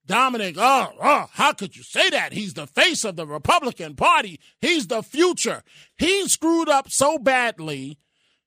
Dominic, 0.07 0.57
oh, 0.59 0.93
oh, 1.03 1.27
how 1.33 1.53
could 1.53 1.77
you 1.77 1.83
say 1.83 2.11
that? 2.11 2.33
He's 2.33 2.55
the 2.55 2.67
face 2.67 3.05
of 3.05 3.17
the 3.17 3.27
Republican 3.27 3.97
Party. 3.97 4.39
He's 4.61 4.87
the 4.87 5.03
future. 5.03 5.63
He 5.97 6.29
screwed 6.29 6.69
up 6.69 6.91
so 6.91 7.19
badly. 7.19 7.99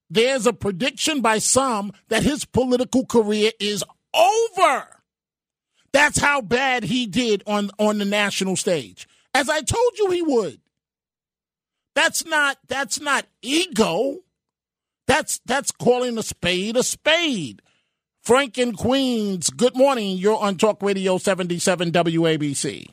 There's 0.10 0.48
a 0.48 0.54
prediction 0.54 1.22
by 1.22 1.40
some 1.40 1.92
that 2.08 2.24
his 2.24 2.46
political 2.46 3.06
career 3.06 3.52
is 3.60 3.84
over. 4.14 4.95
That's 5.96 6.20
how 6.20 6.42
bad 6.42 6.84
he 6.84 7.06
did 7.08 7.42
on, 7.48 7.72
on 7.80 8.00
the 8.00 8.04
national 8.04 8.58
stage. 8.58 9.08
As 9.34 9.50
I 9.50 9.62
told 9.62 9.98
you 9.98 10.12
he 10.12 10.22
would. 10.22 10.60
That's 11.96 12.26
not 12.26 12.58
that's 12.68 13.00
not 13.00 13.26
ego. 13.42 14.18
That's 15.08 15.40
that's 15.46 15.72
calling 15.72 16.18
a 16.18 16.24
spade 16.24 16.76
a 16.76 16.84
spade. 16.84 17.62
Frank 18.22 18.58
in 18.58 18.74
Queens, 18.74 19.50
good 19.50 19.78
morning. 19.78 20.18
You're 20.18 20.38
on 20.38 20.58
Talk 20.58 20.84
Radio 20.84 21.18
77 21.18 21.94
WABC. 21.94 22.88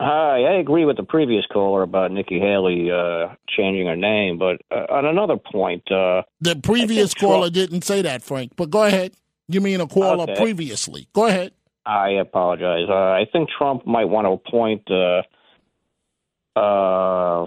Hi, 0.00 0.42
I 0.44 0.60
agree 0.60 0.84
with 0.84 0.98
the 0.98 1.02
previous 1.02 1.44
caller 1.52 1.82
about 1.82 2.12
Nikki 2.12 2.38
Haley 2.38 2.88
uh, 2.92 3.34
changing 3.48 3.88
her 3.88 3.96
name, 3.96 4.38
but 4.38 4.60
uh, 4.70 4.86
on 4.94 5.06
another 5.06 5.38
point, 5.38 5.90
uh, 5.90 6.22
The 6.40 6.54
previous 6.54 7.14
caller 7.14 7.50
didn't 7.50 7.82
say 7.82 8.02
that, 8.02 8.22
Frank, 8.22 8.52
but 8.54 8.70
go 8.70 8.84
ahead. 8.84 9.12
You 9.48 9.60
mean 9.60 9.80
a 9.80 9.88
caller 9.88 10.22
Okay. 10.22 10.36
previously. 10.36 11.08
Go 11.12 11.26
ahead. 11.26 11.52
I 11.84 12.10
apologize. 12.20 12.86
Uh, 12.88 12.92
I 12.92 13.24
think 13.32 13.48
Trump 13.56 13.86
might 13.86 14.04
want 14.04 14.26
to 14.26 14.32
appoint 14.32 14.88
uh, 14.90 15.22
uh, 16.58 17.46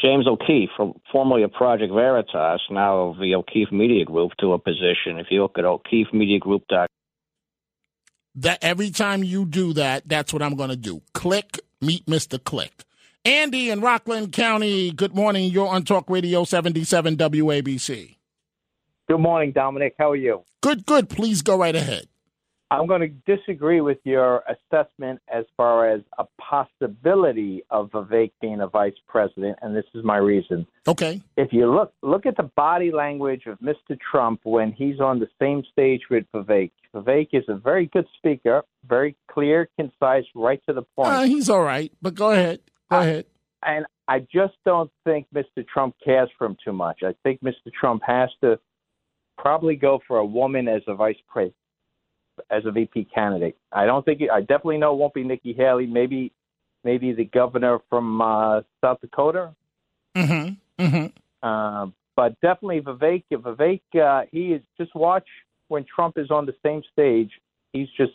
James 0.00 0.26
O'Keefe, 0.26 0.70
formerly 1.12 1.42
of 1.42 1.52
Project 1.52 1.92
Veritas, 1.92 2.60
now 2.70 3.08
of 3.08 3.18
the 3.18 3.34
O'Keefe 3.34 3.70
Media 3.70 4.04
Group, 4.04 4.32
to 4.40 4.52
a 4.52 4.58
position. 4.58 5.18
If 5.18 5.26
you 5.30 5.42
look 5.42 5.58
at 5.58 5.64
O'KeefeMediaGroup.com, 5.64 6.86
That 8.36 8.58
every 8.62 8.90
time 8.90 9.22
you 9.22 9.44
do 9.44 9.74
that, 9.74 10.08
that's 10.08 10.32
what 10.32 10.42
I'm 10.42 10.56
going 10.56 10.70
to 10.70 10.76
do. 10.76 11.02
Click, 11.12 11.60
meet 11.80 12.06
Mr. 12.06 12.42
Click. 12.42 12.84
Andy 13.24 13.70
in 13.70 13.80
Rockland 13.80 14.32
County, 14.32 14.90
good 14.90 15.14
morning. 15.14 15.52
You're 15.52 15.68
on 15.68 15.84
Talk 15.84 16.10
Radio 16.10 16.42
77 16.42 17.16
WABC. 17.16 18.16
Good 19.08 19.18
morning, 19.18 19.52
Dominic. 19.52 19.94
How 19.98 20.10
are 20.10 20.16
you? 20.16 20.42
Good, 20.60 20.86
good. 20.86 21.08
Please 21.08 21.42
go 21.42 21.56
right 21.58 21.74
ahead. 21.74 22.06
I'm 22.70 22.86
going 22.86 23.02
to 23.02 23.36
disagree 23.36 23.82
with 23.82 23.98
your 24.04 24.42
assessment 24.48 25.20
as 25.28 25.44
far 25.58 25.90
as 25.90 26.00
a 26.18 26.24
possibility 26.40 27.62
of 27.68 27.90
Vivek 27.90 28.30
being 28.40 28.62
a 28.62 28.66
vice 28.66 28.94
president, 29.06 29.58
and 29.60 29.76
this 29.76 29.84
is 29.94 30.02
my 30.04 30.16
reason. 30.16 30.66
Okay. 30.88 31.20
If 31.36 31.52
you 31.52 31.70
look 31.70 31.92
look 32.02 32.24
at 32.24 32.38
the 32.38 32.50
body 32.56 32.90
language 32.90 33.42
of 33.46 33.58
Mr. 33.58 33.98
Trump 34.10 34.40
when 34.44 34.72
he's 34.72 35.00
on 35.00 35.18
the 35.18 35.28
same 35.38 35.62
stage 35.70 36.00
with 36.10 36.24
Vivek, 36.34 36.70
Vivek 36.94 37.28
is 37.32 37.44
a 37.48 37.56
very 37.56 37.86
good 37.86 38.06
speaker, 38.16 38.62
very 38.88 39.16
clear, 39.30 39.68
concise, 39.78 40.24
right 40.34 40.62
to 40.66 40.72
the 40.72 40.82
point. 40.96 41.10
Uh, 41.12 41.22
he's 41.24 41.50
all 41.50 41.62
right, 41.62 41.92
but 42.00 42.14
go 42.14 42.30
ahead. 42.30 42.60
Go 42.90 43.00
ahead. 43.00 43.26
and 43.62 43.84
I 44.08 44.20
just 44.20 44.54
don't 44.64 44.90
think 45.04 45.26
Mr. 45.34 45.66
Trump 45.66 45.94
cares 46.02 46.30
for 46.38 46.46
him 46.46 46.56
too 46.64 46.72
much. 46.72 47.00
I 47.02 47.14
think 47.22 47.42
Mr. 47.42 47.70
Trump 47.78 48.02
has 48.06 48.30
to 48.42 48.58
probably 49.38 49.76
go 49.76 50.00
for 50.06 50.18
a 50.18 50.24
woman 50.24 50.68
as 50.68 50.82
a 50.86 50.94
vice 50.94 51.16
president, 51.28 51.54
as 52.50 52.64
a 52.64 52.70
VP 52.70 53.08
candidate. 53.14 53.56
I 53.72 53.86
don't 53.86 54.04
think 54.04 54.22
I 54.32 54.40
definitely 54.40 54.78
know 54.78 54.92
it 54.92 54.98
won't 54.98 55.14
be 55.14 55.24
Nikki 55.24 55.52
Haley. 55.52 55.86
Maybe, 55.86 56.32
maybe 56.84 57.12
the 57.12 57.24
governor 57.24 57.78
from 57.88 58.20
uh, 58.20 58.60
South 58.80 59.00
Dakota. 59.00 59.54
Mm-hmm. 60.16 60.84
Mm-hmm. 60.84 61.06
Uh, 61.42 61.86
but 62.16 62.40
definitely 62.40 62.80
Vivek. 62.80 63.24
Vivek, 63.32 63.80
uh, 64.00 64.26
he 64.30 64.52
is 64.52 64.62
just 64.78 64.94
watch 64.94 65.26
when 65.68 65.84
Trump 65.84 66.18
is 66.18 66.30
on 66.30 66.46
the 66.46 66.54
same 66.62 66.82
stage. 66.92 67.30
He's 67.72 67.88
just 67.96 68.12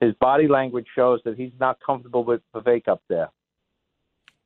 his 0.00 0.14
body 0.14 0.46
language 0.46 0.86
shows 0.94 1.20
that 1.24 1.36
he's 1.36 1.52
not 1.58 1.78
comfortable 1.84 2.24
with 2.24 2.40
Vivek 2.54 2.86
up 2.88 3.02
there. 3.08 3.30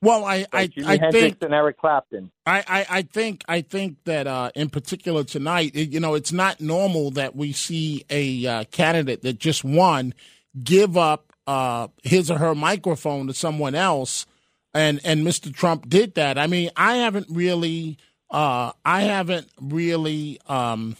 Well, 0.03 0.25
I, 0.25 0.47
I, 0.53 0.69
I 0.85 1.11
think 1.13 1.41
and 1.43 1.55
Eric 1.55 1.79
Clapton. 1.79 2.33
I, 2.45 2.65
I, 2.67 2.87
I 2.91 3.03
think 3.03 3.45
I 3.47 3.61
think 3.61 3.99
that 4.05 4.27
uh, 4.27 4.51
in 4.57 4.69
particular 4.69 5.23
tonight, 5.23 5.77
it, 5.77 5.91
you 5.91 6.01
know, 6.01 6.15
it's 6.15 6.33
not 6.33 6.61
normal 6.61 7.13
that 7.13 7.37
we 7.37 7.53
see 7.53 8.05
a 8.11 8.45
uh, 8.45 8.65
candidate 8.73 9.23
that 9.23 9.39
just 9.39 9.63
won 9.63 10.13
give 10.63 10.97
up 10.97 11.33
uh, 11.47 11.87
his 12.03 12.33
or 12.33 12.39
her 12.39 12.55
microphone 12.57 13.29
to 13.29 13.35
someone 13.35 13.77
else, 13.77 14.27
and 14.75 15.01
and 15.05 15.25
Mr. 15.25 15.55
Trump 15.55 15.89
did 15.89 16.17
that. 16.17 16.37
I 16.37 16.49
mean, 16.49 16.71
I 16.77 16.97
haven't 16.97 17.29
really, 17.31 17.97
uh, 18.29 18.73
I 18.85 19.03
haven't 19.03 19.51
really 19.61 20.41
um, 20.49 20.97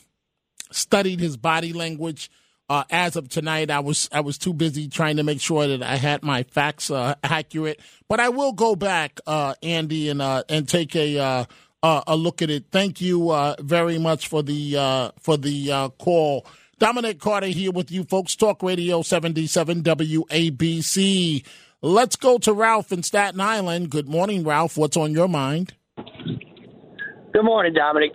studied 0.71 1.19
his 1.19 1.37
body 1.37 1.73
language. 1.73 2.31
Uh, 2.73 2.85
as 2.89 3.17
of 3.17 3.29
tonight, 3.29 3.71
I 3.71 3.81
was 3.81 4.09
I 4.13 4.21
was 4.21 4.39
too 4.39 4.55
busy 4.55 4.89
trying 4.89 5.19
to 5.19 5.23
make 5.23 5.43
sure 5.43 5.67
that 5.67 5.83
I 5.83 5.97
had 5.97 6.23
my 6.23 6.45
facts 6.45 6.91
uh, 6.91 7.17
accurate. 7.23 7.79
But 8.09 8.19
I 8.19 8.31
will 8.31 8.53
go 8.53 8.75
back, 8.75 9.21
uh, 9.27 9.53
Andy, 9.63 10.09
and 10.09 10.23
uh, 10.23 10.45
and 10.49 10.67
take 10.67 10.97
a 10.97 11.19
uh, 11.19 11.45
uh, 11.83 12.01
a 12.07 12.17
look 12.17 12.41
at 12.41 12.49
it. 12.49 12.65
Thank 12.71 13.03
you 13.03 13.29
uh, 13.29 13.57
very 13.61 13.99
much 13.99 14.27
for 14.27 14.43
the 14.43 14.79
uh, 14.79 15.11
for 15.21 15.37
the 15.37 15.71
uh, 15.71 15.89
call. 15.91 16.47
Dominic 16.79 17.21
Carter 17.21 17.49
here 17.49 17.73
with 17.73 17.91
you, 17.91 18.05
folks. 18.05 18.35
Talk 18.35 18.63
Radio 18.63 19.03
77 19.03 19.83
WABC. 19.83 21.45
Let's 21.83 22.17
go 22.17 22.39
to 22.39 22.55
Ralph 22.55 22.91
in 22.91 23.03
Staten 23.03 23.39
Island. 23.39 23.91
Good 23.91 24.09
morning, 24.09 24.45
Ralph. 24.45 24.79
What's 24.79 24.97
on 24.97 25.13
your 25.13 25.29
mind? 25.29 25.75
Good 25.97 27.45
morning, 27.45 27.75
Dominic. 27.75 28.13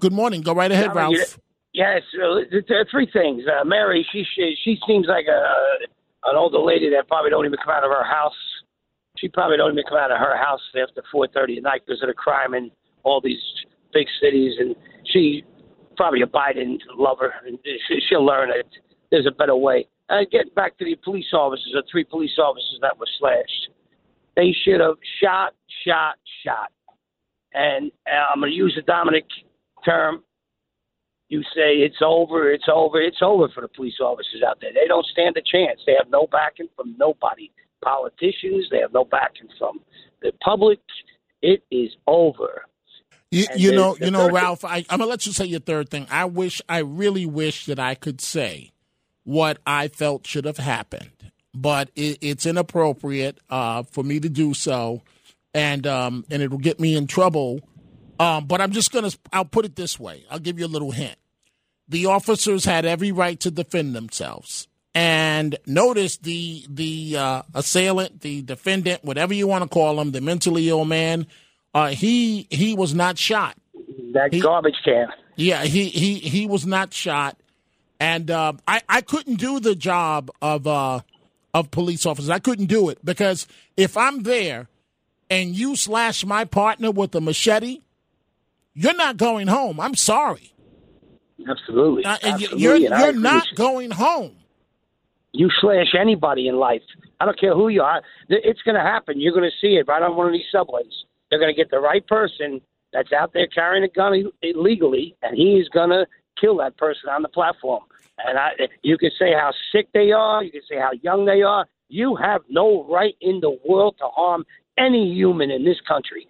Good 0.00 0.14
morning. 0.14 0.40
Go 0.40 0.54
right 0.54 0.72
ahead, 0.72 0.94
Dominic, 0.94 1.18
Ralph. 1.18 1.38
Yes, 1.74 2.02
uh, 2.14 2.40
there 2.68 2.80
are 2.80 2.86
three 2.90 3.08
things. 3.12 3.42
Uh, 3.50 3.64
Mary, 3.64 4.06
she, 4.12 4.24
she 4.36 4.54
she 4.62 4.78
seems 4.86 5.06
like 5.08 5.26
a 5.26 5.42
an 6.30 6.36
older 6.36 6.58
lady 6.60 6.88
that 6.90 7.08
probably 7.08 7.30
don't 7.30 7.44
even 7.44 7.58
come 7.62 7.74
out 7.74 7.84
of 7.84 7.90
her 7.90 8.04
house. 8.04 8.32
She 9.18 9.28
probably 9.28 9.56
don't 9.56 9.72
even 9.72 9.84
come 9.88 9.98
out 9.98 10.10
of 10.12 10.18
her 10.18 10.36
house 10.36 10.60
after 10.80 11.02
four 11.10 11.26
thirty 11.28 11.56
at 11.56 11.64
night 11.64 11.82
because 11.86 12.00
of 12.02 12.08
the 12.08 12.14
crime 12.14 12.54
and 12.54 12.70
all 13.02 13.20
these 13.20 13.42
big 13.92 14.06
cities, 14.22 14.54
and 14.58 14.74
she 15.12 15.42
probably 15.96 16.22
a 16.22 16.26
Biden 16.26 16.78
lover, 16.96 17.34
and 17.46 17.58
she- 17.64 18.00
she'll 18.08 18.24
learn 18.24 18.48
that 18.48 18.64
there's 19.10 19.26
a 19.26 19.30
better 19.30 19.54
way. 19.56 19.86
Uh, 20.08 20.24
getting 20.30 20.52
back 20.54 20.76
to 20.78 20.84
the 20.84 20.96
police 20.96 21.32
officers, 21.32 21.70
the 21.72 21.82
three 21.90 22.04
police 22.04 22.36
officers 22.38 22.78
that 22.82 22.98
were 22.98 23.06
slashed, 23.18 23.68
they 24.36 24.52
should 24.64 24.80
have 24.80 24.96
shot, 25.22 25.54
shot, 25.86 26.16
shot. 26.44 26.72
And 27.52 27.92
uh, 28.06 28.32
I'm 28.34 28.40
going 28.40 28.50
to 28.50 28.56
use 28.56 28.74
the 28.74 28.82
Dominic 28.82 29.24
term. 29.84 30.23
You 31.28 31.42
say 31.54 31.76
it's 31.78 32.02
over, 32.04 32.50
it's 32.52 32.68
over, 32.72 33.00
it's 33.00 33.22
over 33.22 33.48
for 33.48 33.62
the 33.62 33.68
police 33.68 33.98
officers 34.00 34.42
out 34.46 34.58
there. 34.60 34.72
They 34.72 34.86
don't 34.86 35.06
stand 35.06 35.36
a 35.36 35.42
chance. 35.42 35.80
They 35.86 35.94
have 35.98 36.10
no 36.10 36.26
backing 36.30 36.68
from 36.76 36.94
nobody. 36.98 37.50
Politicians, 37.82 38.68
they 38.70 38.78
have 38.78 38.92
no 38.92 39.04
backing 39.04 39.48
from 39.58 39.80
the 40.22 40.32
public. 40.42 40.80
It 41.42 41.62
is 41.70 41.90
over. 42.06 42.62
You, 43.30 43.46
you 43.56 43.72
know, 43.72 43.96
you 44.00 44.10
know, 44.10 44.30
Ralph. 44.30 44.64
I, 44.64 44.84
I'm 44.88 44.98
gonna 44.98 45.06
let 45.06 45.26
you 45.26 45.32
say 45.32 45.44
your 45.46 45.60
third 45.60 45.88
thing. 45.88 46.06
I 46.10 46.24
wish, 46.24 46.62
I 46.68 46.78
really 46.78 47.26
wish 47.26 47.66
that 47.66 47.80
I 47.80 47.94
could 47.94 48.20
say 48.20 48.70
what 49.24 49.58
I 49.66 49.88
felt 49.88 50.26
should 50.26 50.44
have 50.44 50.58
happened, 50.58 51.32
but 51.52 51.90
it, 51.96 52.18
it's 52.20 52.46
inappropriate 52.46 53.40
uh, 53.50 53.82
for 53.82 54.04
me 54.04 54.20
to 54.20 54.28
do 54.28 54.54
so, 54.54 55.02
and 55.52 55.86
um, 55.86 56.24
and 56.30 56.42
it'll 56.42 56.58
get 56.58 56.78
me 56.78 56.96
in 56.96 57.08
trouble. 57.08 57.60
Um, 58.18 58.46
but 58.46 58.60
I'm 58.60 58.72
just 58.72 58.92
gonna, 58.92 59.10
I'll 59.32 59.44
put 59.44 59.64
it 59.64 59.76
this 59.76 59.98
way. 59.98 60.24
I'll 60.30 60.38
give 60.38 60.58
you 60.58 60.66
a 60.66 60.68
little 60.68 60.92
hint. 60.92 61.16
The 61.88 62.06
officers 62.06 62.64
had 62.64 62.84
every 62.84 63.12
right 63.12 63.38
to 63.40 63.50
defend 63.50 63.94
themselves. 63.94 64.68
And 64.94 65.58
notice 65.66 66.18
the 66.18 66.64
the 66.70 67.16
uh, 67.16 67.42
assailant, 67.52 68.20
the 68.20 68.42
defendant, 68.42 69.04
whatever 69.04 69.34
you 69.34 69.48
want 69.48 69.64
to 69.64 69.68
call 69.68 70.00
him, 70.00 70.12
the 70.12 70.20
mentally 70.20 70.68
ill 70.68 70.84
man, 70.84 71.26
uh, 71.74 71.88
he 71.88 72.46
he 72.48 72.74
was 72.74 72.94
not 72.94 73.18
shot. 73.18 73.56
That 74.12 74.30
garbage 74.40 74.76
can. 74.84 75.08
Yeah, 75.34 75.64
he 75.64 75.88
he 75.88 76.20
he 76.20 76.46
was 76.46 76.64
not 76.64 76.94
shot, 76.94 77.36
and 77.98 78.30
uh, 78.30 78.52
I 78.68 78.82
I 78.88 79.00
couldn't 79.00 79.36
do 79.36 79.58
the 79.58 79.74
job 79.74 80.30
of 80.40 80.68
uh, 80.68 81.00
of 81.52 81.72
police 81.72 82.06
officers. 82.06 82.30
I 82.30 82.38
couldn't 82.38 82.66
do 82.66 82.88
it 82.88 83.04
because 83.04 83.48
if 83.76 83.96
I'm 83.96 84.22
there 84.22 84.68
and 85.28 85.56
you 85.56 85.74
slash 85.74 86.24
my 86.24 86.44
partner 86.44 86.92
with 86.92 87.12
a 87.16 87.20
machete, 87.20 87.80
you're 88.74 88.96
not 88.96 89.16
going 89.16 89.46
home. 89.46 89.80
I'm 89.80 89.94
sorry. 89.94 90.52
Absolutely. 91.48 92.04
Uh, 92.04 92.16
and 92.22 92.34
Absolutely. 92.34 92.62
you're 92.62 92.74
And 92.74 92.82
you're 92.82 93.12
not 93.12 93.46
going 93.54 93.90
home. 93.90 94.36
You 95.32 95.50
slash 95.60 95.94
anybody 95.98 96.46
in 96.46 96.56
life. 96.56 96.82
I 97.20 97.24
don't 97.24 97.38
care 97.38 97.54
who 97.54 97.68
you 97.68 97.82
are. 97.82 98.02
It's 98.28 98.62
going 98.62 98.76
to 98.76 98.80
happen. 98.80 99.20
You're 99.20 99.32
going 99.32 99.50
to 99.50 99.56
see 99.60 99.74
it 99.74 99.88
right 99.88 100.02
on 100.02 100.16
one 100.16 100.26
of 100.26 100.32
these 100.32 100.46
subways. 100.52 100.92
They're 101.28 101.40
going 101.40 101.52
to 101.52 101.56
get 101.56 101.70
the 101.70 101.80
right 101.80 102.06
person 102.06 102.60
that's 102.92 103.12
out 103.12 103.32
there 103.32 103.48
carrying 103.48 103.82
a 103.82 103.88
gun 103.88 104.30
illegally, 104.42 105.16
and 105.22 105.36
he's 105.36 105.68
going 105.68 105.90
to 105.90 106.06
kill 106.40 106.56
that 106.58 106.76
person 106.76 107.08
on 107.10 107.22
the 107.22 107.28
platform. 107.28 107.82
And 108.24 108.38
I, 108.38 108.50
you 108.82 108.96
can 108.96 109.10
say 109.18 109.32
how 109.32 109.52
sick 109.72 109.88
they 109.92 110.12
are. 110.12 110.44
You 110.44 110.52
can 110.52 110.62
say 110.68 110.76
how 110.78 110.92
young 111.02 111.24
they 111.24 111.42
are. 111.42 111.66
You 111.88 112.14
have 112.16 112.42
no 112.48 112.84
right 112.88 113.16
in 113.20 113.40
the 113.40 113.58
world 113.68 113.96
to 113.98 114.06
harm 114.06 114.44
any 114.78 115.12
human 115.12 115.50
in 115.50 115.64
this 115.64 115.80
country. 115.86 116.28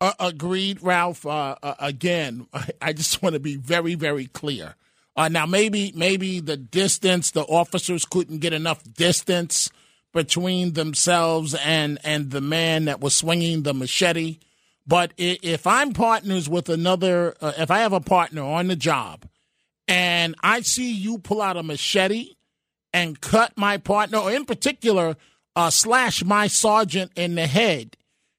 Uh, 0.00 0.12
agreed, 0.20 0.82
Ralph. 0.82 1.26
Uh, 1.26 1.56
uh, 1.62 1.74
again, 1.80 2.46
I, 2.80 2.92
just 2.92 3.22
want 3.22 3.34
to 3.34 3.40
be 3.40 3.56
very, 3.56 3.94
very 3.94 4.26
clear. 4.26 4.74
Uh, 5.16 5.28
now, 5.28 5.46
maybe, 5.46 5.92
maybe 5.96 6.38
the 6.40 6.56
distance, 6.56 7.32
the 7.32 7.42
officers 7.42 8.04
couldn't 8.04 8.38
get 8.38 8.52
enough 8.52 8.82
distance 8.94 9.70
between 10.12 10.72
themselves 10.72 11.54
and 11.54 11.98
and 12.02 12.30
the 12.30 12.40
man 12.40 12.86
that 12.86 13.00
was 13.00 13.14
swinging 13.14 13.62
the 13.62 13.74
machete. 13.74 14.38
But 14.86 15.12
if 15.18 15.66
I'm 15.66 15.92
partners 15.92 16.48
with 16.48 16.68
another, 16.70 17.34
uh, 17.42 17.52
if 17.58 17.70
I 17.70 17.80
have 17.80 17.92
a 17.92 18.00
partner 18.00 18.42
on 18.42 18.68
the 18.68 18.76
job, 18.76 19.26
and 19.86 20.34
I 20.42 20.62
see 20.62 20.92
you 20.92 21.18
pull 21.18 21.42
out 21.42 21.58
a 21.58 21.62
machete 21.62 22.36
and 22.92 23.20
cut 23.20 23.52
my 23.56 23.76
partner, 23.76 24.18
or 24.18 24.32
in 24.32 24.46
particular, 24.46 25.16
uh, 25.54 25.70
slash 25.70 26.24
my 26.24 26.46
sergeant 26.46 27.12
in 27.16 27.34
the 27.34 27.46
head, 27.46 27.96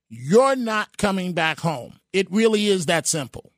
you're 0.10 0.55
not 0.55 0.97
coming 0.97 1.34
back 1.34 1.60
home. 1.60 1.99
It 2.14 2.30
really 2.32 2.68
is 2.68 2.88
that 2.88 3.07
simple. 3.07 3.51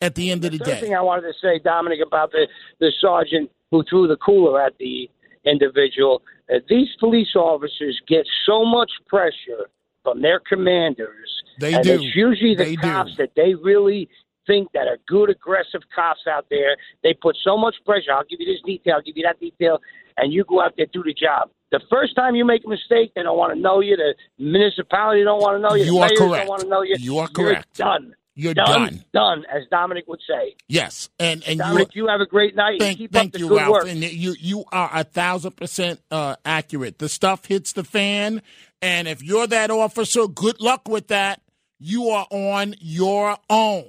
At 0.00 0.16
the 0.16 0.30
end 0.30 0.44
of 0.44 0.52
the 0.52 0.58
Third 0.58 0.66
day, 0.66 0.80
thing 0.80 0.94
I 0.94 1.00
wanted 1.00 1.22
to 1.22 1.32
say, 1.40 1.60
Dominic, 1.60 2.00
about 2.04 2.32
the, 2.32 2.46
the 2.80 2.92
sergeant 3.00 3.50
who 3.70 3.82
threw 3.88 4.06
the 4.06 4.16
cooler 4.16 4.60
at 4.60 4.76
the 4.78 5.08
individual. 5.44 6.22
Uh, 6.52 6.58
these 6.68 6.88
police 7.00 7.34
officers 7.34 8.00
get 8.06 8.26
so 8.46 8.64
much 8.64 8.90
pressure 9.06 9.70
from 10.02 10.20
their 10.20 10.40
commanders. 10.40 11.42
They 11.60 11.74
and 11.74 11.84
do. 11.84 11.94
It's 11.94 12.14
usually 12.14 12.54
the 12.54 12.64
They 12.64 12.76
do. 12.76 12.82
cops 12.82 13.16
that 13.18 13.30
they 13.36 13.54
really 13.54 14.08
think 14.46 14.68
that 14.72 14.86
are 14.88 14.98
good, 15.06 15.30
aggressive 15.30 15.80
cops 15.94 16.20
out 16.30 16.46
there. 16.50 16.76
They 17.02 17.14
put 17.14 17.36
so 17.42 17.56
much 17.56 17.76
pressure. 17.86 18.12
I'll 18.12 18.24
give 18.28 18.40
you 18.40 18.52
this 18.52 18.62
detail. 18.64 18.96
I'll 18.96 19.02
give 19.02 19.16
you 19.16 19.24
that 19.24 19.40
detail, 19.40 19.78
and 20.18 20.32
you 20.32 20.44
go 20.44 20.60
out 20.60 20.74
there 20.76 20.86
do 20.92 21.02
the 21.02 21.14
job. 21.14 21.50
The 21.74 21.80
first 21.90 22.14
time 22.14 22.36
you 22.36 22.44
make 22.44 22.64
a 22.64 22.68
mistake, 22.68 23.14
they 23.16 23.24
don't 23.24 23.36
want 23.36 23.52
to 23.52 23.58
know 23.58 23.80
you. 23.80 23.96
The 23.96 24.14
municipality 24.38 25.24
don't 25.24 25.40
want 25.40 25.56
to 25.56 25.60
know 25.60 25.74
you. 25.74 25.86
You 25.86 25.94
the 25.94 26.02
are 26.02 26.08
correct. 26.16 26.46
don't 26.46 26.48
want 26.48 26.62
to 26.62 26.68
know 26.68 26.82
you. 26.82 26.94
You 27.00 27.18
are 27.18 27.26
correct. 27.26 27.66
You're 27.76 27.84
done. 27.86 28.14
You're 28.36 28.54
done. 28.54 28.66
done. 28.66 29.04
Done, 29.12 29.44
as 29.52 29.62
Dominic 29.72 30.04
would 30.06 30.20
say. 30.20 30.54
yes, 30.68 31.08
and 31.18 31.42
and 31.48 31.58
Dominic, 31.58 31.96
you 31.96 32.06
have 32.06 32.20
a 32.20 32.26
great 32.26 32.54
night. 32.54 32.78
Thank, 32.78 32.98
keep 32.98 33.12
thank 33.12 33.30
up 33.30 33.32
the 33.32 33.38
you, 33.40 33.48
good 33.48 33.56
Ralph. 33.56 33.72
work. 33.72 33.88
And 33.88 34.04
you 34.04 34.36
you 34.38 34.64
are 34.70 34.88
a 34.92 35.02
thousand 35.02 35.56
percent 35.56 36.00
uh, 36.12 36.36
accurate. 36.44 37.00
The 37.00 37.08
stuff 37.08 37.46
hits 37.46 37.72
the 37.72 37.82
fan, 37.82 38.40
and 38.80 39.08
if 39.08 39.20
you're 39.20 39.48
that 39.48 39.72
officer, 39.72 40.28
good 40.28 40.60
luck 40.60 40.88
with 40.88 41.08
that. 41.08 41.42
You 41.80 42.10
are 42.10 42.28
on 42.30 42.76
your 42.78 43.36
own. 43.50 43.86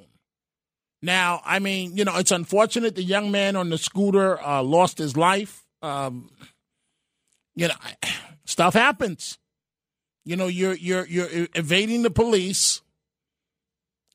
Now, 1.03 1.41
I 1.45 1.59
mean, 1.59 1.95
you 1.95 2.03
know, 2.03 2.17
it's 2.17 2.31
unfortunate 2.31 2.95
the 2.95 3.03
young 3.03 3.29
man 3.29 3.55
on 3.55 3.69
the 3.69 3.77
scooter 3.77 4.41
uh, 4.43 4.63
lost 4.63 4.97
his 4.97 5.15
life. 5.15 5.63
Um, 5.83 6.31
you 7.55 7.67
know, 7.67 7.75
stuff 8.45 8.73
happens. 8.73 9.37
You 10.23 10.35
know, 10.35 10.47
you're 10.47 10.73
you're 10.73 11.05
you're 11.05 11.47
evading 11.55 12.01
the 12.01 12.09
police. 12.09 12.81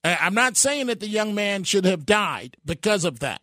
I'm 0.03 0.35
not 0.35 0.57
saying 0.57 0.87
that 0.87 1.01
the 1.01 1.09
young 1.09 1.35
man 1.35 1.63
should 1.65 1.85
have 1.85 2.07
died 2.07 2.57
because 2.65 3.05
of 3.05 3.21
that. 3.21 3.43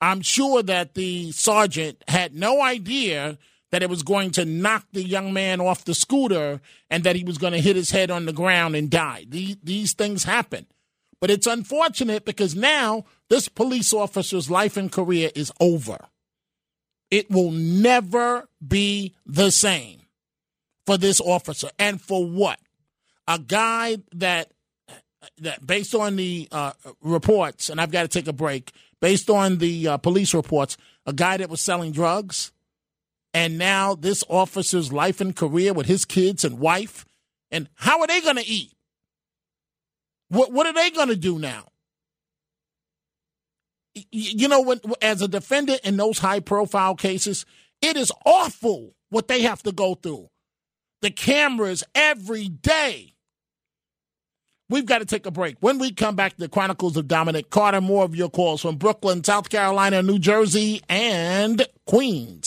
I'm 0.00 0.20
sure 0.20 0.62
that 0.64 0.94
the 0.94 1.30
sergeant 1.30 2.02
had 2.08 2.34
no 2.34 2.60
idea 2.60 3.38
that 3.70 3.82
it 3.82 3.88
was 3.88 4.02
going 4.02 4.32
to 4.32 4.44
knock 4.44 4.84
the 4.92 5.02
young 5.02 5.32
man 5.32 5.60
off 5.60 5.84
the 5.84 5.94
scooter 5.94 6.60
and 6.90 7.04
that 7.04 7.14
he 7.14 7.22
was 7.22 7.38
going 7.38 7.54
to 7.54 7.60
hit 7.60 7.76
his 7.76 7.92
head 7.92 8.10
on 8.10 8.26
the 8.26 8.32
ground 8.32 8.74
and 8.74 8.90
die. 8.90 9.24
These, 9.28 9.56
these 9.62 9.92
things 9.94 10.24
happen. 10.24 10.66
But 11.20 11.30
it's 11.30 11.46
unfortunate 11.46 12.24
because 12.24 12.56
now 12.56 13.04
this 13.30 13.48
police 13.48 13.94
officer's 13.94 14.50
life 14.50 14.76
and 14.76 14.90
career 14.90 15.30
is 15.36 15.52
over. 15.60 15.98
It 17.12 17.30
will 17.30 17.50
never 17.50 18.48
be 18.66 19.14
the 19.26 19.50
same 19.50 20.00
for 20.86 20.96
this 20.96 21.20
officer. 21.20 21.68
And 21.78 22.00
for 22.00 22.24
what? 22.24 22.58
A 23.28 23.38
guy 23.38 23.98
that 24.14 24.50
that 25.38 25.64
based 25.64 25.94
on 25.94 26.16
the 26.16 26.48
uh, 26.50 26.72
reports, 27.02 27.68
and 27.68 27.80
I've 27.80 27.92
got 27.92 28.02
to 28.02 28.08
take 28.08 28.28
a 28.28 28.32
break. 28.32 28.72
Based 29.02 29.28
on 29.28 29.58
the 29.58 29.88
uh, 29.88 29.96
police 29.98 30.32
reports, 30.32 30.78
a 31.04 31.12
guy 31.12 31.36
that 31.36 31.50
was 31.50 31.60
selling 31.60 31.92
drugs, 31.92 32.50
and 33.34 33.58
now 33.58 33.94
this 33.94 34.24
officer's 34.28 34.90
life 34.90 35.20
and 35.20 35.36
career 35.36 35.74
with 35.74 35.86
his 35.86 36.06
kids 36.06 36.44
and 36.46 36.60
wife, 36.60 37.04
and 37.50 37.68
how 37.74 38.00
are 38.00 38.06
they 38.06 38.22
going 38.22 38.36
to 38.36 38.46
eat? 38.46 38.72
What 40.28 40.50
what 40.50 40.66
are 40.66 40.72
they 40.72 40.90
going 40.90 41.08
to 41.08 41.16
do 41.16 41.38
now? 41.38 41.71
You 44.10 44.48
know, 44.48 44.62
when 44.62 44.80
as 45.00 45.20
a 45.22 45.28
defendant 45.28 45.80
in 45.84 45.96
those 45.96 46.18
high 46.18 46.40
profile 46.40 46.94
cases, 46.94 47.44
it 47.80 47.96
is 47.96 48.12
awful 48.24 48.94
what 49.10 49.28
they 49.28 49.42
have 49.42 49.62
to 49.64 49.72
go 49.72 49.94
through. 49.94 50.28
The 51.02 51.10
cameras 51.10 51.84
every 51.94 52.48
day. 52.48 53.12
We've 54.70 54.86
got 54.86 54.98
to 54.98 55.04
take 55.04 55.26
a 55.26 55.30
break. 55.30 55.56
When 55.60 55.78
we 55.78 55.92
come 55.92 56.16
back, 56.16 56.36
the 56.38 56.48
Chronicles 56.48 56.96
of 56.96 57.06
Dominic 57.06 57.50
Carter, 57.50 57.82
more 57.82 58.04
of 58.04 58.16
your 58.16 58.30
calls 58.30 58.62
from 58.62 58.76
Brooklyn, 58.76 59.22
South 59.22 59.50
Carolina, 59.50 60.02
New 60.02 60.18
Jersey, 60.18 60.80
and 60.88 61.66
Queens. 61.86 62.46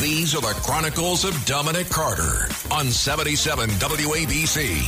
These 0.00 0.34
are 0.36 0.40
the 0.40 0.54
Chronicles 0.62 1.24
of 1.24 1.44
Dominic 1.44 1.88
Carter 1.88 2.46
on 2.70 2.86
77 2.86 3.68
WABC. 3.70 4.78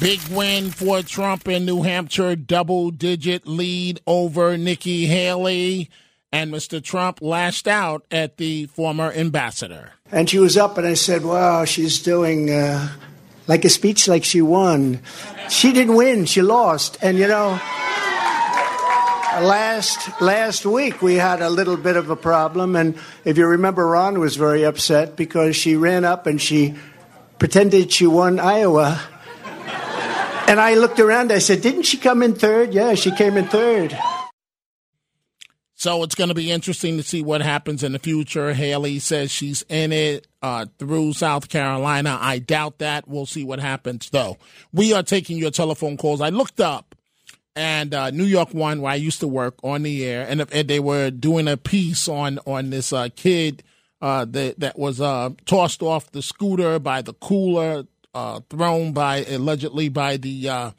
Big 0.00 0.20
win 0.28 0.70
for 0.70 1.02
Trump 1.02 1.46
in 1.48 1.66
New 1.66 1.82
Hampshire, 1.82 2.34
double 2.34 2.90
digit 2.90 3.46
lead 3.46 4.00
over 4.06 4.56
Nikki 4.56 5.04
Haley. 5.04 5.90
And 6.32 6.50
Mr. 6.50 6.82
Trump 6.82 7.20
lashed 7.20 7.68
out 7.68 8.06
at 8.10 8.38
the 8.38 8.64
former 8.66 9.12
ambassador. 9.12 9.92
And 10.10 10.30
she 10.30 10.38
was 10.38 10.56
up, 10.56 10.78
and 10.78 10.86
I 10.86 10.94
said, 10.94 11.26
Wow, 11.26 11.66
she's 11.66 12.02
doing 12.02 12.50
uh, 12.50 12.88
like 13.46 13.66
a 13.66 13.70
speech 13.70 14.08
like 14.08 14.24
she 14.24 14.40
won. 14.40 15.00
She 15.50 15.72
didn't 15.72 15.94
win, 15.94 16.24
she 16.24 16.40
lost. 16.40 16.96
And 17.02 17.18
you 17.18 17.28
know, 17.28 17.60
last 19.42 20.20
last 20.20 20.66
week 20.66 21.02
we 21.02 21.14
had 21.14 21.40
a 21.40 21.50
little 21.50 21.76
bit 21.76 21.96
of 21.96 22.10
a 22.10 22.16
problem 22.16 22.76
and 22.76 22.96
if 23.24 23.38
you 23.38 23.46
remember 23.46 23.86
Ron 23.86 24.18
was 24.18 24.36
very 24.36 24.64
upset 24.64 25.16
because 25.16 25.56
she 25.56 25.76
ran 25.76 26.04
up 26.04 26.26
and 26.26 26.40
she 26.40 26.74
pretended 27.38 27.92
she 27.92 28.06
won 28.06 28.40
Iowa 28.40 29.00
and 30.48 30.60
I 30.60 30.74
looked 30.74 31.00
around 31.00 31.32
I 31.32 31.38
said 31.38 31.62
didn't 31.62 31.84
she 31.84 31.96
come 31.96 32.22
in 32.22 32.34
third 32.34 32.72
yeah 32.72 32.94
she 32.94 33.10
came 33.10 33.36
in 33.36 33.46
third 33.46 33.98
so 35.78 36.02
it's 36.02 36.16
going 36.16 36.26
to 36.26 36.34
be 36.34 36.50
interesting 36.50 36.96
to 36.96 37.04
see 37.04 37.22
what 37.22 37.40
happens 37.40 37.84
in 37.84 37.92
the 37.92 38.00
future. 38.00 38.52
Haley 38.52 38.98
says 38.98 39.30
she's 39.30 39.62
in 39.68 39.92
it 39.92 40.26
uh, 40.42 40.66
through 40.76 41.12
South 41.12 41.48
Carolina. 41.48 42.18
I 42.20 42.40
doubt 42.40 42.78
that. 42.78 43.06
We'll 43.06 43.26
see 43.26 43.44
what 43.44 43.60
happens, 43.60 44.10
though. 44.10 44.38
We 44.72 44.92
are 44.92 45.04
taking 45.04 45.38
your 45.38 45.52
telephone 45.52 45.96
calls. 45.96 46.20
I 46.20 46.30
looked 46.30 46.58
up 46.58 46.87
and 47.58 47.92
uh, 47.92 48.10
New 48.10 48.24
York 48.24 48.54
One, 48.54 48.80
where 48.80 48.92
I 48.92 48.94
used 48.94 49.18
to 49.20 49.26
work 49.28 49.56
on 49.64 49.82
the 49.82 50.04
air, 50.04 50.24
and, 50.28 50.46
and 50.52 50.68
they 50.68 50.78
were 50.78 51.10
doing 51.10 51.48
a 51.48 51.56
piece 51.56 52.08
on 52.08 52.38
on 52.46 52.70
this 52.70 52.92
uh, 52.92 53.08
kid 53.16 53.64
uh, 54.00 54.24
that 54.26 54.60
that 54.60 54.78
was 54.78 55.00
uh, 55.00 55.30
tossed 55.44 55.82
off 55.82 56.12
the 56.12 56.22
scooter 56.22 56.78
by 56.78 57.02
the 57.02 57.14
cooler, 57.14 57.84
uh, 58.14 58.40
thrown 58.48 58.92
by 58.92 59.24
allegedly 59.24 59.88
by 59.88 60.16
the 60.16 60.48
uh, 60.48 60.70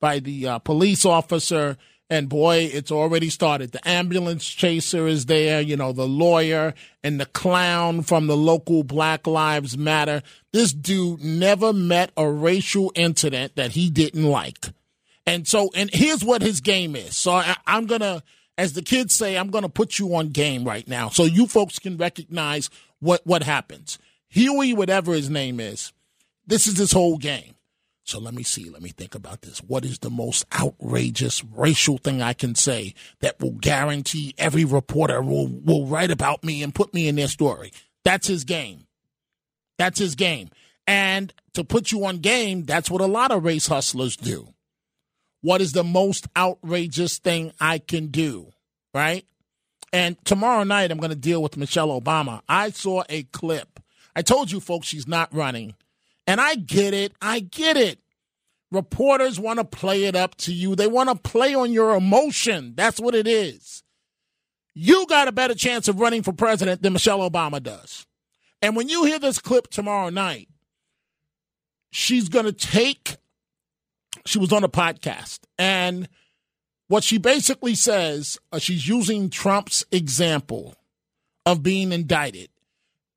by 0.00 0.18
the 0.18 0.60
police 0.64 1.04
officer. 1.04 1.76
And 2.10 2.28
boy, 2.28 2.68
it's 2.70 2.92
already 2.92 3.30
started. 3.30 3.72
The 3.72 3.88
ambulance 3.88 4.46
chaser 4.46 5.06
is 5.06 5.24
there, 5.24 5.62
you 5.62 5.74
know, 5.74 5.92
the 5.92 6.06
lawyer 6.06 6.74
and 7.02 7.18
the 7.18 7.26
clown 7.26 8.02
from 8.02 8.26
the 8.26 8.36
local 8.36 8.84
Black 8.84 9.26
Lives 9.26 9.78
Matter. 9.78 10.22
This 10.52 10.72
dude 10.72 11.24
never 11.24 11.72
met 11.72 12.12
a 12.16 12.30
racial 12.30 12.92
incident 12.94 13.56
that 13.56 13.72
he 13.72 13.88
didn't 13.88 14.24
like. 14.24 14.66
And 15.26 15.48
so, 15.48 15.70
and 15.74 15.90
here's 15.92 16.24
what 16.24 16.42
his 16.42 16.60
game 16.60 16.94
is. 16.96 17.16
So 17.16 17.32
I, 17.32 17.56
I'm 17.66 17.86
to, 18.00 18.22
as 18.58 18.74
the 18.74 18.82
kids 18.82 19.14
say, 19.14 19.36
I'm 19.36 19.50
to 19.62 19.68
put 19.68 19.98
you 19.98 20.14
on 20.14 20.28
game 20.28 20.64
right 20.64 20.86
now 20.86 21.08
so 21.08 21.24
you 21.24 21.46
folks 21.46 21.78
can 21.78 21.96
recognize 21.96 22.70
what, 23.00 23.26
what 23.26 23.42
happens. 23.42 23.98
Huey, 24.28 24.74
whatever 24.74 25.12
his 25.12 25.30
name 25.30 25.60
is, 25.60 25.92
this 26.46 26.66
is 26.66 26.76
his 26.76 26.92
whole 26.92 27.16
game. 27.16 27.54
So 28.06 28.20
let 28.20 28.34
me 28.34 28.42
see. 28.42 28.68
Let 28.68 28.82
me 28.82 28.90
think 28.90 29.14
about 29.14 29.40
this. 29.40 29.60
What 29.60 29.84
is 29.84 30.00
the 30.00 30.10
most 30.10 30.44
outrageous 30.54 31.42
racial 31.42 31.96
thing 31.96 32.20
I 32.20 32.34
can 32.34 32.54
say 32.54 32.92
that 33.20 33.40
will 33.40 33.52
guarantee 33.52 34.34
every 34.36 34.66
reporter 34.66 35.22
will, 35.22 35.46
will 35.46 35.86
write 35.86 36.10
about 36.10 36.44
me 36.44 36.62
and 36.62 36.74
put 36.74 36.92
me 36.92 37.08
in 37.08 37.16
their 37.16 37.28
story? 37.28 37.72
That's 38.04 38.26
his 38.26 38.44
game. 38.44 38.86
That's 39.78 39.98
his 39.98 40.14
game. 40.16 40.50
And 40.86 41.32
to 41.54 41.64
put 41.64 41.92
you 41.92 42.04
on 42.04 42.18
game, 42.18 42.64
that's 42.64 42.90
what 42.90 43.00
a 43.00 43.06
lot 43.06 43.30
of 43.30 43.42
race 43.42 43.68
hustlers 43.68 44.16
do 44.18 44.53
what 45.44 45.60
is 45.60 45.72
the 45.72 45.84
most 45.84 46.26
outrageous 46.34 47.18
thing 47.18 47.52
I 47.60 47.76
can 47.76 48.06
do, 48.06 48.50
right? 48.94 49.26
And 49.92 50.16
tomorrow 50.24 50.64
night, 50.64 50.90
I'm 50.90 50.96
going 50.96 51.10
to 51.10 51.16
deal 51.16 51.42
with 51.42 51.58
Michelle 51.58 52.00
Obama. 52.00 52.40
I 52.48 52.70
saw 52.70 53.04
a 53.10 53.24
clip. 53.24 53.78
I 54.16 54.22
told 54.22 54.50
you 54.50 54.58
folks 54.58 54.86
she's 54.86 55.06
not 55.06 55.34
running. 55.34 55.74
And 56.26 56.40
I 56.40 56.54
get 56.54 56.94
it. 56.94 57.12
I 57.20 57.40
get 57.40 57.76
it. 57.76 57.98
Reporters 58.72 59.38
want 59.38 59.58
to 59.58 59.66
play 59.66 60.04
it 60.04 60.16
up 60.16 60.34
to 60.36 60.52
you, 60.54 60.74
they 60.74 60.86
want 60.86 61.10
to 61.10 61.14
play 61.14 61.54
on 61.54 61.72
your 61.74 61.94
emotion. 61.94 62.72
That's 62.74 62.98
what 62.98 63.14
it 63.14 63.26
is. 63.28 63.82
You 64.72 65.06
got 65.06 65.28
a 65.28 65.32
better 65.32 65.54
chance 65.54 65.88
of 65.88 66.00
running 66.00 66.22
for 66.22 66.32
president 66.32 66.80
than 66.80 66.94
Michelle 66.94 67.20
Obama 67.20 67.62
does. 67.62 68.06
And 68.62 68.76
when 68.76 68.88
you 68.88 69.04
hear 69.04 69.18
this 69.18 69.38
clip 69.40 69.68
tomorrow 69.68 70.08
night, 70.08 70.48
she's 71.90 72.30
going 72.30 72.46
to 72.46 72.52
take 72.52 73.18
she 74.26 74.38
was 74.38 74.52
on 74.52 74.64
a 74.64 74.68
podcast. 74.68 75.40
And 75.58 76.08
what 76.88 77.04
she 77.04 77.18
basically 77.18 77.74
says 77.74 78.38
uh, 78.52 78.58
she's 78.58 78.86
using 78.86 79.30
Trump's 79.30 79.84
example 79.90 80.74
of 81.46 81.62
being 81.62 81.92
indicted. 81.92 82.48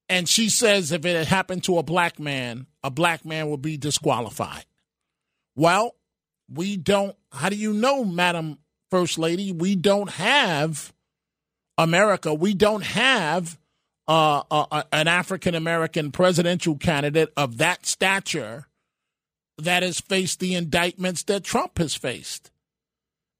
And 0.10 0.28
she 0.28 0.50
says 0.50 0.92
if 0.92 1.06
it 1.06 1.16
had 1.16 1.28
happened 1.28 1.64
to 1.66 1.78
a 1.78 1.84
black 1.84 2.20
man 2.20 2.68
a 2.84 2.90
black 2.90 3.26
man 3.26 3.50
would 3.50 3.62
be 3.62 3.78
disqualified. 3.78 4.66
Well 5.56 5.96
we 6.52 6.78
don't 6.78 7.16
how 7.32 7.50
do 7.50 7.56
you 7.56 7.74
know 7.74 8.04
madam 8.04 8.60
first 8.90 9.18
lady? 9.18 9.52
We 9.52 9.76
don't 9.76 10.10
have 10.12 10.94
america. 11.78 12.34
We 12.34 12.54
don't 12.54 12.84
have 12.84 13.58
uh, 14.08 14.44
uh, 14.50 14.84
an 14.94 15.10
african 15.10 15.54
american 15.54 16.14
presidential 16.14 16.78
candidate 16.78 17.34
of 17.36 17.58
that 17.58 17.86
stature 17.86 18.68
that 19.58 19.84
has 19.84 20.00
faced 20.00 20.40
the 20.40 20.56
indictments 20.56 21.24
that 21.24 21.44
Trump 21.44 21.78
has 21.78 21.96
faced. 21.96 22.52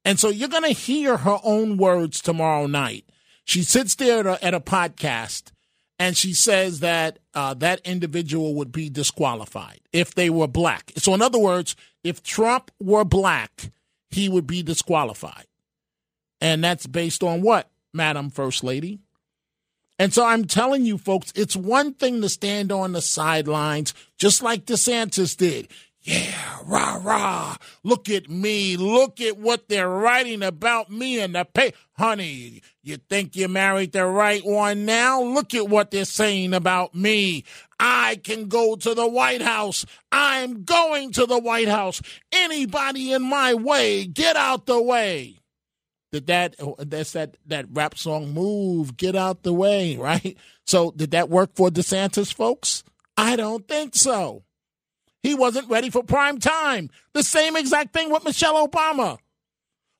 And 0.04 0.18
so 0.18 0.28
you're 0.28 0.48
going 0.48 0.62
to 0.64 0.70
hear 0.70 1.18
her 1.18 1.38
own 1.44 1.76
words 1.76 2.20
tomorrow 2.20 2.66
night. 2.66 3.04
She 3.44 3.62
sits 3.62 3.94
there 3.94 4.20
at 4.20 4.26
a, 4.26 4.44
at 4.44 4.54
a 4.54 4.60
podcast 4.60 5.52
and 5.98 6.16
she 6.16 6.32
says 6.32 6.80
that 6.80 7.18
uh, 7.34 7.54
that 7.54 7.80
individual 7.84 8.54
would 8.54 8.72
be 8.72 8.88
disqualified 8.88 9.80
if 9.92 10.14
they 10.14 10.30
were 10.30 10.46
black. 10.46 10.92
So, 10.96 11.12
in 11.14 11.22
other 11.22 11.38
words, 11.38 11.74
if 12.04 12.22
Trump 12.22 12.70
were 12.78 13.04
black, 13.04 13.70
he 14.10 14.28
would 14.28 14.46
be 14.46 14.62
disqualified. 14.62 15.46
And 16.40 16.62
that's 16.62 16.86
based 16.86 17.22
on 17.22 17.42
what, 17.42 17.70
Madam 17.92 18.30
First 18.30 18.62
Lady? 18.62 19.00
And 19.98 20.14
so 20.14 20.24
I'm 20.24 20.44
telling 20.44 20.84
you, 20.84 20.96
folks, 20.96 21.32
it's 21.34 21.56
one 21.56 21.92
thing 21.94 22.20
to 22.22 22.28
stand 22.28 22.70
on 22.70 22.92
the 22.92 23.02
sidelines, 23.02 23.94
just 24.16 24.42
like 24.42 24.64
DeSantis 24.64 25.36
did. 25.36 25.68
Yeah, 26.08 26.60
rah, 26.64 26.98
rah. 27.02 27.56
Look 27.84 28.08
at 28.08 28.30
me. 28.30 28.78
Look 28.78 29.20
at 29.20 29.36
what 29.36 29.68
they're 29.68 29.90
writing 29.90 30.42
about 30.42 30.90
me 30.90 31.20
in 31.20 31.32
the 31.32 31.44
paper. 31.44 31.76
Honey, 31.98 32.62
you 32.82 32.96
think 32.96 33.36
you 33.36 33.46
married 33.46 33.92
the 33.92 34.06
right 34.06 34.42
one 34.42 34.86
now? 34.86 35.20
Look 35.20 35.52
at 35.52 35.68
what 35.68 35.90
they're 35.90 36.06
saying 36.06 36.54
about 36.54 36.94
me. 36.94 37.44
I 37.78 38.22
can 38.24 38.48
go 38.48 38.74
to 38.74 38.94
the 38.94 39.06
White 39.06 39.42
House. 39.42 39.84
I'm 40.10 40.64
going 40.64 41.12
to 41.12 41.26
the 41.26 41.38
White 41.38 41.68
House. 41.68 42.00
Anybody 42.32 43.12
in 43.12 43.20
my 43.20 43.52
way, 43.52 44.06
get 44.06 44.34
out 44.34 44.64
the 44.64 44.80
way. 44.80 45.40
Did 46.10 46.28
that, 46.28 46.56
oh, 46.58 46.74
that's 46.78 47.12
that, 47.12 47.36
that 47.48 47.66
rap 47.70 47.98
song, 47.98 48.32
Move, 48.32 48.96
Get 48.96 49.14
Out 49.14 49.42
the 49.42 49.52
Way, 49.52 49.96
right? 49.98 50.38
So 50.66 50.90
did 50.90 51.10
that 51.10 51.28
work 51.28 51.50
for 51.54 51.68
DeSantis, 51.68 52.32
folks? 52.32 52.82
I 53.18 53.36
don't 53.36 53.68
think 53.68 53.94
so. 53.94 54.44
He 55.22 55.34
wasn't 55.34 55.68
ready 55.68 55.90
for 55.90 56.02
prime 56.02 56.38
time. 56.38 56.90
The 57.12 57.22
same 57.22 57.56
exact 57.56 57.92
thing 57.92 58.10
with 58.10 58.24
Michelle 58.24 58.66
Obama. 58.66 59.18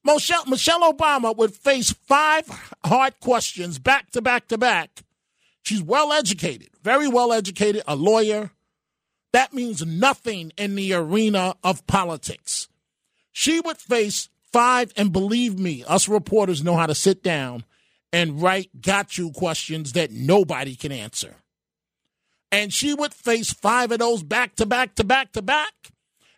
Michelle, 0.04 0.46
Michelle 0.46 0.92
Obama 0.92 1.36
would 1.36 1.54
face 1.54 1.90
five 1.90 2.48
hard 2.84 3.18
questions 3.20 3.78
back 3.78 4.10
to 4.12 4.22
back 4.22 4.48
to 4.48 4.58
back. 4.58 5.02
She's 5.62 5.82
well 5.82 6.12
educated, 6.12 6.70
very 6.82 7.08
well 7.08 7.32
educated, 7.32 7.82
a 7.86 7.96
lawyer. 7.96 8.52
That 9.32 9.52
means 9.52 9.84
nothing 9.84 10.52
in 10.56 10.76
the 10.76 10.94
arena 10.94 11.56
of 11.62 11.86
politics. 11.86 12.68
She 13.32 13.60
would 13.60 13.76
face 13.76 14.30
five, 14.52 14.92
and 14.96 15.12
believe 15.12 15.58
me, 15.58 15.84
us 15.86 16.08
reporters 16.08 16.64
know 16.64 16.76
how 16.76 16.86
to 16.86 16.94
sit 16.94 17.22
down 17.22 17.64
and 18.12 18.40
write 18.40 18.80
got 18.80 19.18
you 19.18 19.30
questions 19.30 19.92
that 19.92 20.10
nobody 20.10 20.74
can 20.74 20.92
answer 20.92 21.36
and 22.50 22.72
she 22.72 22.94
would 22.94 23.14
face 23.14 23.52
five 23.52 23.92
of 23.92 23.98
those 23.98 24.22
back 24.22 24.56
to 24.56 24.66
back 24.66 24.94
to 24.96 25.04
back 25.04 25.32
to 25.32 25.42
back. 25.42 25.72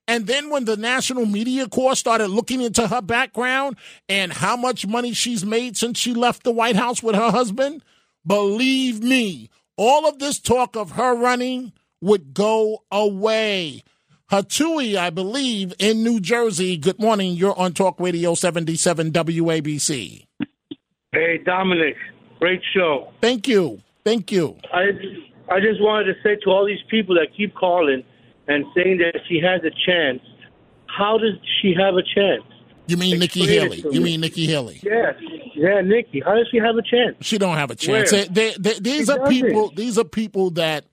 And 0.09 0.27
then 0.27 0.51
when 0.51 0.65
the 0.65 0.77
National 0.77 1.25
Media 1.25 1.69
Corps 1.69 1.95
started 1.95 2.29
looking 2.29 2.61
into 2.63 2.89
her 2.89 3.01
background 3.01 3.77
and 4.09 4.33
how 4.33 4.57
much 4.57 4.87
money 4.87 5.13
she's 5.13 5.45
made 5.45 5.77
since 5.77 5.99
she 5.99 6.15
left 6.15 6.43
the 6.43 6.51
White 6.51 6.75
House 6.75 7.01
with 7.03 7.15
her 7.15 7.31
husband, 7.31 7.85
believe 8.27 9.03
me, 9.03 9.51
all 9.77 10.09
of 10.09 10.19
this 10.19 10.41
talk 10.41 10.75
of 10.75 10.93
her 10.93 11.15
running 11.15 11.73
would 12.01 12.35
go 12.35 12.83
away. 12.91 13.85
Hatui, 14.33 14.97
I 14.97 15.11
believe, 15.11 15.75
in 15.79 16.03
New 16.03 16.21
Jersey. 16.21 16.77
Good 16.77 17.01
morning. 17.01 17.35
You're 17.35 17.59
on 17.59 17.73
Talk 17.73 17.99
Radio 18.01 18.35
77 18.35 19.13
WABC. 19.13 20.27
Hey, 21.13 21.39
Dominic. 21.45 21.97
Great 22.39 22.63
show. 22.75 23.13
Thank 23.21 23.49
you. 23.49 23.81
Thank 24.05 24.33
you. 24.33 24.57
I 24.73 24.87
I 25.51 25.61
just 25.61 25.81
wanted 25.81 26.15
to 26.15 26.23
say 26.23 26.37
to 26.45 26.51
all 26.51 26.65
these 26.65 26.83
people 26.89 27.15
that 27.17 27.29
keep 27.37 27.55
calling 27.55 28.05
and 28.47 28.65
saying 28.75 28.99
that 28.99 29.21
she 29.29 29.41
has 29.41 29.61
a 29.65 29.71
chance, 29.87 30.21
how 30.87 31.19
does 31.19 31.35
she 31.61 31.75
have 31.79 31.95
a 31.95 32.03
chance? 32.03 32.45
You 32.87 32.97
mean 32.97 33.19
Nikki 33.19 33.47
Haley? 33.47 33.85
You 33.91 34.01
mean 34.01 34.21
Nikki 34.21 34.47
Haley? 34.47 34.81
Yes. 34.83 35.15
Yeah, 35.55 35.81
Nikki. 35.81 36.21
How 36.21 36.35
does 36.35 36.49
she 36.51 36.59
have 36.59 36.77
a 36.77 36.83
chance? 36.83 37.17
She 37.21 37.39
don't 37.39 37.57
have 37.57 37.71
a 37.71 37.77
chance. 37.77 38.11
They, 38.11 38.25
they, 38.25 38.55
they, 38.59 38.79
these 38.81 39.07
she 39.07 39.13
are 39.13 39.19
doesn't. 39.19 39.29
people. 39.29 39.71
These 39.75 39.99
are 39.99 40.05
people 40.05 40.51
that 40.51 40.87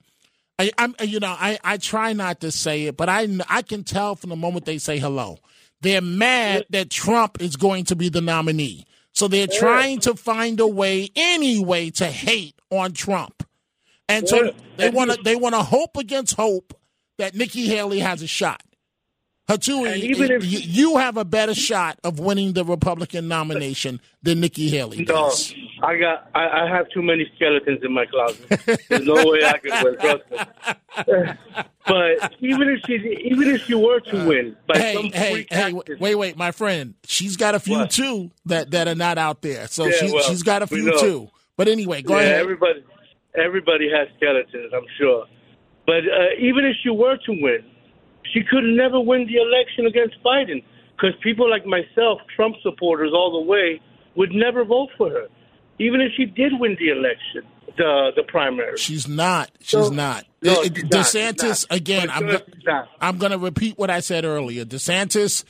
I, 0.58 0.70
I'm, 0.78 0.94
you 1.00 1.20
know, 1.20 1.34
I, 1.38 1.58
I 1.62 1.76
try 1.76 2.12
not 2.12 2.40
to 2.40 2.50
say 2.50 2.84
it, 2.86 2.96
but 2.96 3.08
I, 3.08 3.28
I 3.48 3.62
can 3.62 3.84
tell 3.84 4.16
from 4.16 4.30
the 4.30 4.36
moment 4.36 4.64
they 4.64 4.78
say 4.78 4.98
hello. 4.98 5.38
They're 5.80 6.00
mad 6.00 6.66
that 6.70 6.90
Trump 6.90 7.40
is 7.40 7.56
going 7.56 7.84
to 7.86 7.96
be 7.96 8.08
the 8.08 8.20
nominee. 8.20 8.84
So 9.12 9.28
they're 9.28 9.46
trying 9.46 10.00
to 10.00 10.14
find 10.14 10.60
a 10.60 10.66
way, 10.66 11.10
any 11.16 11.58
way, 11.58 11.90
to 11.90 12.06
hate 12.06 12.54
on 12.70 12.92
Trump. 12.92 13.47
And 14.08 14.28
so 14.28 14.52
they 14.76 14.90
want 14.90 15.10
to 15.12 15.18
they 15.22 15.36
want 15.36 15.54
to 15.54 15.62
hope 15.62 15.96
against 15.96 16.34
hope 16.34 16.74
that 17.18 17.34
Nikki 17.34 17.66
Haley 17.66 17.98
has 18.00 18.22
a 18.22 18.26
shot. 18.26 18.62
Hatui, 19.48 19.96
even 19.96 20.30
if- 20.30 20.44
you, 20.44 20.58
you 20.58 20.96
have 20.98 21.16
a 21.16 21.24
better 21.24 21.54
shot 21.54 21.98
of 22.04 22.18
winning 22.20 22.52
the 22.52 22.64
Republican 22.64 23.28
nomination 23.28 23.98
than 24.22 24.40
Nikki 24.40 24.68
Haley 24.68 24.98
No, 24.98 25.04
does. 25.04 25.54
I 25.82 25.96
got. 25.96 26.28
I, 26.34 26.64
I 26.64 26.68
have 26.68 26.88
too 26.90 27.00
many 27.02 27.30
skeletons 27.36 27.80
in 27.82 27.92
my 27.92 28.04
closet. 28.06 28.46
There's 28.88 29.06
no 29.06 29.14
way 29.14 29.44
I 29.44 29.58
could 29.58 29.72
win. 29.84 29.96
Trust 29.98 31.38
but 31.86 32.32
even 32.40 32.68
if 32.68 32.80
she, 32.86 32.94
even 33.30 33.48
if 33.48 33.62
she 33.64 33.74
were 33.74 34.00
to 34.00 34.22
uh, 34.22 34.26
win, 34.26 34.56
by 34.66 34.78
hey, 34.78 34.94
some 34.94 35.04
hey, 35.06 35.32
freak 35.32 35.46
hey, 35.50 35.62
accident- 35.62 36.00
wait, 36.00 36.14
wait, 36.16 36.36
my 36.36 36.50
friend. 36.50 36.94
She's 37.06 37.36
got 37.36 37.54
a 37.54 37.60
few 37.60 37.78
What? 37.78 37.90
too 37.90 38.30
that, 38.46 38.70
that 38.72 38.88
are 38.88 38.94
not 38.94 39.16
out 39.16 39.40
there. 39.42 39.66
So 39.68 39.86
Yeah, 39.86 39.92
she, 39.92 40.12
well, 40.12 40.22
she's 40.24 40.42
got 40.42 40.62
a 40.62 40.66
few 40.66 40.98
too. 41.00 41.30
But 41.56 41.68
anyway, 41.68 42.02
go 42.02 42.14
yeah, 42.16 42.20
ahead. 42.24 42.40
Everybody, 42.40 42.84
everybody 43.40 43.88
has 43.90 44.08
skeletons. 44.16 44.72
I'm 44.74 44.86
sure. 44.98 45.26
But 45.86 46.04
uh, 46.04 46.34
even 46.38 46.64
if 46.64 46.76
she 46.82 46.90
were 46.90 47.16
to 47.16 47.32
win, 47.32 47.64
she 48.32 48.42
could 48.42 48.64
never 48.64 49.00
win 49.00 49.26
the 49.26 49.36
election 49.36 49.86
against 49.86 50.16
Biden 50.22 50.62
because 50.96 51.14
people 51.22 51.48
like 51.48 51.64
myself, 51.64 52.20
Trump 52.36 52.56
supporters 52.62 53.12
all 53.14 53.32
the 53.40 53.46
way, 53.50 53.80
would 54.16 54.32
never 54.32 54.64
vote 54.64 54.90
for 54.98 55.08
her, 55.10 55.26
even 55.78 56.00
if 56.00 56.12
she 56.16 56.24
did 56.26 56.52
win 56.58 56.76
the 56.80 56.88
election, 56.90 57.42
the 57.76 58.10
the 58.16 58.22
primary. 58.24 58.76
She's 58.76 59.06
not. 59.08 59.50
She's 59.60 59.70
So- 59.70 59.88
not. 59.90 60.24
No, 60.42 60.52
Uh, 60.52 60.62
she's. 60.64 60.70
DeSantis 60.72 61.66
not. 61.70 61.76
again. 61.76 62.10
I'm 62.10 62.28
sure 62.28 62.38
go- 62.66 62.84
I'm 63.00 63.18
going 63.18 63.32
to 63.32 63.38
repeat 63.38 63.78
what 63.78 63.88
I 63.90 64.00
said 64.00 64.24
earlier. 64.24 64.64
DeSantis 64.64 65.44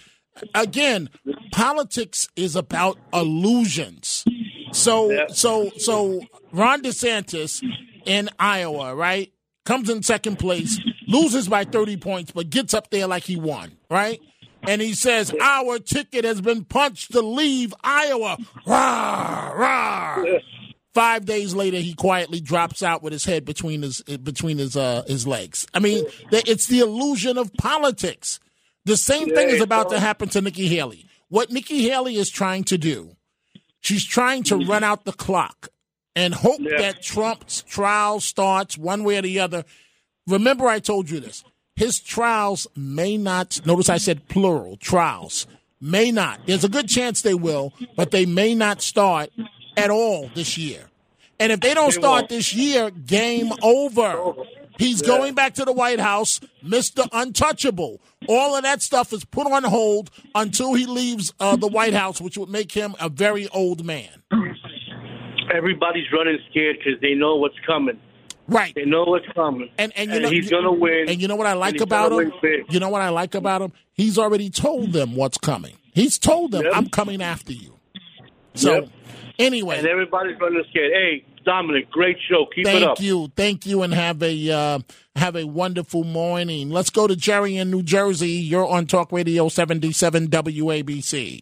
again. 0.54 1.08
Politics 1.52 2.28
is 2.36 2.54
about 2.56 2.98
illusions. 3.12 4.24
So 4.72 5.26
so 5.28 5.70
so 5.76 6.20
Ron 6.52 6.82
DeSantis 6.82 7.62
in 8.04 8.28
Iowa, 8.38 8.94
right? 8.94 9.32
Comes 9.64 9.90
in 9.90 10.02
second 10.02 10.38
place, 10.38 10.80
loses 11.06 11.46
by 11.48 11.64
30 11.64 11.98
points, 11.98 12.30
but 12.30 12.48
gets 12.48 12.72
up 12.72 12.90
there 12.90 13.06
like 13.06 13.24
he 13.24 13.36
won, 13.36 13.72
right? 13.90 14.18
And 14.62 14.80
he 14.80 14.94
says, 14.94 15.32
Our 15.40 15.78
ticket 15.78 16.24
has 16.24 16.40
been 16.40 16.64
punched 16.64 17.12
to 17.12 17.20
leave 17.20 17.74
Iowa. 17.84 18.38
Rah, 18.66 19.52
rah. 19.54 20.24
Five 20.94 21.26
days 21.26 21.54
later, 21.54 21.76
he 21.76 21.94
quietly 21.94 22.40
drops 22.40 22.82
out 22.82 23.02
with 23.02 23.12
his 23.12 23.24
head 23.24 23.44
between 23.44 23.82
his 23.82 24.02
between 24.02 24.58
his 24.58 24.76
uh, 24.76 25.02
his 25.06 25.26
legs. 25.26 25.66
I 25.74 25.78
mean, 25.78 26.04
it's 26.32 26.66
the 26.66 26.80
illusion 26.80 27.38
of 27.38 27.52
politics. 27.54 28.40
The 28.84 28.96
same 28.96 29.28
thing 29.34 29.50
is 29.50 29.60
about 29.60 29.90
to 29.90 30.00
happen 30.00 30.28
to 30.30 30.40
Nikki 30.40 30.66
Haley. 30.66 31.04
What 31.28 31.50
Nikki 31.50 31.88
Haley 31.88 32.16
is 32.16 32.30
trying 32.30 32.64
to 32.64 32.78
do, 32.78 33.14
she's 33.80 34.04
trying 34.04 34.42
to 34.44 34.56
run 34.56 34.84
out 34.84 35.04
the 35.04 35.12
clock 35.12 35.68
and 36.14 36.34
hope 36.34 36.60
that 36.78 37.02
Trump's 37.02 37.62
trial 37.62 38.20
starts 38.20 38.76
one 38.76 39.04
way 39.04 39.18
or 39.18 39.22
the 39.22 39.38
other. 39.40 39.64
Remember, 40.26 40.66
I 40.66 40.78
told 40.80 41.08
you 41.10 41.20
this. 41.20 41.44
His 41.76 42.00
trials 42.00 42.66
may 42.74 43.16
not, 43.16 43.64
notice 43.64 43.88
I 43.88 43.98
said 43.98 44.28
plural, 44.28 44.76
trials, 44.76 45.46
may 45.80 46.10
not. 46.10 46.40
There's 46.44 46.64
a 46.64 46.68
good 46.68 46.88
chance 46.88 47.22
they 47.22 47.34
will, 47.34 47.72
but 47.96 48.10
they 48.10 48.26
may 48.26 48.54
not 48.54 48.82
start 48.82 49.30
at 49.76 49.90
all 49.90 50.28
this 50.34 50.58
year. 50.58 50.86
And 51.38 51.52
if 51.52 51.60
they 51.60 51.72
don't 51.74 51.92
start 51.92 52.28
this 52.28 52.52
year, 52.52 52.90
game 52.90 53.52
over. 53.62 54.34
He's 54.78 55.02
going 55.02 55.34
back 55.34 55.54
to 55.54 55.64
the 55.64 55.72
White 55.72 56.00
House, 56.00 56.40
Mr. 56.64 57.08
Untouchable. 57.12 58.00
All 58.28 58.54
of 58.56 58.62
that 58.62 58.80
stuff 58.80 59.12
is 59.12 59.24
put 59.24 59.50
on 59.50 59.64
hold 59.64 60.10
until 60.34 60.74
he 60.74 60.86
leaves 60.86 61.34
uh, 61.40 61.56
the 61.56 61.66
White 61.66 61.94
House, 61.94 62.20
which 62.20 62.38
would 62.38 62.48
make 62.48 62.72
him 62.72 62.94
a 63.00 63.08
very 63.08 63.48
old 63.48 63.84
man. 63.84 64.22
Everybody's 65.54 66.06
running 66.12 66.38
scared 66.50 66.76
because 66.78 67.00
they 67.00 67.14
know 67.14 67.36
what's 67.36 67.58
coming. 67.66 67.98
Right. 68.46 68.74
They 68.74 68.84
know 68.84 69.04
what's 69.04 69.26
coming. 69.34 69.70
And 69.78 69.92
and 69.96 70.10
you 70.10 70.20
know 70.20 70.30
he's 70.30 70.48
gonna 70.50 70.72
win. 70.72 71.06
And 71.08 71.20
you 71.20 71.28
know 71.28 71.36
what 71.36 71.46
I 71.46 71.52
like 71.54 71.80
about 71.80 72.12
him? 72.12 72.32
You 72.70 72.80
know 72.80 72.88
what 72.88 73.02
I 73.02 73.08
like 73.10 73.34
about 73.34 73.60
him? 73.62 73.72
He's 73.92 74.18
already 74.18 74.48
told 74.48 74.92
them 74.92 75.16
what's 75.16 75.38
coming. 75.38 75.76
He's 75.92 76.18
told 76.18 76.52
them, 76.52 76.64
"I'm 76.72 76.88
coming 76.88 77.20
after 77.20 77.52
you." 77.52 77.78
So, 78.54 78.74
Yep. 78.74 78.88
anyway, 79.38 79.78
And 79.78 79.86
everybody's 79.86 80.38
running 80.40 80.64
scared. 80.70 80.92
Hey, 80.92 81.24
Dominic, 81.44 81.90
great 81.90 82.16
show. 82.28 82.46
Keep 82.54 82.66
it 82.66 82.82
up. 82.82 82.98
thank 82.98 83.06
you, 83.06 83.32
thank 83.36 83.66
you, 83.66 83.82
and 83.82 83.92
have 83.94 84.22
a 84.22 84.50
uh, 84.50 84.78
have 85.16 85.36
a 85.36 85.44
wonderful 85.46 86.04
morning. 86.04 86.70
Let's 86.70 86.90
go 86.90 87.06
to 87.06 87.16
Jerry 87.16 87.56
in 87.56 87.70
New 87.70 87.82
Jersey. 87.82 88.30
You're 88.30 88.66
on 88.66 88.86
Talk 88.86 89.12
Radio 89.12 89.48
77 89.48 90.28
WABC. 90.28 91.40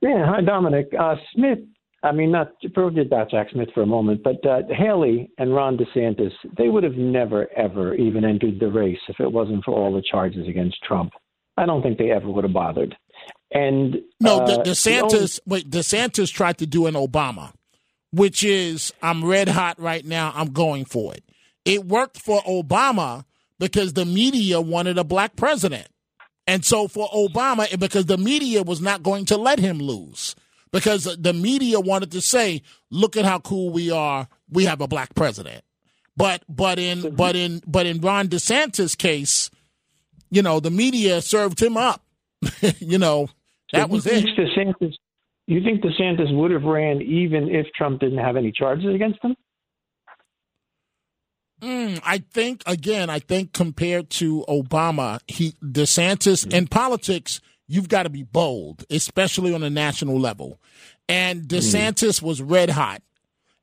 Yeah, 0.00 0.26
hi 0.26 0.40
Dominic. 0.40 0.88
Uh, 0.98 1.14
Smith, 1.34 1.60
I 2.02 2.12
mean, 2.12 2.32
not 2.32 2.58
to 2.62 2.70
forget 2.70 3.06
about 3.06 3.30
Jack 3.30 3.48
Smith 3.52 3.68
for 3.74 3.82
a 3.82 3.86
moment, 3.86 4.22
but 4.24 4.44
uh, 4.46 4.62
Haley 4.70 5.30
and 5.38 5.54
Ron 5.54 5.76
DeSantis, 5.78 6.32
they 6.58 6.68
would 6.68 6.82
have 6.82 6.94
never, 6.96 7.46
ever 7.56 7.94
even 7.94 8.24
entered 8.24 8.58
the 8.58 8.70
race 8.70 8.98
if 9.08 9.20
it 9.20 9.30
wasn't 9.30 9.64
for 9.64 9.72
all 9.74 9.94
the 9.94 10.02
charges 10.10 10.48
against 10.48 10.76
Trump. 10.82 11.12
I 11.56 11.66
don't 11.66 11.82
think 11.82 11.98
they 11.98 12.10
ever 12.10 12.28
would 12.28 12.44
have 12.44 12.52
bothered. 12.52 12.96
And 13.52 13.96
No, 14.20 14.38
uh, 14.40 14.46
De- 14.46 14.46
the 14.46 14.52
only- 14.58 14.70
DeSantis. 14.70 15.40
Wait, 15.46 15.70
DeSantis 15.70 16.32
tried 16.32 16.58
to 16.58 16.66
do 16.66 16.86
an 16.86 16.94
Obama, 16.94 17.52
which 18.12 18.44
is 18.44 18.92
I'm 19.02 19.24
red 19.24 19.48
hot 19.48 19.80
right 19.80 20.04
now. 20.04 20.32
I'm 20.34 20.52
going 20.52 20.84
for 20.84 21.14
it. 21.14 21.24
It 21.64 21.84
worked 21.86 22.18
for 22.18 22.40
Obama 22.42 23.24
because 23.58 23.92
the 23.94 24.04
media 24.04 24.60
wanted 24.60 24.98
a 24.98 25.04
black 25.04 25.36
president, 25.36 25.88
and 26.46 26.64
so 26.64 26.88
for 26.88 27.08
Obama, 27.08 27.78
because 27.78 28.06
the 28.06 28.18
media 28.18 28.62
was 28.62 28.80
not 28.80 29.02
going 29.02 29.24
to 29.26 29.36
let 29.36 29.58
him 29.58 29.78
lose, 29.78 30.34
because 30.72 31.04
the 31.04 31.32
media 31.32 31.80
wanted 31.80 32.12
to 32.12 32.20
say, 32.20 32.62
"Look 32.90 33.16
at 33.16 33.24
how 33.24 33.38
cool 33.38 33.70
we 33.70 33.90
are. 33.90 34.28
We 34.50 34.64
have 34.64 34.80
a 34.80 34.88
black 34.88 35.14
president." 35.14 35.64
But 36.16 36.42
but 36.48 36.78
in 36.78 37.14
but 37.14 37.36
in 37.36 37.62
but 37.66 37.86
in 37.86 38.00
Ron 38.00 38.28
DeSantis' 38.28 38.96
case, 38.96 39.50
you 40.30 40.42
know, 40.42 40.60
the 40.60 40.70
media 40.70 41.22
served 41.22 41.62
him 41.62 41.76
up. 41.76 42.04
you 42.80 42.98
know, 42.98 43.28
that 43.72 43.88
was 43.88 44.06
it. 44.06 44.24
DeSantis, 44.36 44.94
you 45.54 45.62
think 45.62 45.82
DeSantis 45.82 46.34
would 46.34 46.50
have 46.50 46.64
ran 46.64 47.02
even 47.02 47.48
if 47.48 47.66
Trump 47.76 48.00
didn't 48.00 48.18
have 48.18 48.36
any 48.36 48.52
charges 48.52 48.94
against 48.94 49.18
him? 49.22 49.34
Mm, 51.60 52.00
I 52.04 52.18
think 52.18 52.62
again. 52.66 53.08
I 53.08 53.20
think 53.20 53.52
compared 53.52 54.10
to 54.10 54.44
Obama, 54.48 55.20
he 55.28 55.52
DeSantis 55.62 56.52
in 56.52 56.66
politics, 56.66 57.40
you've 57.68 57.88
got 57.88 58.02
to 58.02 58.10
be 58.10 58.24
bold, 58.24 58.84
especially 58.90 59.54
on 59.54 59.62
a 59.62 59.70
national 59.70 60.18
level. 60.18 60.60
And 61.08 61.42
DeSantis 61.42 62.20
was 62.20 62.42
red 62.42 62.70
hot, 62.70 63.02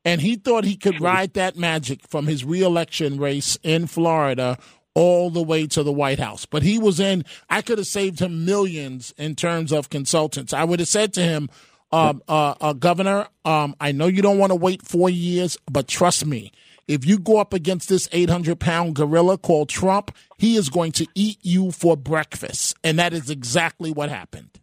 and 0.05 0.21
he 0.21 0.35
thought 0.37 0.63
he 0.63 0.77
could 0.77 1.01
ride 1.01 1.33
that 1.33 1.57
magic 1.57 2.07
from 2.07 2.27
his 2.27 2.45
reelection 2.45 3.19
race 3.19 3.57
in 3.63 3.87
Florida 3.87 4.57
all 4.95 5.29
the 5.29 5.43
way 5.43 5.67
to 5.67 5.83
the 5.83 5.91
White 5.91 6.19
House. 6.19 6.45
But 6.45 6.63
he 6.63 6.79
was 6.79 6.99
in. 6.99 7.25
I 7.49 7.61
could 7.61 7.77
have 7.77 7.87
saved 7.87 8.19
him 8.19 8.45
millions 8.45 9.13
in 9.17 9.35
terms 9.35 9.71
of 9.71 9.89
consultants. 9.89 10.53
I 10.53 10.63
would 10.63 10.79
have 10.79 10.89
said 10.89 11.13
to 11.13 11.21
him, 11.21 11.49
um, 11.91 12.21
uh, 12.27 12.55
uh, 12.61 12.73
Governor, 12.73 13.27
um, 13.45 13.75
I 13.79 13.91
know 13.91 14.07
you 14.07 14.21
don't 14.21 14.37
want 14.37 14.51
to 14.51 14.55
wait 14.55 14.81
four 14.83 15.09
years, 15.09 15.57
but 15.69 15.87
trust 15.87 16.25
me, 16.25 16.51
if 16.87 17.05
you 17.05 17.19
go 17.19 17.37
up 17.37 17.53
against 17.53 17.89
this 17.89 18.09
800 18.11 18.59
pound 18.59 18.95
gorilla 18.95 19.37
called 19.37 19.69
Trump, 19.69 20.11
he 20.37 20.55
is 20.55 20.69
going 20.69 20.91
to 20.93 21.07
eat 21.15 21.37
you 21.41 21.71
for 21.71 21.95
breakfast. 21.95 22.75
And 22.83 22.97
that 22.99 23.13
is 23.13 23.29
exactly 23.29 23.91
what 23.91 24.09
happened. 24.09 24.59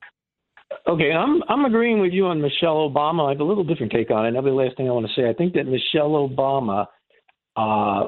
Okay, 0.89 1.11
I'm 1.11 1.43
I'm 1.49 1.65
agreeing 1.65 2.01
with 2.01 2.13
you 2.13 2.27
on 2.27 2.41
Michelle 2.41 2.89
Obama. 2.89 3.27
I 3.27 3.33
have 3.33 3.41
a 3.41 3.45
little 3.45 3.65
different 3.65 3.93
take 3.93 4.11
on 4.11 4.25
it. 4.25 4.29
Another 4.29 4.53
last 4.53 4.77
thing 4.77 4.89
I 4.89 4.93
want 4.93 5.07
to 5.07 5.21
say, 5.21 5.29
I 5.29 5.33
think 5.33 5.55
that 5.55 5.65
Michelle 5.65 6.11
Obama 6.29 6.87
uh, 7.57 8.07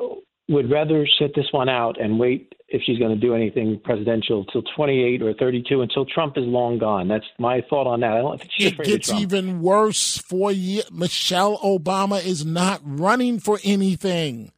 would 0.48 0.70
rather 0.70 1.06
sit 1.18 1.34
this 1.34 1.46
one 1.52 1.68
out 1.68 2.00
and 2.00 2.18
wait 2.18 2.54
if 2.68 2.82
she's 2.84 2.98
going 2.98 3.10
to 3.14 3.20
do 3.20 3.34
anything 3.34 3.80
presidential 3.82 4.44
till 4.46 4.62
28 4.76 5.22
or 5.22 5.32
32 5.34 5.80
until 5.80 6.04
Trump 6.04 6.36
is 6.36 6.44
long 6.44 6.78
gone. 6.78 7.08
That's 7.08 7.24
my 7.38 7.62
thought 7.68 7.86
on 7.86 8.00
that. 8.00 8.12
I 8.12 8.18
don't 8.20 8.38
think 8.38 8.50
she's 8.52 8.66
It 8.66 8.72
afraid 8.74 8.86
gets 8.86 9.08
of 9.08 9.12
Trump. 9.16 9.22
even 9.22 9.60
worse 9.62 10.18
for 10.18 10.52
you. 10.52 10.82
Michelle 10.92 11.58
Obama 11.58 12.24
is 12.24 12.44
not 12.44 12.80
running 12.84 13.40
for 13.40 13.58
anything. 13.64 14.52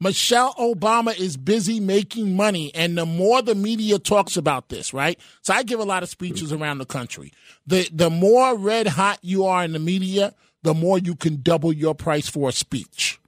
Michelle 0.00 0.52
Obama 0.54 1.18
is 1.18 1.36
busy 1.36 1.80
making 1.80 2.36
money, 2.36 2.74
and 2.74 2.98
the 2.98 3.06
more 3.06 3.40
the 3.40 3.54
media 3.54 3.98
talks 3.98 4.36
about 4.36 4.68
this, 4.68 4.92
right? 4.92 5.18
So 5.40 5.54
I 5.54 5.62
give 5.62 5.80
a 5.80 5.84
lot 5.84 6.02
of 6.02 6.08
speeches 6.10 6.52
around 6.52 6.78
the 6.78 6.84
country. 6.84 7.32
The 7.66 7.88
the 7.92 8.10
more 8.10 8.56
red 8.56 8.88
hot 8.88 9.20
you 9.22 9.44
are 9.44 9.64
in 9.64 9.72
the 9.72 9.78
media, 9.78 10.34
the 10.62 10.74
more 10.74 10.98
you 10.98 11.14
can 11.14 11.40
double 11.42 11.72
your 11.72 11.94
price 11.94 12.28
for 12.28 12.48
a 12.48 12.52
speech. 12.52 13.18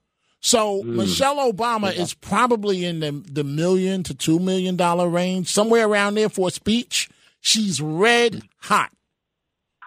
So 0.47 0.81
mm. 0.85 0.95
Michelle 0.95 1.53
Obama 1.53 1.93
is 1.93 2.15
probably 2.15 2.85
in 2.85 3.01
the 3.01 3.11
the 3.11 3.43
million 3.43 4.05
to 4.05 4.15
two 4.15 4.39
million 4.39 4.77
dollar 4.77 5.09
range, 5.09 5.49
somewhere 5.51 5.89
around 5.89 6.15
there 6.15 6.29
for 6.29 6.47
a 6.47 6.51
speech. 6.53 7.09
She's 7.41 7.81
red 7.81 8.43
hot, 8.59 8.93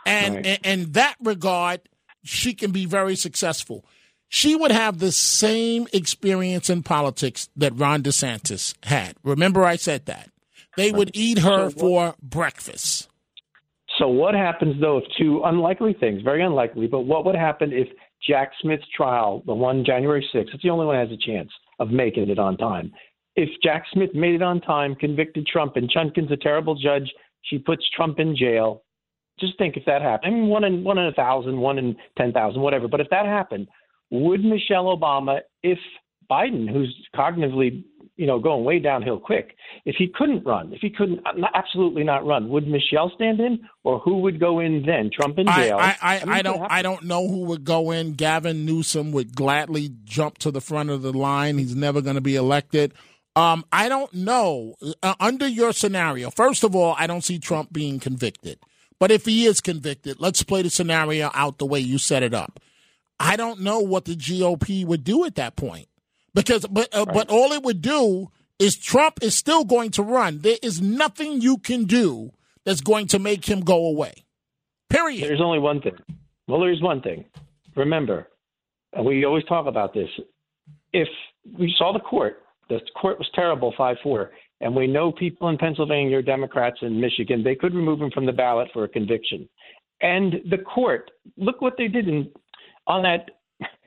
and 0.06 0.36
Right. 0.36 0.60
in, 0.66 0.82
in 0.82 0.92
that 0.92 1.16
regard, 1.24 1.80
she 2.26 2.54
can 2.54 2.72
be 2.72 2.86
very 2.86 3.16
successful. 3.16 3.86
she 4.32 4.54
would 4.56 4.72
have 4.72 5.00
the 5.00 5.12
same 5.14 5.88
experience 5.94 6.70
in 6.70 6.84
politics 6.84 7.50
that 7.56 7.74
Ron 7.76 8.04
DeSantis 8.04 8.76
had. 8.84 9.16
Remember, 9.24 9.64
I 9.64 9.76
said 9.78 10.06
that. 10.08 10.30
They 10.78 10.92
would 10.92 11.10
eat 11.14 11.40
her 11.40 11.70
for 11.72 12.16
breakfast. 12.22 13.08
So 13.98 14.08
what 14.10 14.36
happens 14.36 14.80
though 14.82 14.98
if 14.98 15.06
two 15.18 15.42
unlikely 15.46 15.94
things, 16.00 16.22
very 16.22 16.44
unlikely, 16.44 16.88
but 16.88 17.02
what 17.02 17.24
would 17.26 17.36
happen 17.36 17.72
if 17.74 17.88
Jack 18.28 18.52
Smith's 18.62 18.86
trial, 18.96 19.44
the 19.46 19.54
one 19.54 19.86
January 19.86 20.28
6th, 20.34 20.54
it's 20.54 20.64
the 20.64 20.70
only 20.70 20.86
one 20.86 20.96
that 20.96 21.10
has 21.10 21.18
a 21.18 21.26
chance 21.26 21.50
of 21.80 21.90
making 21.90 22.30
it 22.30 22.40
on 22.40 22.58
time. 22.58 22.92
If 23.36 23.50
Jack 23.64 23.86
Smith 23.94 24.14
made 24.14 24.36
it 24.36 24.42
on 24.42 24.60
time, 24.62 24.96
convicted 24.96 25.48
Trump, 25.48 25.76
and 25.78 25.90
Chutkan's 25.90 26.32
a 26.32 26.38
terrible 26.38 26.76
judge, 26.76 27.12
she 27.44 27.58
puts 27.58 27.90
Trump 27.96 28.20
in 28.20 28.36
jail. 28.36 28.84
Just 29.40 29.58
think 29.58 29.78
if 29.78 29.86
that 29.86 30.02
happened. 30.02 30.34
I 30.34 30.38
mean, 30.38 30.50
one 30.50 30.66
in 30.66 30.84
one 30.84 30.98
in 30.98 31.06
a 31.06 31.14
thousand, 31.14 31.58
one 31.58 31.78
in 31.78 31.96
ten 32.18 32.34
thousand, 32.34 32.62
whatever. 32.62 32.90
But 32.90 33.00
if 33.00 33.10
that 33.12 33.26
happened, 33.26 33.68
would 34.10 34.44
Michelle 34.44 34.86
Obama, 34.86 35.40
if 35.64 35.80
Biden, 36.30 36.70
who's 36.70 36.94
cognitively, 37.16 37.84
you 38.20 38.28
know, 38.28 38.38
going 38.38 38.66
way 38.66 38.80
downhill 38.80 39.18
quick, 39.18 39.56
if 39.86 39.96
he 39.98 40.12
couldn't 40.14 40.46
run, 40.46 40.74
if 40.74 40.82
he 40.82 40.90
couldn't 40.90 41.22
absolutely 41.56 42.04
not 42.04 42.26
run, 42.26 42.50
would 42.50 42.68
Michelle 42.68 43.10
stand 43.16 43.40
in, 43.40 43.60
or 43.86 44.00
who 44.00 44.18
would 44.20 44.42
go 44.42 44.60
in 44.60 44.84
then? 44.86 45.10
Trump 45.10 45.40
in 45.40 45.48
jail. 45.48 45.78
I, 45.80 45.96
I, 46.02 46.18
I, 46.18 46.24
I 46.26 46.42
don't 46.42 46.68
I 46.70 46.82
don't 46.82 47.06
know 47.06 47.30
who 47.30 47.46
would 47.46 47.64
go 47.64 47.92
in. 47.92 48.16
Gavin 48.16 48.66
Newsom 48.66 49.14
would 49.14 49.38
gladly 49.38 49.92
jump 50.04 50.38
to 50.40 50.52
the 50.52 50.60
front 50.60 50.90
of 50.90 51.02
the 51.02 51.14
line. 51.14 51.58
He's 51.58 51.78
never 51.78 52.02
going 52.02 52.16
to 52.16 52.22
be 52.22 52.36
elected. 52.36 52.94
Um, 53.38 53.64
I 53.72 53.88
don't 53.88 54.14
know. 54.14 54.76
Uh, 55.02 55.16
under 55.22 55.48
your 55.48 55.72
scenario, 55.72 56.30
first 56.30 56.66
of 56.66 56.76
all, 56.76 56.96
I 56.98 57.08
don't 57.08 57.24
see 57.24 57.40
Trump 57.40 57.72
being 57.72 58.02
convicted. 58.02 58.60
But 59.00 59.12
if 59.12 59.24
he 59.24 59.46
is 59.46 59.62
convicted, 59.62 60.20
let's 60.20 60.44
play 60.44 60.62
the 60.62 60.70
scenario 60.70 61.32
out 61.34 61.58
the 61.58 61.66
way 61.66 61.80
you 61.80 61.98
set 61.98 62.22
it 62.22 62.34
up. 62.34 62.60
I 63.18 63.38
don't 63.38 63.62
know 63.62 63.80
what 63.80 64.04
the 64.04 64.16
GOP 64.16 64.86
would 64.86 65.06
do 65.06 65.24
at 65.24 65.36
that 65.36 65.56
point 65.56 65.89
because, 66.34 66.66
but 66.68 66.94
uh, 66.96 67.06
right. 67.06 67.14
but 67.14 67.30
all 67.30 67.52
it 67.52 67.64
would 67.64 67.82
do 67.82 68.32
is 68.60 68.76
Trump 68.76 69.20
is 69.22 69.36
still 69.36 69.64
going 69.64 69.92
to 69.92 70.04
run. 70.04 70.40
There 70.40 70.58
is 70.62 70.82
nothing 70.82 71.42
you 71.42 71.58
can 71.58 71.86
do 71.86 72.32
that's 72.66 72.82
going 72.82 73.08
to 73.08 73.20
make 73.20 73.46
him 73.46 73.62
go 73.62 73.88
away. 73.88 74.26
Period. 74.90 75.30
There's 75.30 75.42
only 75.42 75.60
one 75.60 75.82
thing. 75.82 75.98
Well, 76.48 76.60
there's 76.60 76.82
one 76.82 77.02
thing. 77.02 77.26
Remember, 77.76 78.28
and 78.94 79.06
we 79.06 79.24
always 79.26 79.46
talk 79.46 79.68
about 79.68 79.94
this. 79.94 80.10
If 80.92 81.08
we 81.58 81.74
saw 81.78 81.94
the 81.94 82.00
court, 82.00 82.44
the 82.70 82.80
court 83.00 83.18
was 83.18 83.30
terrible, 83.34 83.74
five 83.78 83.98
four, 84.04 84.32
and 84.62 84.76
we 84.76 84.88
know 84.88 85.12
people 85.12 85.50
in 85.50 85.58
Pennsylvania 85.58 86.18
are 86.18 86.22
Democrats 86.22 86.78
in 86.82 87.00
Michigan. 87.00 87.44
They 87.44 87.56
could 87.56 87.74
remove 87.74 88.02
him 88.02 88.12
from 88.12 88.26
the 88.26 88.32
ballot 88.34 88.70
for 88.74 88.84
a 88.84 88.90
conviction. 88.90 89.48
And 90.02 90.36
the 90.50 90.58
court, 90.58 91.12
look 91.38 91.62
what 91.62 91.76
they 91.78 91.88
did 91.88 92.08
in 92.08 92.30
on 92.88 93.04
that 93.04 93.39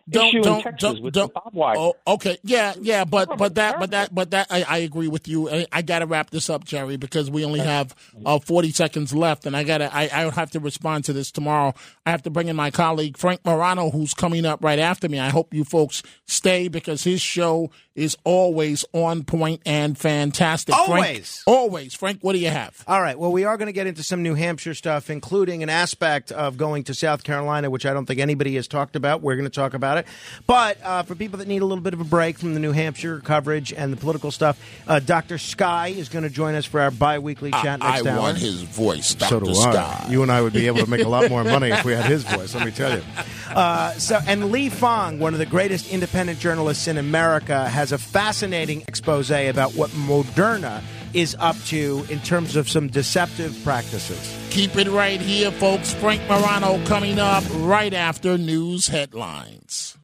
don't, 0.08 0.42
don't, 0.42 0.78
don't, 0.78 1.02
with 1.02 1.14
don't, 1.14 1.32
the 1.32 1.40
Bob 1.40 1.54
Wire. 1.54 1.76
Oh, 1.78 1.94
okay, 2.06 2.38
yeah, 2.42 2.74
yeah, 2.80 3.04
but 3.04 3.36
but 3.38 3.54
that 3.54 3.78
but 3.78 3.92
that 3.92 4.14
but 4.14 4.30
that 4.32 4.48
I, 4.50 4.64
I 4.68 4.78
agree 4.78 5.08
with 5.08 5.28
you. 5.28 5.48
I, 5.48 5.66
I 5.72 5.82
got 5.82 6.00
to 6.00 6.06
wrap 6.06 6.30
this 6.30 6.50
up, 6.50 6.64
Jerry, 6.64 6.96
because 6.96 7.30
we 7.30 7.44
only 7.44 7.60
have 7.60 7.94
uh, 8.26 8.38
forty 8.38 8.70
seconds 8.70 9.14
left, 9.14 9.46
and 9.46 9.56
I 9.56 9.64
got 9.64 9.78
to 9.78 9.94
I 9.94 10.02
I 10.12 10.30
have 10.30 10.50
to 10.52 10.60
respond 10.60 11.04
to 11.04 11.12
this 11.12 11.30
tomorrow. 11.30 11.74
I 12.04 12.10
have 12.10 12.22
to 12.22 12.30
bring 12.30 12.48
in 12.48 12.56
my 12.56 12.70
colleague 12.70 13.16
Frank 13.16 13.44
Morano, 13.44 13.90
who's 13.90 14.14
coming 14.14 14.44
up 14.44 14.64
right 14.64 14.78
after 14.78 15.08
me. 15.08 15.20
I 15.20 15.28
hope 15.28 15.54
you 15.54 15.64
folks 15.64 16.02
stay 16.26 16.68
because 16.68 17.04
his 17.04 17.20
show 17.20 17.70
is 17.94 18.16
always 18.24 18.84
on 18.92 19.24
point 19.24 19.60
and 19.66 19.96
fantastic. 19.98 20.74
Always, 20.74 21.42
Frank, 21.42 21.58
always. 21.58 21.94
Frank, 21.94 22.18
what 22.22 22.32
do 22.32 22.38
you 22.38 22.48
have? 22.48 22.82
All 22.86 23.00
right. 23.00 23.18
Well, 23.18 23.32
we 23.32 23.44
are 23.44 23.56
going 23.56 23.66
to 23.66 23.72
get 23.72 23.86
into 23.86 24.02
some 24.02 24.22
New 24.22 24.34
Hampshire 24.34 24.74
stuff, 24.74 25.10
including 25.10 25.62
an 25.62 25.68
aspect 25.68 26.32
of 26.32 26.56
going 26.56 26.84
to 26.84 26.94
South 26.94 27.22
Carolina, 27.24 27.70
which 27.70 27.84
I 27.84 27.92
don't 27.92 28.06
think 28.06 28.20
anybody 28.20 28.54
has 28.56 28.66
talked 28.66 28.96
about. 28.96 29.20
We're 29.20 29.36
going 29.36 29.44
to 29.44 29.50
talk 29.50 29.74
about 29.74 29.98
it. 29.98 30.06
But 30.46 30.78
uh, 30.82 31.02
for 31.02 31.14
people 31.14 31.38
that 31.38 31.48
need 31.48 31.62
a 31.62 31.66
little 31.66 31.82
bit 31.82 31.94
of 31.94 32.00
a 32.00 32.04
break 32.04 32.38
from 32.38 32.54
the 32.54 32.60
New 32.60 32.72
Hampshire 32.72 33.20
coverage 33.20 33.72
and 33.72 33.92
the 33.92 33.96
political 33.96 34.30
stuff, 34.30 34.58
uh, 34.88 34.98
Dr. 35.00 35.38
Sky 35.38 35.88
is 35.88 36.08
going 36.08 36.24
to 36.24 36.30
join 36.30 36.54
us 36.54 36.64
for 36.64 36.80
our 36.80 36.90
bi 36.90 37.18
weekly 37.18 37.50
chat 37.50 37.80
next 37.80 38.06
I 38.06 38.10
hour. 38.10 38.20
want 38.20 38.38
his 38.38 38.62
voice, 38.62 39.14
Dr. 39.14 39.28
So 39.28 39.40
do 39.40 39.54
Sky. 39.54 40.04
I. 40.06 40.10
You 40.10 40.22
and 40.22 40.32
I 40.32 40.40
would 40.40 40.52
be 40.52 40.66
able 40.66 40.78
to 40.78 40.90
make 40.90 41.04
a 41.04 41.08
lot 41.08 41.28
more 41.28 41.44
money 41.44 41.70
if 41.70 41.84
we 41.84 41.92
had 41.92 42.06
his 42.06 42.24
voice. 42.24 42.54
Let 42.54 42.64
me 42.64 42.70
tell 42.72 42.96
you. 42.96 43.02
Uh, 43.52 43.92
so, 43.98 44.18
and 44.26 44.50
Lee 44.50 44.70
Fang, 44.70 45.18
one 45.18 45.34
of 45.34 45.38
the 45.38 45.44
greatest 45.44 45.92
independent 45.92 46.38
journalists 46.38 46.88
in 46.88 46.96
America, 46.96 47.68
has 47.82 47.90
a 47.90 47.98
fascinating 47.98 48.80
expose 48.86 49.28
about 49.28 49.72
what 49.74 49.90
Moderna 49.90 50.80
is 51.14 51.34
up 51.40 51.56
to 51.64 52.06
in 52.10 52.20
terms 52.20 52.54
of 52.54 52.68
some 52.68 52.86
deceptive 52.86 53.58
practices. 53.64 54.38
Keep 54.50 54.76
it 54.76 54.86
right 54.86 55.20
here, 55.20 55.50
folks. 55.50 55.92
Frank 55.94 56.22
Morano 56.28 56.80
coming 56.86 57.18
up 57.18 57.42
right 57.56 57.92
after 57.92 58.38
news 58.38 58.86
headlines. 58.86 59.98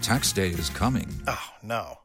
Tax 0.00 0.32
day 0.32 0.48
is 0.48 0.70
coming. 0.70 1.12
Oh, 1.28 1.50
no. 1.62 1.98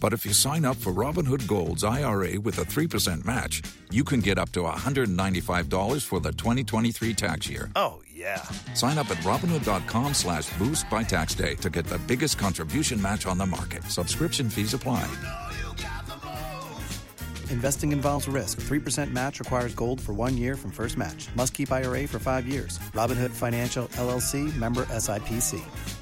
But 0.00 0.14
if 0.14 0.24
you 0.24 0.32
sign 0.32 0.64
up 0.64 0.76
for 0.76 0.94
Robinhood 0.94 1.46
Gold's 1.46 1.84
IRA 1.84 2.40
with 2.40 2.56
a 2.56 2.64
3% 2.64 3.26
match, 3.26 3.60
you 3.90 4.02
can 4.02 4.20
get 4.20 4.38
up 4.38 4.50
to 4.52 4.60
$195 4.60 6.06
for 6.06 6.20
the 6.20 6.32
2023 6.32 7.12
tax 7.12 7.50
year. 7.50 7.70
Oh, 7.76 8.00
yeah. 8.18 8.42
Sign 8.74 8.98
up 8.98 9.10
at 9.10 9.18
Robinhood.com 9.18 10.14
slash 10.14 10.52
boost 10.58 10.90
by 10.90 11.02
tax 11.02 11.34
day 11.34 11.54
to 11.56 11.70
get 11.70 11.86
the 11.86 11.98
biggest 11.98 12.38
contribution 12.38 13.00
match 13.00 13.26
on 13.26 13.38
the 13.38 13.46
market. 13.46 13.84
Subscription 13.84 14.50
fees 14.50 14.74
apply. 14.74 15.08
Investing 17.50 17.92
involves 17.92 18.28
risk. 18.28 18.60
3% 18.60 19.10
match 19.12 19.40
requires 19.40 19.74
gold 19.74 20.00
for 20.00 20.12
one 20.12 20.36
year 20.36 20.54
from 20.54 20.70
first 20.70 20.98
match. 20.98 21.28
Must 21.34 21.54
keep 21.54 21.72
IRA 21.72 22.06
for 22.06 22.18
five 22.18 22.46
years. 22.46 22.78
Robinhood 22.92 23.30
Financial 23.30 23.86
LLC 23.88 24.54
member 24.56 24.84
SIPC. 24.84 25.97